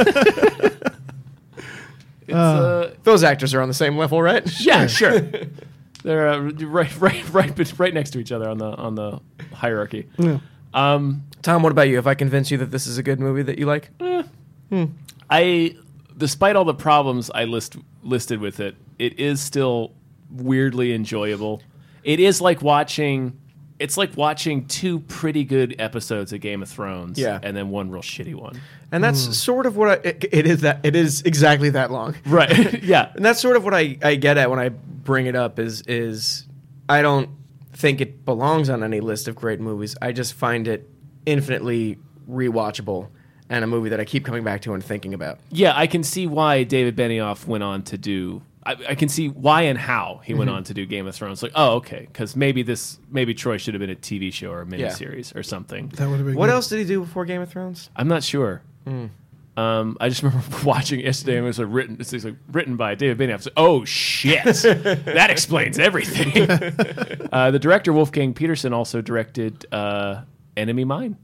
uh, 2.32 2.94
Those 3.02 3.24
actors 3.24 3.52
are 3.52 3.60
on 3.60 3.66
the 3.66 3.74
same 3.74 3.98
level, 3.98 4.22
right? 4.22 4.48
yeah, 4.64 4.86
sure. 4.86 5.28
They're 6.04 6.28
uh, 6.28 6.38
right, 6.38 7.00
right, 7.00 7.34
right, 7.34 7.78
right 7.80 7.92
next 7.92 8.10
to 8.10 8.20
each 8.20 8.30
other 8.30 8.48
on 8.48 8.58
the 8.58 8.76
on 8.76 8.94
the 8.94 9.18
hierarchy. 9.52 10.06
Yeah. 10.18 10.38
Um, 10.72 11.24
Tom, 11.42 11.64
what 11.64 11.72
about 11.72 11.88
you? 11.88 11.98
If 11.98 12.06
I 12.06 12.14
convince 12.14 12.52
you 12.52 12.58
that 12.58 12.70
this 12.70 12.86
is 12.86 12.96
a 12.96 13.02
good 13.02 13.18
movie 13.18 13.42
that 13.42 13.58
you 13.58 13.66
like, 13.66 13.90
I, 15.28 15.74
despite 16.16 16.54
all 16.54 16.64
the 16.64 16.74
problems 16.74 17.28
I 17.34 17.42
list 17.42 17.76
listed 18.04 18.38
with 18.38 18.60
it, 18.60 18.76
it 19.00 19.18
is 19.18 19.40
still 19.40 19.94
weirdly 20.30 20.94
enjoyable. 20.94 21.60
It 22.04 22.20
is 22.20 22.40
like 22.40 22.62
watching. 22.62 23.36
It's 23.82 23.96
like 23.96 24.16
watching 24.16 24.66
two 24.66 25.00
pretty 25.00 25.44
good 25.44 25.76
episodes 25.78 26.32
of 26.32 26.40
Game 26.40 26.62
of 26.62 26.68
Thrones, 26.68 27.18
Yeah. 27.18 27.40
and 27.42 27.56
then 27.56 27.70
one 27.70 27.90
real 27.90 28.02
shitty 28.02 28.34
one. 28.34 28.60
and 28.90 29.02
that's 29.02 29.26
hmm. 29.26 29.32
sort 29.32 29.66
of 29.66 29.76
what 29.76 29.88
I, 29.88 30.08
it, 30.08 30.24
it 30.32 30.46
is. 30.46 30.60
That 30.60 30.80
it 30.82 30.94
is 30.94 31.22
exactly 31.22 31.70
that 31.70 31.90
long. 31.90 32.14
Right? 32.26 32.82
yeah. 32.84 33.12
And 33.14 33.24
that's 33.24 33.40
sort 33.40 33.56
of 33.56 33.64
what 33.64 33.74
I, 33.74 33.98
I 34.02 34.14
get 34.14 34.38
at 34.38 34.48
when 34.48 34.58
I 34.58 34.68
bring 34.70 35.26
it 35.26 35.36
up 35.36 35.58
is 35.58 35.82
is 35.82 36.46
I 36.88 37.02
don't 37.02 37.28
think 37.72 38.00
it 38.00 38.24
belongs 38.24 38.70
on 38.70 38.82
any 38.84 39.00
list 39.00 39.28
of 39.28 39.34
great 39.34 39.60
movies. 39.60 39.96
I 40.00 40.12
just 40.12 40.34
find 40.34 40.68
it 40.68 40.88
infinitely 41.26 41.98
rewatchable 42.28 43.08
and 43.48 43.64
a 43.64 43.66
movie 43.66 43.90
that 43.90 44.00
I 44.00 44.04
keep 44.04 44.24
coming 44.24 44.44
back 44.44 44.62
to 44.62 44.74
and 44.74 44.82
thinking 44.82 45.14
about. 45.14 45.38
Yeah, 45.50 45.72
I 45.76 45.86
can 45.86 46.02
see 46.02 46.26
why 46.26 46.62
David 46.64 46.96
Benioff 46.96 47.46
went 47.46 47.62
on 47.62 47.82
to 47.84 47.98
do. 47.98 48.42
I, 48.64 48.76
I 48.90 48.94
can 48.94 49.08
see 49.08 49.28
why 49.28 49.62
and 49.62 49.76
how 49.78 50.20
he 50.24 50.32
Mm-hmm. 50.32 50.38
went 50.38 50.50
on 50.50 50.64
to 50.64 50.74
do 50.74 50.86
Game 50.86 51.06
of 51.06 51.14
Thrones. 51.14 51.42
Like, 51.42 51.52
oh, 51.54 51.74
okay, 51.76 52.06
because 52.06 52.36
maybe 52.36 52.62
this, 52.62 52.98
maybe 53.10 53.34
Troy 53.34 53.56
should 53.56 53.74
have 53.74 53.80
been 53.80 53.90
a 53.90 53.96
TV 53.96 54.32
show 54.32 54.50
or 54.50 54.62
a 54.62 54.66
miniseries 54.66 55.34
or 55.34 55.42
something. 55.42 55.88
That 55.96 56.08
would 56.08 56.18
have 56.18 56.26
been 56.26 56.36
What 56.36 56.46
good. 56.46 56.52
else 56.54 56.68
did 56.68 56.78
he 56.78 56.84
do 56.84 57.00
before 57.00 57.24
Game 57.24 57.40
of 57.42 57.50
Thrones? 57.50 57.90
I'm 57.96 58.06
not 58.08 58.22
sure. 58.22 58.62
Hmm. 58.86 59.06
Um, 59.54 59.98
I 60.00 60.08
just 60.08 60.22
remember 60.22 60.44
watching 60.64 61.00
yesterday 61.00 61.36
and 61.36 61.44
it 61.44 61.48
was 61.48 61.58
like 61.58 61.68
written. 61.70 61.96
It's 62.00 62.12
like 62.12 62.36
written 62.50 62.76
by 62.76 62.94
David 62.94 63.18
Benioff. 63.18 63.34
It's 63.34 63.46
like, 63.46 63.52
oh 63.58 63.84
shit, 63.84 64.44
that 64.44 65.28
explains 65.30 65.78
everything. 65.78 66.48
uh, 67.32 67.50
the 67.50 67.58
director 67.58 67.92
Wolfgang 67.92 68.32
Petersen 68.32 68.72
also 68.72 69.02
directed 69.02 69.66
uh, 69.72 70.22
Enemy 70.56 70.84
Mine 70.84 71.16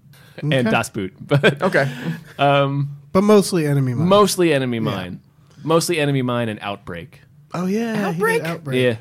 and 0.43 0.69
Das 0.71 0.91
Boot, 0.91 1.15
but 1.21 1.63
Okay. 1.63 1.91
But 2.37 3.23
mostly 3.23 3.67
Enemy 3.67 3.95
Mine. 3.95 4.09
mostly 4.09 4.53
Enemy 4.53 4.81
Mine, 4.81 5.21
mostly 5.65 5.99
Enemy 5.99 6.23
Mine 6.23 6.49
and 6.51 6.59
Outbreak. 6.61 7.23
Oh 7.55 7.67
yeah, 7.67 7.95
he 7.97 8.03
Outbreak? 8.03 8.43
Outbreak. 8.43 8.83
Yeah. 8.83 8.97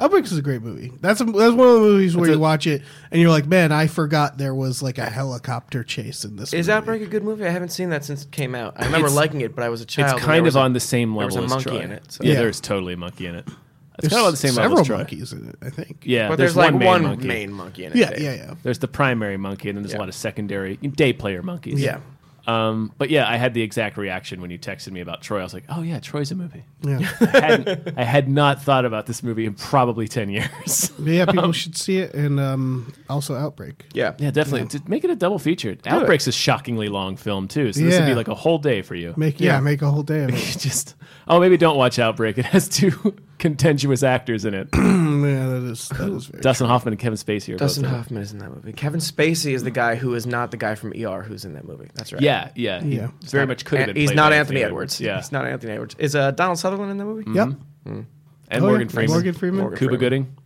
Outbreak 0.00 0.24
is 0.24 0.36
a 0.36 0.42
great 0.42 0.62
movie. 0.62 0.90
That's 1.00 1.20
a, 1.20 1.24
that's 1.24 1.54
one 1.54 1.68
of 1.68 1.74
the 1.74 1.80
movies 1.80 2.16
where 2.16 2.24
It's 2.26 2.32
you 2.32 2.38
a- 2.38 2.42
watch 2.42 2.66
it 2.66 2.82
and 3.12 3.20
you're 3.20 3.30
like, 3.30 3.46
man, 3.46 3.70
I 3.70 3.86
forgot 3.86 4.36
there 4.36 4.54
was 4.54 4.82
like 4.82 4.98
a 4.98 5.08
helicopter 5.08 5.84
chase 5.84 6.24
in 6.24 6.34
this. 6.36 6.52
Is 6.52 6.66
movie. 6.66 6.76
Outbreak 6.76 7.02
a 7.02 7.06
good 7.06 7.22
movie? 7.22 7.46
I 7.46 7.50
haven't 7.50 7.68
seen 7.68 7.90
that 7.90 8.04
since 8.04 8.24
it 8.24 8.32
came 8.32 8.54
out. 8.56 8.74
I 8.76 8.86
remember 8.86 9.06
It's- 9.06 9.16
liking 9.16 9.42
it, 9.42 9.54
but 9.54 9.62
I 9.64 9.68
was 9.68 9.80
a 9.80 9.84
child. 9.86 10.12
It's 10.14 10.20
there 10.20 10.26
kind 10.26 10.44
was 10.44 10.56
of 10.56 10.62
a- 10.62 10.64
on 10.64 10.72
the 10.72 10.80
same 10.80 11.14
there 11.14 11.26
was 11.26 11.34
level 11.36 11.42
a 11.42 11.44
as 11.44 11.50
monkey 11.64 11.70
Troy. 11.78 11.84
in 11.84 11.92
it, 11.92 12.10
so- 12.10 12.24
Yeah, 12.24 12.32
Yeah. 12.32 12.38
there's 12.40 12.60
totally 12.60 12.94
a 12.94 12.96
monkey 12.96 13.26
in 13.26 13.36
it. 13.36 13.46
It's 13.46 14.08
There's 14.08 14.12
kind 14.14 14.20
of 14.22 14.26
on 14.26 14.32
the 14.32 14.36
same 14.38 14.54
level 14.54 14.62
several 14.62 14.80
as 14.80 14.86
Troy. 14.86 14.96
monkeys 14.96 15.32
in 15.34 15.48
it. 15.50 15.56
I 15.62 15.68
think. 15.70 15.98
Yeah, 16.04 16.28
But 16.28 16.36
there's, 16.38 16.54
there's, 16.54 16.56
like 16.56 16.72
one 16.74 16.84
one, 16.84 17.02
main 17.02 17.10
monkey. 17.10 17.26
main 17.28 17.52
monkey 17.52 17.84
in 17.84 17.92
it. 17.92 17.96
Yeah, 17.98 18.10
yeah, 18.18 18.34
yeah. 18.34 18.54
There's 18.62 18.78
the 18.78 18.88
primary 18.88 19.36
monkey, 19.36 19.68
and 19.68 19.76
then 19.76 19.82
there's 19.84 19.92
Yeah. 19.92 19.98
a 19.98 20.00
lot 20.00 20.08
of 20.08 20.14
secondary 20.14 20.78
day 20.78 21.12
player 21.12 21.42
monkeys. 21.42 21.80
Yeah. 21.80 21.98
Um, 22.46 22.92
but 22.98 23.08
yeah, 23.10 23.28
I 23.28 23.36
had 23.36 23.54
the 23.54 23.62
exact 23.62 23.96
reaction 23.96 24.40
when 24.40 24.50
you 24.50 24.58
texted 24.58 24.90
me 24.92 25.00
about 25.00 25.22
Troy. 25.22 25.40
I 25.40 25.42
was 25.42 25.54
like, 25.54 25.64
"Oh 25.68 25.82
yeah, 25.82 26.00
Troy's 26.00 26.30
a 26.30 26.34
movie." 26.34 26.64
Yeah, 26.82 26.98
I, 27.20 27.26
hadn't, 27.40 27.98
I 27.98 28.04
had 28.04 28.28
not 28.28 28.62
thought 28.62 28.84
about 28.84 29.06
this 29.06 29.22
movie 29.22 29.46
in 29.46 29.54
probably 29.54 30.08
ten 30.08 30.28
years. 30.28 30.92
yeah. 30.98 31.26
People 31.26 31.52
should 31.52 31.76
see 31.76 31.98
it, 31.98 32.14
and 32.14 32.40
um, 32.40 32.92
also 33.08 33.34
Outbreak. 33.34 33.86
Yeah. 33.92 34.14
yeah, 34.18 34.30
definitely. 34.30 34.68
To 34.78 34.82
make 34.88 35.04
it 35.04 35.10
a 35.10 35.16
double 35.16 35.38
feature. 35.38 35.76
Outbreak's 35.86 36.26
a 36.26 36.32
shockingly 36.32 36.88
long 36.88 37.16
film 37.16 37.46
too, 37.48 37.72
so 37.72 37.80
this 37.80 37.98
would 37.98 38.06
be 38.06 38.14
like 38.14 38.28
a 38.28 38.34
whole 38.34 38.58
day 38.58 38.82
for 38.82 38.94
you. 38.94 39.14
Make 39.16 39.40
yeah, 39.40 39.54
Yeah. 39.54 39.60
make 39.60 39.82
a 39.82 39.90
whole 39.90 40.02
day 40.02 40.24
of 40.24 40.30
it. 40.30 40.36
Just 40.58 40.96
oh, 41.28 41.38
maybe 41.38 41.56
don't 41.56 41.76
watch 41.76 41.98
Outbreak. 41.98 42.38
It 42.38 42.46
has 42.46 42.68
two 42.68 43.16
contentious 43.42 44.02
actors 44.02 44.44
in 44.44 44.54
it. 44.54 44.68
yeah, 44.74 44.80
that 44.80 45.68
is 45.70 45.88
that 45.90 46.08
is 46.10 46.26
very. 46.26 46.40
Dustin 46.40 46.66
Hoffman 46.68 46.92
and 46.94 47.00
Kevin 47.00 47.18
Spacey 47.18 47.52
are 47.54 47.58
Dustin 47.58 47.82
both 47.82 47.90
in 47.90 47.94
it. 47.94 47.98
Hoffman 47.98 48.22
is 48.22 48.32
in 48.32 48.38
that 48.38 48.50
movie. 48.50 48.72
Kevin 48.72 49.00
Spacey 49.00 49.52
is 49.52 49.64
the 49.64 49.70
guy 49.70 49.96
who 49.96 50.14
is 50.14 50.26
not 50.26 50.50
the 50.50 50.56
guy 50.56 50.74
from 50.76 50.92
ER 50.92 51.22
who's 51.22 51.44
in 51.44 51.52
that 51.54 51.64
movie. 51.66 51.88
That's 51.94 52.12
right. 52.12 52.22
Yeah, 52.22 52.50
yeah, 52.54 52.80
he 52.80 52.96
Yeah. 52.96 53.08
Very 53.24 53.46
much 53.46 53.64
could 53.64 53.80
have 53.80 53.88
And 53.88 53.94
been. 53.94 54.00
he's 54.00 54.10
played 54.10 54.16
not 54.16 54.30
by 54.30 54.36
Anthony 54.36 54.62
Edwards. 54.62 55.00
Yeah, 55.00 55.16
He's 55.16 55.32
not 55.32 55.46
Anthony 55.46 55.72
Edwards. 55.72 55.96
Is 55.98 56.14
uh, 56.16 56.30
Donald 56.30 56.58
Sutherland 56.58 56.90
in 56.92 56.96
the 56.98 57.04
movie? 57.04 57.30
Yep. 57.30 57.48
and 57.84 58.06
Oh, 58.52 58.60
Morgan 58.60 58.88
yeah. 58.88 58.92
Freeman, 58.94 59.10
Morgan 59.10 59.34
Freeman. 59.34 59.60
Morgan 59.60 59.78
Cuba 59.78 59.90
Freeman. 59.98 60.00
Gooding. 60.00 60.36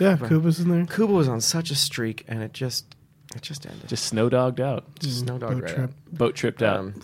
Yeah, 0.00 0.16
Cuba's 0.16 0.60
in 0.60 0.68
there. 0.70 0.86
Cuba 0.86 1.12
was 1.12 1.28
on 1.28 1.40
such 1.40 1.70
a 1.70 1.74
streak, 1.76 2.24
and 2.28 2.42
it 2.42 2.52
just 2.52 2.94
it 3.34 3.42
just 3.42 3.64
ended. 3.64 3.88
Just 3.88 4.04
snow 4.06 4.28
dogged 4.28 4.60
out, 4.60 4.98
Just 4.98 5.20
snow 5.20 5.38
dog 5.38 5.50
Boat 5.54 5.62
right 5.62 5.74
trip. 5.74 5.90
out. 5.90 6.18
boat 6.18 6.34
tripped 6.34 6.62
out. 6.62 6.76
Um, 6.78 6.94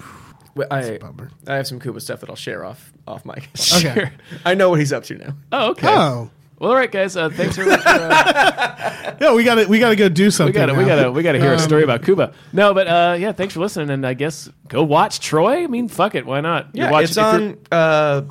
well, 0.56 0.66
I 0.72 0.98
Bummer. 0.98 1.30
I 1.46 1.54
have 1.54 1.66
some 1.68 1.78
Cuba 1.78 2.00
stuff 2.00 2.20
that 2.20 2.28
I'll 2.30 2.36
share 2.36 2.64
off 2.64 2.92
off 3.10 3.24
mic. 3.24 3.48
Okay. 3.76 3.94
Sure. 3.94 4.12
I 4.44 4.54
know 4.54 4.70
what 4.70 4.78
he's 4.80 4.92
up 4.92 5.04
to 5.04 5.16
now. 5.18 5.34
Oh, 5.52 5.70
okay. 5.70 5.86
Oh, 5.88 6.30
Well, 6.58 6.70
all 6.70 6.76
right, 6.76 6.90
guys. 6.90 7.16
Uh, 7.16 7.28
thanks 7.30 7.56
for. 7.56 7.62
Uh, 7.62 9.16
yeah. 9.20 9.34
We 9.34 9.44
got 9.44 9.56
to 9.56 9.66
we 9.66 9.78
got 9.78 9.90
to 9.90 9.96
go 9.96 10.08
do 10.08 10.30
something. 10.30 10.54
we 10.54 10.58
something. 10.60 10.66
got 10.66 10.72
to 10.72 10.78
we 10.78 10.84
got 10.84 11.02
to 11.02 11.12
we 11.12 11.22
got 11.22 11.32
to 11.32 11.40
hear 11.40 11.50
a 11.52 11.54
Um, 11.54 11.58
story 11.60 11.82
about 11.82 12.02
Cuba. 12.04 12.32
No, 12.52 12.74
but 12.74 12.86
uh, 12.86 13.16
yeah, 13.18 13.32
thanks 13.32 13.54
for 13.54 13.60
listening, 13.60 13.90
and 13.90 14.06
I 14.06 14.14
guess 14.14 14.48
go 14.68 14.82
watch 14.82 15.20
Troy. 15.20 15.64
I 15.64 15.66
mean, 15.66 15.88
fuck 15.88 16.14
it, 16.14 16.26
why 16.26 16.40
not? 16.40 16.68
You're 16.74 16.86
Yeah, 16.86 16.90
watching- 16.92 17.04
it's 17.04 17.18
on 17.18 17.58
uh, 17.72 18.22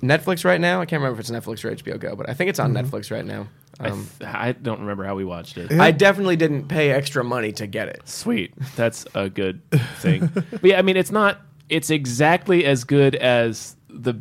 Netflix 0.00 0.44
right 0.44 0.60
now. 0.60 0.80
I 0.80 0.86
can't 0.86 1.00
remember 1.02 1.20
if 1.20 1.28
it's 1.28 1.30
Netflix 1.30 1.64
or 1.64 1.74
HBO 1.74 1.98
Go, 1.98 2.16
but 2.16 2.28
I 2.28 2.34
think 2.34 2.50
it's 2.50 2.58
on 2.60 2.72
Netflix 2.72 3.10
right 3.10 3.24
now. 3.24 3.48
I, 3.80 3.88
Um, 3.88 4.06
th- 4.18 4.30
I 4.30 4.52
don't 4.52 4.80
remember 4.80 5.04
how 5.04 5.14
we 5.16 5.24
watched 5.24 5.56
it. 5.58 5.72
I 5.72 5.90
definitely 5.92 6.36
didn't 6.36 6.68
pay 6.68 6.90
extra 6.90 7.24
money 7.24 7.52
to 7.52 7.66
get 7.66 7.88
it. 7.88 8.02
Sweet, 8.08 8.52
that's 8.76 9.06
a 9.14 9.28
good 9.30 9.60
thing. 9.96 10.30
but 10.32 10.62
yeah, 10.64 10.78
I 10.78 10.82
mean, 10.82 10.96
it's 10.96 11.10
not. 11.10 11.40
It's 11.68 11.88
exactly 11.90 12.64
as 12.66 12.84
good 12.84 13.14
as 13.14 13.76
the 13.92 14.14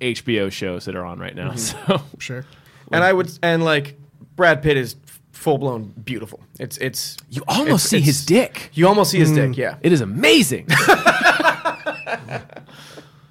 HBO 0.00 0.50
shows 0.52 0.84
that 0.84 0.94
are 0.96 1.04
on 1.04 1.18
right 1.18 1.34
now. 1.34 1.54
So 1.54 2.00
Sure. 2.18 2.44
And 2.92 3.02
I 3.02 3.12
would 3.12 3.30
and 3.42 3.64
like 3.64 3.98
Brad 4.36 4.62
Pitt 4.62 4.76
is 4.76 4.96
full 5.32 5.58
blown 5.58 5.92
beautiful. 6.04 6.40
It's 6.60 6.76
it's 6.78 7.16
you 7.30 7.42
almost 7.48 7.66
it's- 7.66 7.82
see 7.90 7.96
it's- 7.98 8.06
his 8.06 8.26
dick. 8.26 8.70
You 8.74 8.86
almost 8.88 9.10
see 9.10 9.18
his 9.18 9.32
dick. 9.32 9.56
Yeah. 9.56 9.76
It 9.82 9.92
is 9.92 10.00
amazing. 10.00 10.68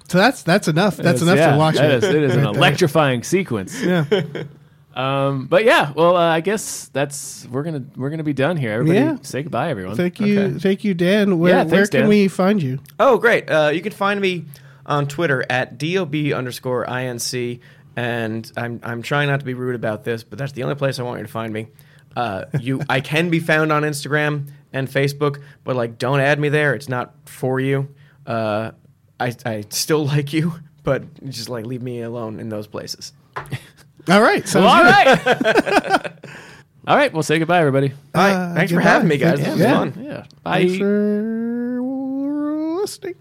So 0.08 0.18
that's 0.18 0.44
that's 0.44 0.68
enough. 0.68 0.96
That's 0.96 1.20
enough 1.20 1.36
Yeah, 1.36 1.50
to 1.52 1.56
watch 1.58 1.74
that 1.76 1.90
it. 1.90 2.04
is- 2.04 2.14
it 2.14 2.22
is 2.22 2.36
an 2.36 2.44
Right 2.44 2.52
there. 2.52 2.58
electrifying 2.60 3.22
sequence. 3.24 3.82
Yeah. 3.82 4.04
Um, 4.94 5.46
but 5.46 5.64
yeah, 5.64 5.92
well, 5.94 6.16
uh, 6.16 6.20
I 6.30 6.40
guess 6.40 6.88
that's 6.92 7.46
we're 7.50 7.64
gonna 7.64 7.82
we're 7.96 8.08
gonna 8.10 8.22
be 8.22 8.32
done 8.32 8.56
here. 8.56 8.70
Everybody, 8.72 8.98
Yeah. 9.00 9.16
say 9.22 9.42
goodbye, 9.42 9.68
everyone. 9.68 9.96
Thank 9.96 10.20
you, 10.20 10.40
Okay. 10.40 10.58
thank 10.60 10.84
you, 10.84 10.94
Dan. 10.94 11.38
Where 11.40 11.50
Yeah, 11.52 11.62
where 11.64 11.70
thanks, 11.70 11.90
can 11.90 12.00
Dan. 12.02 12.08
we 12.08 12.28
find 12.28 12.62
you? 12.62 12.78
Oh, 13.00 13.18
great. 13.18 13.50
Uh, 13.50 13.70
you 13.74 13.82
can 13.82 13.92
find 13.92 14.20
me 14.20 14.44
on 14.86 15.06
Twitter 15.08 15.44
at 15.50 15.76
dob 15.78 16.14
underscore 16.14 16.86
inc, 16.86 17.60
and 17.96 18.52
I'm 18.56 18.80
I'm 18.82 19.02
trying 19.02 19.28
not 19.28 19.40
to 19.40 19.46
be 19.46 19.54
rude 19.54 19.74
about 19.74 20.04
this, 20.04 20.22
but 20.22 20.38
that's 20.38 20.52
the 20.52 20.62
only 20.62 20.74
place 20.76 20.98
I 20.98 21.02
want 21.02 21.18
you 21.20 21.26
to 21.26 21.32
find 21.32 21.52
me. 21.52 21.66
Uh, 22.16 22.46
you, 22.60 22.80
I 22.88 23.00
can 23.02 23.28
be 23.28 23.40
found 23.40 23.70
on 23.72 23.82
Instagram 23.82 24.48
and 24.72 24.88
Facebook, 24.88 25.42
but 25.64 25.76
like, 25.76 25.98
don't 25.98 26.20
add 26.20 26.38
me 26.40 26.48
there. 26.48 26.74
It's 26.74 26.88
not 26.88 27.14
for 27.26 27.60
you. 27.60 27.88
Uh, 28.26 28.70
I 29.20 29.34
I 29.44 29.64
still 29.68 30.06
like 30.14 30.32
you, 30.32 30.54
but 30.82 31.02
just 31.28 31.48
like 31.50 31.66
leave 31.66 31.82
me 31.82 32.00
alone 32.02 32.40
in 32.40 32.48
those 32.48 32.66
places. 32.66 33.12
All 34.08 34.22
right. 34.22 34.46
Sounds 34.46 34.64
Well, 34.64 34.72
all 34.72 34.84
good. 34.84 35.26
right, 35.26 36.12
all 36.86 36.96
right. 36.96 37.12
Well, 37.12 37.24
say 37.24 37.40
goodbye, 37.40 37.58
everybody. 37.58 37.88
All 38.14 38.22
right, 38.22 38.32
Uh, 38.32 38.54
thanks 38.54 38.70
for 38.72 38.78
having 38.80 39.08
me, 39.08 39.16
guys. 39.18 39.40
Thank- 39.40 39.44
This 39.46 39.52
was 39.54 39.60
yeah. 39.60 39.78
fun. 39.78 39.94
Yeah, 40.00 40.24
bye. 40.44 40.62
Thanks 40.62 40.78
for 40.78 41.82
listening. 42.80 43.16